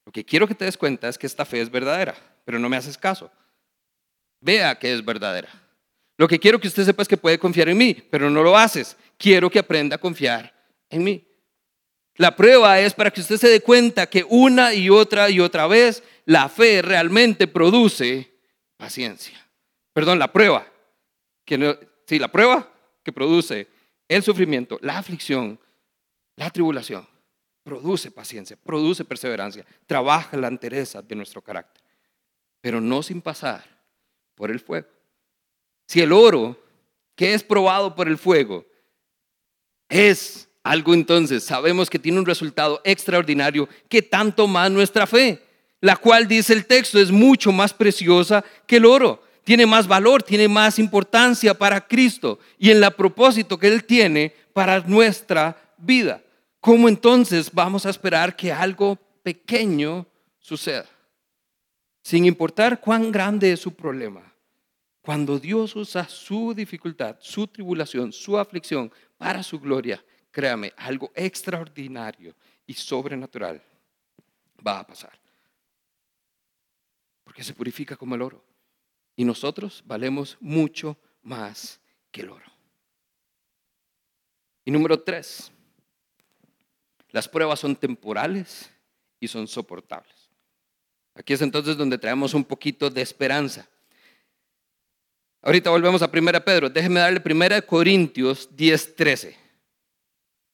lo 0.06 0.12
que 0.12 0.24
quiero 0.24 0.46
que 0.46 0.54
te 0.54 0.64
des 0.64 0.76
cuenta 0.76 1.08
es 1.08 1.18
que 1.18 1.26
esta 1.26 1.44
fe 1.44 1.60
es 1.60 1.70
verdadera, 1.70 2.14
pero 2.44 2.58
no 2.58 2.68
me 2.68 2.76
haces 2.76 2.96
caso. 2.96 3.30
Vea 4.40 4.78
que 4.78 4.92
es 4.92 5.04
verdadera. 5.04 5.50
Lo 6.16 6.26
que 6.26 6.38
quiero 6.38 6.58
que 6.58 6.68
usted 6.68 6.84
sepa 6.84 7.02
es 7.02 7.08
que 7.08 7.16
puede 7.16 7.38
confiar 7.38 7.68
en 7.68 7.78
mí, 7.78 7.94
pero 8.10 8.30
no 8.30 8.42
lo 8.42 8.56
haces. 8.56 8.96
Quiero 9.16 9.50
que 9.50 9.58
aprenda 9.58 9.96
a 9.96 10.00
confiar 10.00 10.54
en 10.88 11.04
mí. 11.04 11.26
La 12.16 12.36
prueba 12.36 12.78
es 12.80 12.92
para 12.92 13.10
que 13.10 13.20
usted 13.20 13.36
se 13.36 13.48
dé 13.48 13.60
cuenta 13.62 14.06
que 14.06 14.26
una 14.28 14.74
y 14.74 14.90
otra 14.90 15.30
y 15.30 15.40
otra 15.40 15.66
vez 15.66 16.02
la 16.26 16.48
fe 16.48 16.82
realmente 16.82 17.46
produce 17.46 18.30
paciencia. 18.76 19.48
Perdón, 19.94 20.18
la 20.18 20.32
prueba. 20.32 20.66
Que 21.44 21.78
sí, 22.06 22.18
la 22.18 22.30
prueba 22.30 22.70
que 23.02 23.12
produce 23.12 23.68
el 24.08 24.22
sufrimiento, 24.22 24.78
la 24.82 24.98
aflicción, 24.98 25.58
la 26.36 26.50
tribulación 26.50 27.06
produce 27.62 28.10
paciencia, 28.10 28.56
produce 28.56 29.04
perseverancia, 29.04 29.64
trabaja 29.86 30.36
la 30.36 30.48
entereza 30.48 31.02
de 31.02 31.14
nuestro 31.14 31.42
carácter, 31.42 31.82
pero 32.60 32.80
no 32.80 33.02
sin 33.02 33.20
pasar 33.20 33.64
por 34.34 34.50
el 34.50 34.60
fuego. 34.60 34.88
Si 35.86 36.00
el 36.00 36.12
oro, 36.12 36.58
que 37.14 37.34
es 37.34 37.42
probado 37.42 37.94
por 37.94 38.08
el 38.08 38.16
fuego, 38.16 38.64
es 39.88 40.48
algo 40.62 40.94
entonces, 40.94 41.44
sabemos 41.44 41.90
que 41.90 41.98
tiene 41.98 42.18
un 42.18 42.26
resultado 42.26 42.80
extraordinario, 42.84 43.68
que 43.88 44.02
tanto 44.02 44.46
más 44.46 44.70
nuestra 44.70 45.06
fe, 45.06 45.42
la 45.80 45.96
cual 45.96 46.28
dice 46.28 46.52
el 46.52 46.66
texto 46.66 46.98
es 46.98 47.10
mucho 47.10 47.52
más 47.52 47.72
preciosa 47.72 48.44
que 48.66 48.76
el 48.76 48.84
oro, 48.84 49.22
tiene 49.44 49.66
más 49.66 49.86
valor, 49.86 50.22
tiene 50.22 50.48
más 50.48 50.78
importancia 50.78 51.54
para 51.54 51.86
Cristo 51.86 52.38
y 52.58 52.70
en 52.70 52.82
el 52.82 52.92
propósito 52.92 53.58
que 53.58 53.68
Él 53.68 53.84
tiene 53.84 54.34
para 54.52 54.80
nuestra 54.80 55.69
vida. 55.80 56.22
¿cómo 56.60 56.88
entonces 56.88 57.50
vamos 57.52 57.86
a 57.86 57.90
esperar 57.90 58.36
que 58.36 58.52
algo 58.52 58.96
pequeño 59.22 60.06
suceda? 60.38 60.86
Sin 62.02 62.24
importar 62.24 62.80
cuán 62.80 63.10
grande 63.10 63.52
es 63.52 63.60
su 63.60 63.74
problema. 63.74 64.32
Cuando 65.00 65.38
Dios 65.38 65.74
usa 65.76 66.06
su 66.08 66.54
dificultad, 66.54 67.16
su 67.20 67.46
tribulación, 67.46 68.12
su 68.12 68.38
aflicción 68.38 68.92
para 69.16 69.42
su 69.42 69.58
gloria, 69.58 70.04
créame, 70.30 70.72
algo 70.76 71.10
extraordinario 71.14 72.34
y 72.66 72.74
sobrenatural 72.74 73.62
va 74.64 74.80
a 74.80 74.86
pasar. 74.86 75.18
Porque 77.24 77.42
se 77.42 77.54
purifica 77.54 77.96
como 77.96 78.14
el 78.14 78.22
oro. 78.22 78.44
Y 79.16 79.24
nosotros 79.24 79.82
valemos 79.86 80.36
mucho 80.40 80.98
más 81.22 81.80
que 82.10 82.22
el 82.22 82.30
oro. 82.30 82.46
Y 84.64 84.70
número 84.70 85.00
tres, 85.00 85.50
las 87.12 87.28
pruebas 87.28 87.60
son 87.60 87.76
temporales 87.76 88.70
y 89.18 89.28
son 89.28 89.46
soportables. 89.46 90.30
Aquí 91.14 91.32
es 91.32 91.42
entonces 91.42 91.76
donde 91.76 91.98
traemos 91.98 92.34
un 92.34 92.44
poquito 92.44 92.88
de 92.88 93.02
esperanza. 93.02 93.68
Ahorita 95.42 95.70
volvemos 95.70 96.02
a 96.02 96.10
1 96.12 96.44
Pedro. 96.44 96.70
Déjeme 96.70 97.00
darle 97.00 97.20
1 97.20 97.66
Corintios 97.66 98.48
10:13. 98.56 99.36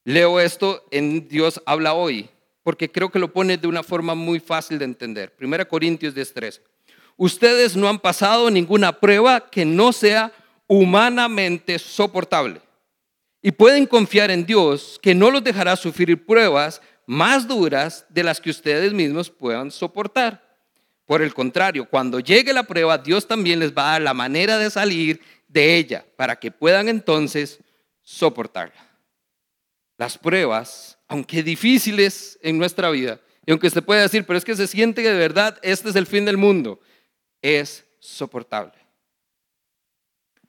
Leo 0.05 0.41
esto 0.41 0.87
en 0.91 1.29
Dios 1.29 1.61
habla 1.67 1.95
hoy, 1.95 2.31
porque 2.63 2.91
creo 2.91 3.11
que 3.11 3.19
lo 3.19 3.33
pone 3.33 3.57
de 3.59 3.67
una 3.67 3.83
forma 3.83 4.15
muy 4.15 4.41
fácil 4.41 4.79
de 4.79 4.85
entender. 4.85 5.35
1 5.41 5.69
Corintios 5.69 6.15
10:13. 6.15 6.63
Ustedes 7.17 7.77
no 7.77 7.89
han 7.89 7.99
pasado 7.99 8.51
ninguna 8.51 8.93
prueba 9.01 9.51
que 9.51 9.65
no 9.65 9.93
sea 9.93 10.33
humanamente 10.67 11.79
soportable 11.79 12.66
y 13.47 13.53
pueden 13.53 13.87
confiar 13.87 14.33
en 14.33 14.45
Dios 14.45 14.99
que 15.01 15.15
no 15.15 15.31
los 15.31 15.45
dejará 15.45 15.77
sufrir 15.77 16.27
pruebas 16.27 16.83
más 17.07 17.47
duras 17.47 18.05
de 18.09 18.25
las 18.25 18.41
que 18.41 18.51
ustedes 18.51 18.93
mismos 18.93 19.31
puedan 19.31 19.71
soportar. 19.71 20.59
Por 21.05 21.23
el 21.23 21.33
contrario, 21.33 21.89
cuando 21.89 22.19
llegue 22.19 22.53
la 22.53 22.65
prueba, 22.65 22.99
Dios 22.99 23.29
también 23.29 23.61
les 23.61 23.73
va 23.73 23.91
a 23.91 23.93
dar 23.93 24.03
la 24.03 24.15
manera 24.15 24.59
de 24.59 24.69
salir 24.69 25.21
de 25.47 25.77
ella 25.77 26.05
para 26.17 26.35
que 26.35 26.51
puedan 26.51 26.89
entonces 26.89 27.61
soportarla. 28.03 28.85
Las 29.97 30.19
pruebas, 30.19 30.99
aunque 31.07 31.45
difíciles 31.45 32.41
en 32.43 32.59
nuestra 32.59 32.91
vida, 32.91 33.21
y 33.47 33.53
aunque 33.53 33.69
usted 33.69 33.85
pueda 33.85 34.03
decir, 34.03 34.27
pero 34.27 34.41
es 34.41 34.45
que 34.45 34.57
se 34.57 34.67
siente 34.67 35.05
que 35.05 35.13
de 35.13 35.19
verdad 35.19 35.57
este 35.63 35.91
es 35.91 35.95
el 35.95 36.07
fin 36.07 36.25
del 36.25 36.37
mundo, 36.37 36.81
es 37.43 37.87
soportable. 38.01 38.86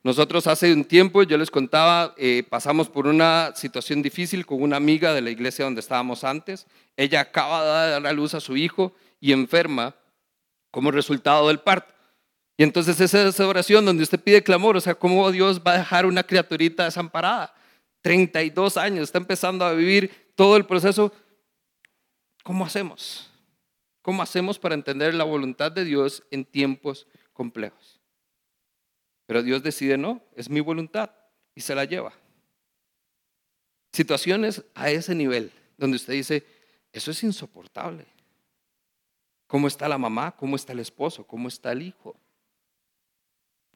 Nosotros 0.07 0.47
hace 0.47 0.71
un 0.71 0.85
tiempo, 0.85 1.23
yo 1.23 1.37
les 1.37 1.51
contaba, 1.51 2.13
eh, 2.15 2.41
pasamos 2.49 2.87
por 2.87 3.07
una 3.07 3.51
situación 3.57 4.01
difícil 4.01 4.45
con 4.45 4.61
una 4.61 4.77
amiga 4.77 5.13
de 5.13 5.19
la 5.19 5.31
iglesia 5.31 5.65
donde 5.65 5.81
estábamos 5.81 6.23
antes. 6.23 6.65
Ella 6.95 7.19
acaba 7.19 7.61
de 7.61 7.91
dar 7.91 8.07
a 8.07 8.13
luz 8.13 8.33
a 8.33 8.39
su 8.39 8.55
hijo 8.55 8.95
y 9.19 9.33
enferma 9.33 9.93
como 10.71 10.91
resultado 10.91 11.49
del 11.49 11.59
parto. 11.59 11.93
Y 12.55 12.63
entonces 12.63 13.01
esa 13.01 13.21
es 13.21 13.35
esa 13.35 13.45
oración 13.49 13.83
donde 13.83 14.01
usted 14.01 14.17
pide 14.17 14.41
clamor, 14.41 14.77
o 14.77 14.79
sea, 14.79 14.95
¿cómo 14.95 15.29
Dios 15.29 15.59
va 15.59 15.73
a 15.73 15.79
dejar 15.79 16.05
una 16.05 16.23
criaturita 16.23 16.85
desamparada? 16.85 17.53
32 18.01 18.77
años, 18.77 19.03
está 19.03 19.17
empezando 19.17 19.65
a 19.65 19.73
vivir 19.73 20.31
todo 20.35 20.55
el 20.55 20.65
proceso. 20.65 21.11
¿Cómo 22.43 22.65
hacemos? 22.65 23.29
¿Cómo 24.01 24.23
hacemos 24.23 24.57
para 24.57 24.73
entender 24.73 25.13
la 25.13 25.25
voluntad 25.25 25.69
de 25.69 25.83
Dios 25.83 26.23
en 26.31 26.45
tiempos 26.45 27.07
complejos? 27.33 27.96
Pero 29.27 29.43
Dios 29.43 29.61
decide, 29.61 29.97
no, 29.97 30.23
es 30.35 30.49
mi 30.49 30.61
voluntad 30.61 31.11
y 31.53 31.61
se 31.61 31.75
la 31.75 31.85
lleva. 31.85 32.13
Situaciones 33.91 34.63
a 34.73 34.89
ese 34.89 35.13
nivel 35.13 35.51
donde 35.77 35.97
usted 35.97 36.13
dice, 36.13 36.43
eso 36.91 37.11
es 37.11 37.23
insoportable. 37.23 38.07
cómo 39.45 39.67
está 39.67 39.87
la 39.87 39.97
mamá, 39.97 40.35
cómo 40.35 40.55
está 40.55 40.73
el 40.73 40.79
esposo, 40.79 41.25
cómo 41.25 41.47
está 41.47 41.71
el 41.71 41.81
hijo. 41.81 42.19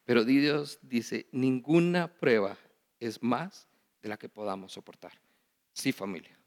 Pero 0.04 0.26
Dios 0.26 0.80
dice, 0.82 1.28
ninguna 1.32 2.08
prueba 2.08 2.58
es 3.00 3.22
más 3.22 3.68
de 4.02 4.10
la 4.10 4.18
que 4.18 4.28
podamos 4.28 4.74
soportar. 4.74 5.14
Sí, 5.74 5.92
familia, 5.92 6.38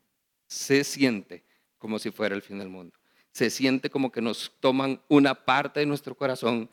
se 0.46 0.84
siente 0.84 1.44
como 1.78 1.98
si 1.98 2.10
fuera 2.10 2.34
el 2.34 2.42
fin 2.42 2.58
del 2.58 2.68
mundo. 2.68 2.98
Se 3.32 3.50
siente 3.50 3.90
como 3.90 4.12
que 4.12 4.20
nos 4.20 4.52
toman 4.60 5.02
una 5.08 5.34
parte 5.34 5.80
de 5.80 5.86
nuestro 5.86 6.16
corazón 6.16 6.70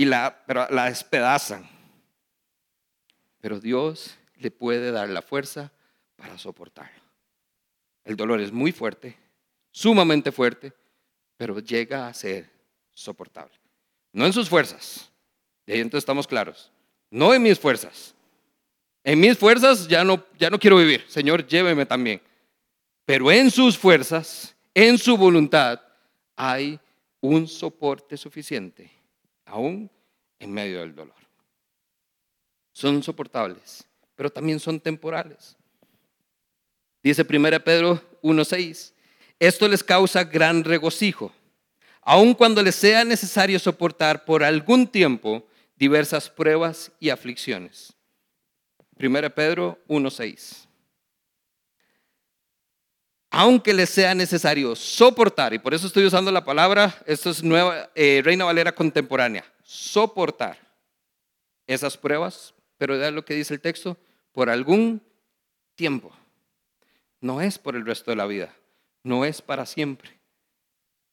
y 0.00 0.06
la, 0.06 0.42
la 0.70 0.86
despedazan. 0.86 1.68
Pero 3.38 3.60
Dios 3.60 4.16
le 4.38 4.50
puede 4.50 4.92
dar 4.92 5.10
la 5.10 5.20
fuerza 5.20 5.70
para 6.16 6.38
soportarlo. 6.38 7.02
El 8.04 8.16
dolor 8.16 8.40
es 8.40 8.50
muy 8.50 8.72
fuerte, 8.72 9.18
sumamente 9.70 10.32
fuerte, 10.32 10.72
pero 11.36 11.58
llega 11.58 12.08
a 12.08 12.14
ser 12.14 12.48
soportable. 12.94 13.52
No 14.14 14.24
en 14.24 14.32
sus 14.32 14.48
fuerzas, 14.48 15.12
de 15.66 15.74
ahí 15.74 15.80
entonces 15.80 16.04
estamos 16.04 16.26
claros, 16.26 16.72
no 17.10 17.34
en 17.34 17.42
mis 17.42 17.58
fuerzas. 17.58 18.14
En 19.04 19.20
mis 19.20 19.36
fuerzas 19.36 19.86
ya 19.86 20.02
no, 20.02 20.24
ya 20.38 20.48
no 20.48 20.58
quiero 20.58 20.78
vivir, 20.78 21.04
Señor, 21.08 21.46
lléveme 21.46 21.84
también. 21.84 22.22
Pero 23.04 23.30
en 23.30 23.50
sus 23.50 23.76
fuerzas, 23.76 24.56
en 24.72 24.96
su 24.96 25.18
voluntad, 25.18 25.78
hay 26.36 26.80
un 27.20 27.46
soporte 27.46 28.16
suficiente, 28.16 28.90
aún 29.50 29.90
en 30.38 30.52
medio 30.52 30.80
del 30.80 30.94
dolor. 30.94 31.14
Son 32.72 33.02
soportables, 33.02 33.84
pero 34.14 34.30
también 34.30 34.60
son 34.60 34.80
temporales. 34.80 35.56
Dice 37.02 37.26
1 37.28 37.64
Pedro 37.64 38.00
1.6, 38.22 38.92
esto 39.38 39.68
les 39.68 39.82
causa 39.82 40.24
gran 40.24 40.64
regocijo, 40.64 41.32
aun 42.02 42.34
cuando 42.34 42.62
les 42.62 42.74
sea 42.74 43.04
necesario 43.04 43.58
soportar 43.58 44.24
por 44.24 44.44
algún 44.44 44.86
tiempo 44.86 45.46
diversas 45.76 46.28
pruebas 46.30 46.92
y 47.00 47.10
aflicciones. 47.10 47.94
1 48.98 49.34
Pedro 49.34 49.78
1.6. 49.88 50.69
Aunque 53.30 53.72
les 53.72 53.90
sea 53.90 54.14
necesario 54.14 54.74
soportar, 54.74 55.54
y 55.54 55.60
por 55.60 55.72
eso 55.72 55.86
estoy 55.86 56.04
usando 56.04 56.32
la 56.32 56.44
palabra, 56.44 57.00
esto 57.06 57.30
es 57.30 57.42
nueva, 57.44 57.88
eh, 57.94 58.20
Reina 58.24 58.44
Valera 58.44 58.74
contemporánea, 58.74 59.44
soportar 59.62 60.58
esas 61.66 61.96
pruebas, 61.96 62.52
pero 62.76 62.98
vean 62.98 63.14
lo 63.14 63.24
que 63.24 63.34
dice 63.34 63.54
el 63.54 63.60
texto, 63.60 63.96
por 64.32 64.50
algún 64.50 65.00
tiempo. 65.76 66.12
No 67.20 67.40
es 67.40 67.58
por 67.58 67.76
el 67.76 67.86
resto 67.86 68.10
de 68.10 68.16
la 68.16 68.26
vida, 68.26 68.52
no 69.04 69.24
es 69.24 69.40
para 69.40 69.64
siempre, 69.64 70.10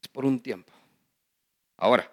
es 0.02 0.08
por 0.08 0.26
un 0.26 0.40
tiempo. 0.40 0.74
Ahora, 1.78 2.12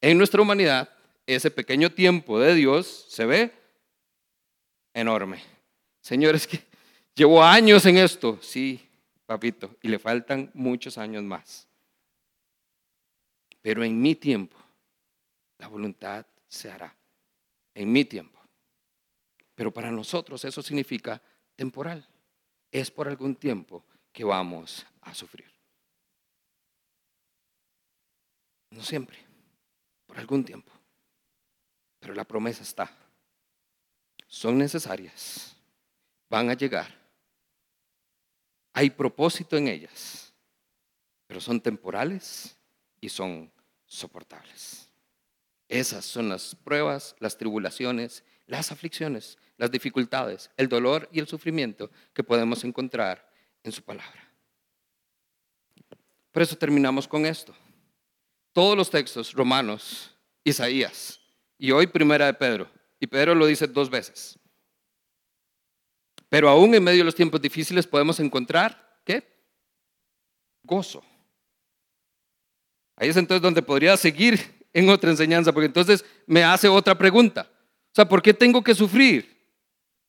en 0.00 0.16
nuestra 0.16 0.40
humanidad, 0.40 0.88
ese 1.26 1.50
pequeño 1.50 1.90
tiempo 1.90 2.40
de 2.40 2.54
Dios 2.54 3.06
se 3.08 3.26
ve 3.26 3.52
enorme. 4.94 5.42
Señores, 6.00 6.46
que 6.48 6.62
llevo 7.14 7.42
años 7.42 7.84
en 7.84 7.98
esto, 7.98 8.38
sí, 8.40 8.88
papito, 9.26 9.76
y 9.82 9.88
le 9.88 9.98
faltan 9.98 10.50
muchos 10.54 10.98
años 10.98 11.22
más. 11.22 11.68
Pero 13.62 13.82
en 13.82 14.00
mi 14.00 14.14
tiempo, 14.14 14.56
la 15.58 15.68
voluntad 15.68 16.26
se 16.48 16.70
hará. 16.70 16.94
En 17.74 17.90
mi 17.90 18.04
tiempo. 18.04 18.40
Pero 19.54 19.72
para 19.72 19.90
nosotros 19.90 20.44
eso 20.44 20.62
significa 20.62 21.20
temporal 21.56 22.06
es 22.74 22.90
por 22.90 23.06
algún 23.06 23.36
tiempo 23.36 23.84
que 24.12 24.24
vamos 24.24 24.84
a 25.02 25.14
sufrir. 25.14 25.48
No 28.70 28.82
siempre, 28.82 29.16
por 30.06 30.18
algún 30.18 30.44
tiempo. 30.44 30.72
Pero 32.00 32.14
la 32.14 32.24
promesa 32.24 32.64
está. 32.64 32.90
Son 34.26 34.58
necesarias. 34.58 35.56
Van 36.28 36.50
a 36.50 36.54
llegar. 36.54 37.03
Hay 38.74 38.90
propósito 38.90 39.56
en 39.56 39.68
ellas. 39.68 40.34
Pero 41.26 41.40
son 41.40 41.60
temporales 41.60 42.58
y 43.00 43.08
son 43.08 43.50
soportables. 43.86 44.90
Esas 45.68 46.04
son 46.04 46.28
las 46.28 46.54
pruebas, 46.54 47.16
las 47.18 47.38
tribulaciones, 47.38 48.22
las 48.46 48.70
aflicciones 48.70 49.38
las 49.56 49.70
dificultades, 49.70 50.50
el 50.56 50.68
dolor 50.68 51.08
y 51.12 51.20
el 51.20 51.28
sufrimiento 51.28 51.90
que 52.12 52.24
podemos 52.24 52.64
encontrar 52.64 53.30
en 53.62 53.72
su 53.72 53.82
palabra. 53.82 54.32
Por 56.32 56.42
eso 56.42 56.56
terminamos 56.56 57.06
con 57.06 57.24
esto. 57.26 57.54
Todos 58.52 58.76
los 58.76 58.90
textos, 58.90 59.32
Romanos, 59.32 60.16
Isaías 60.42 61.20
y 61.58 61.70
hoy 61.70 61.86
Primera 61.86 62.26
de 62.26 62.34
Pedro, 62.34 62.70
y 62.98 63.06
Pedro 63.06 63.34
lo 63.34 63.46
dice 63.46 63.66
dos 63.66 63.90
veces. 63.90 64.38
Pero 66.34 66.48
aún 66.48 66.74
en 66.74 66.82
medio 66.82 66.98
de 66.98 67.04
los 67.04 67.14
tiempos 67.14 67.40
difíciles 67.40 67.86
podemos 67.86 68.18
encontrar, 68.18 68.98
¿qué? 69.04 69.22
Gozo. 70.64 71.00
Ahí 72.96 73.10
es 73.10 73.16
entonces 73.16 73.40
donde 73.40 73.62
podría 73.62 73.96
seguir 73.96 74.66
en 74.72 74.88
otra 74.88 75.10
enseñanza, 75.10 75.52
porque 75.52 75.66
entonces 75.66 76.04
me 76.26 76.42
hace 76.42 76.66
otra 76.66 76.98
pregunta. 76.98 77.48
O 77.52 77.94
sea, 77.94 78.08
¿por 78.08 78.20
qué 78.20 78.34
tengo 78.34 78.64
que 78.64 78.74
sufrir? 78.74 79.46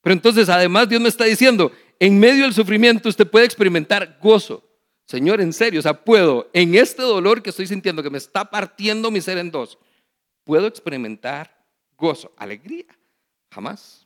Pero 0.02 0.14
entonces 0.14 0.50
además 0.50 0.90
Dios 0.90 1.00
me 1.00 1.10
está 1.10 1.26
diciendo, 1.26 1.72
en 2.00 2.20
medio 2.20 2.46
del 2.46 2.56
sufrimiento 2.56 3.08
usted 3.08 3.30
puede 3.30 3.46
experimentar 3.46 4.18
gozo. 4.20 4.68
Señor, 5.06 5.42
en 5.42 5.54
serio, 5.54 5.80
o 5.80 5.84
sea, 5.84 5.94
puedo, 5.94 6.50
en 6.54 6.74
este 6.74 7.04
dolor 7.04 7.44
que 7.44 7.52
estoy 7.52 7.68
sintiendo, 7.68 8.02
que 8.02 8.10
me 8.10 8.18
está 8.18 8.50
partiendo 8.50 9.12
mi 9.12 9.22
ser 9.22 9.38
en 9.38 9.52
dos, 9.52 9.78
puedo 10.44 10.66
experimentar 10.66 11.56
gozo, 11.96 12.34
alegría. 12.36 12.88
Jamás. 13.52 14.05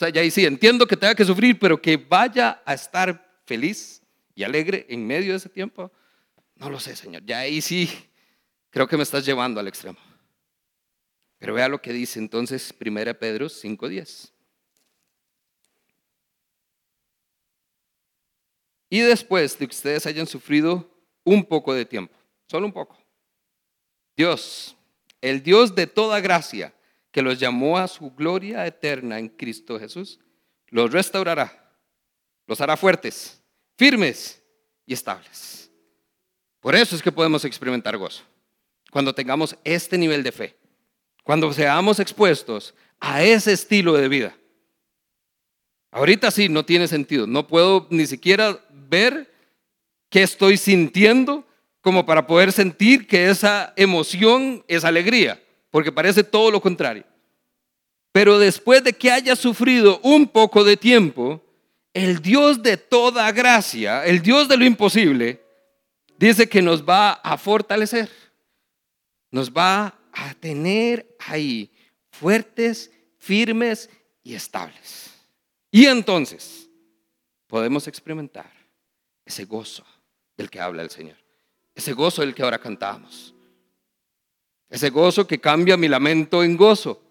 Sea, 0.00 0.08
ya 0.08 0.22
ahí 0.22 0.30
sí, 0.30 0.46
entiendo 0.46 0.86
que 0.86 0.96
tenga 0.96 1.14
que 1.14 1.26
sufrir, 1.26 1.58
pero 1.58 1.78
que 1.78 1.98
vaya 1.98 2.62
a 2.64 2.72
estar 2.72 3.42
feliz 3.44 4.00
y 4.34 4.42
alegre 4.42 4.86
en 4.88 5.06
medio 5.06 5.32
de 5.32 5.36
ese 5.36 5.50
tiempo. 5.50 5.92
No 6.56 6.70
lo 6.70 6.80
sé, 6.80 6.96
Señor. 6.96 7.22
Ya 7.26 7.40
ahí 7.40 7.60
sí, 7.60 7.86
creo 8.70 8.88
que 8.88 8.96
me 8.96 9.02
estás 9.02 9.26
llevando 9.26 9.60
al 9.60 9.68
extremo. 9.68 9.98
Pero 11.38 11.52
vea 11.52 11.68
lo 11.68 11.82
que 11.82 11.92
dice 11.92 12.18
entonces 12.18 12.74
1 12.80 13.18
Pedro 13.18 13.48
5.10. 13.48 14.32
Y 18.88 19.00
después 19.00 19.58
de 19.58 19.68
que 19.68 19.74
ustedes 19.74 20.06
hayan 20.06 20.26
sufrido 20.26 20.90
un 21.24 21.44
poco 21.44 21.74
de 21.74 21.84
tiempo, 21.84 22.16
solo 22.48 22.64
un 22.64 22.72
poco, 22.72 22.96
Dios, 24.16 24.74
el 25.20 25.42
Dios 25.42 25.74
de 25.74 25.86
toda 25.86 26.20
gracia, 26.20 26.72
que 27.10 27.22
los 27.22 27.38
llamó 27.38 27.78
a 27.78 27.88
su 27.88 28.10
gloria 28.10 28.66
eterna 28.66 29.18
en 29.18 29.28
Cristo 29.28 29.78
Jesús, 29.78 30.20
los 30.68 30.92
restaurará, 30.92 31.72
los 32.46 32.60
hará 32.60 32.76
fuertes, 32.76 33.42
firmes 33.76 34.42
y 34.86 34.92
estables. 34.92 35.70
Por 36.60 36.74
eso 36.74 36.94
es 36.94 37.02
que 37.02 37.12
podemos 37.12 37.44
experimentar 37.44 37.96
gozo. 37.96 38.22
Cuando 38.90 39.14
tengamos 39.14 39.56
este 39.64 39.96
nivel 39.96 40.22
de 40.22 40.32
fe, 40.32 40.56
cuando 41.24 41.52
seamos 41.52 42.00
expuestos 42.00 42.74
a 42.98 43.22
ese 43.22 43.52
estilo 43.52 43.94
de 43.94 44.08
vida. 44.08 44.36
Ahorita 45.90 46.30
sí, 46.30 46.48
no 46.48 46.64
tiene 46.64 46.86
sentido. 46.86 47.26
No 47.26 47.46
puedo 47.46 47.86
ni 47.90 48.06
siquiera 48.06 48.60
ver 48.70 49.32
qué 50.08 50.22
estoy 50.22 50.56
sintiendo 50.56 51.46
como 51.80 52.04
para 52.04 52.26
poder 52.26 52.52
sentir 52.52 53.06
que 53.06 53.30
esa 53.30 53.72
emoción 53.76 54.64
es 54.68 54.84
alegría, 54.84 55.42
porque 55.70 55.92
parece 55.92 56.24
todo 56.24 56.50
lo 56.50 56.60
contrario. 56.60 57.04
Pero 58.12 58.38
después 58.38 58.82
de 58.82 58.92
que 58.92 59.10
haya 59.10 59.36
sufrido 59.36 60.00
un 60.02 60.26
poco 60.26 60.64
de 60.64 60.76
tiempo, 60.76 61.42
el 61.94 62.20
Dios 62.20 62.62
de 62.62 62.76
toda 62.76 63.30
gracia, 63.32 64.04
el 64.04 64.20
Dios 64.22 64.48
de 64.48 64.56
lo 64.56 64.64
imposible, 64.64 65.42
dice 66.18 66.48
que 66.48 66.62
nos 66.62 66.84
va 66.84 67.12
a 67.12 67.38
fortalecer, 67.38 68.10
nos 69.30 69.50
va 69.50 69.98
a 70.12 70.34
tener 70.34 71.16
ahí 71.20 71.70
fuertes, 72.10 72.90
firmes 73.18 73.88
y 74.22 74.34
estables. 74.34 75.10
Y 75.70 75.86
entonces 75.86 76.68
podemos 77.46 77.86
experimentar 77.86 78.50
ese 79.24 79.44
gozo 79.44 79.84
del 80.36 80.50
que 80.50 80.60
habla 80.60 80.82
el 80.82 80.90
Señor, 80.90 81.16
ese 81.74 81.92
gozo 81.92 82.22
del 82.22 82.34
que 82.34 82.42
ahora 82.42 82.58
cantamos, 82.58 83.34
ese 84.70 84.90
gozo 84.90 85.26
que 85.26 85.40
cambia 85.40 85.76
mi 85.76 85.88
lamento 85.88 86.44
en 86.44 86.56
gozo, 86.56 87.02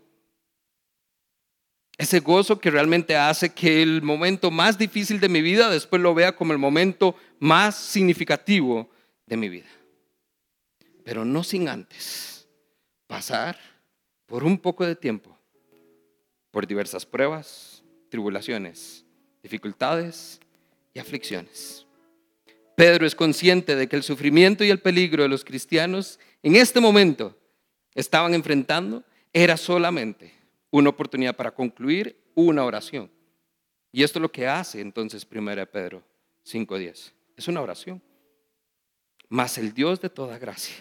ese 1.97 2.21
gozo 2.21 2.59
que 2.59 2.71
realmente 2.71 3.17
hace 3.17 3.49
que 3.49 3.83
el 3.83 4.01
momento 4.01 4.49
más 4.49 4.77
difícil 4.77 5.19
de 5.19 5.27
mi 5.27 5.41
vida 5.41 5.69
después 5.69 6.01
lo 6.01 6.13
vea 6.13 6.33
como 6.33 6.53
el 6.53 6.57
momento 6.57 7.13
más 7.39 7.75
significativo 7.75 8.89
de 9.25 9.35
mi 9.35 9.49
vida. 9.49 9.67
Pero 11.03 11.25
no 11.25 11.43
sin 11.43 11.67
antes 11.67 12.47
pasar 13.05 13.59
por 14.25 14.45
un 14.45 14.57
poco 14.57 14.85
de 14.85 14.95
tiempo, 14.95 15.37
por 16.51 16.65
diversas 16.65 17.05
pruebas, 17.05 17.83
tribulaciones, 18.07 19.03
dificultades 19.43 20.39
y 20.93 20.99
aflicciones. 20.99 21.85
Pedro 22.77 23.05
es 23.05 23.13
consciente 23.13 23.75
de 23.75 23.89
que 23.89 23.97
el 23.97 24.03
sufrimiento 24.03 24.63
y 24.63 24.69
el 24.69 24.79
peligro 24.79 25.23
de 25.23 25.29
los 25.29 25.43
cristianos 25.43 26.17
en 26.43 26.55
este 26.55 26.79
momento 26.79 27.38
estaban 27.93 28.33
enfrentando 28.33 29.03
era 29.33 29.57
solamente 29.57 30.33
una 30.71 30.89
oportunidad 30.89 31.35
para 31.35 31.51
concluir 31.51 32.19
una 32.35 32.63
oración. 32.63 33.11
Y 33.91 34.03
esto 34.03 34.19
es 34.19 34.21
lo 34.21 34.31
que 34.31 34.47
hace 34.47 34.81
entonces 34.81 35.27
1 35.29 35.65
Pedro 35.67 36.03
5.10. 36.45 37.11
Es 37.35 37.47
una 37.47 37.61
oración. 37.61 38.01
Mas 39.29 39.57
el 39.57 39.73
Dios 39.73 40.01
de 40.01 40.09
toda 40.09 40.39
gracia, 40.39 40.75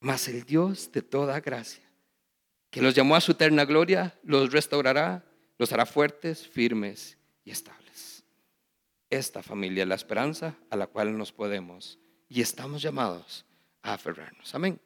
mas 0.00 0.26
el 0.26 0.42
Dios 0.42 0.90
de 0.90 1.00
toda 1.00 1.38
gracia, 1.38 1.84
que 2.70 2.82
los 2.82 2.92
llamó 2.92 3.14
a 3.14 3.20
su 3.20 3.32
eterna 3.32 3.64
gloria, 3.64 4.18
los 4.24 4.50
restaurará, 4.50 5.24
los 5.58 5.72
hará 5.72 5.86
fuertes, 5.86 6.48
firmes 6.48 7.16
y 7.44 7.52
estables. 7.52 8.24
Esta 9.10 9.44
familia 9.44 9.84
es 9.84 9.88
la 9.88 9.94
esperanza 9.94 10.56
a 10.70 10.76
la 10.76 10.88
cual 10.88 11.16
nos 11.16 11.32
podemos 11.32 12.00
y 12.28 12.40
estamos 12.40 12.82
llamados 12.82 13.46
a 13.82 13.94
aferrarnos. 13.94 14.52
Amén. 14.56 14.80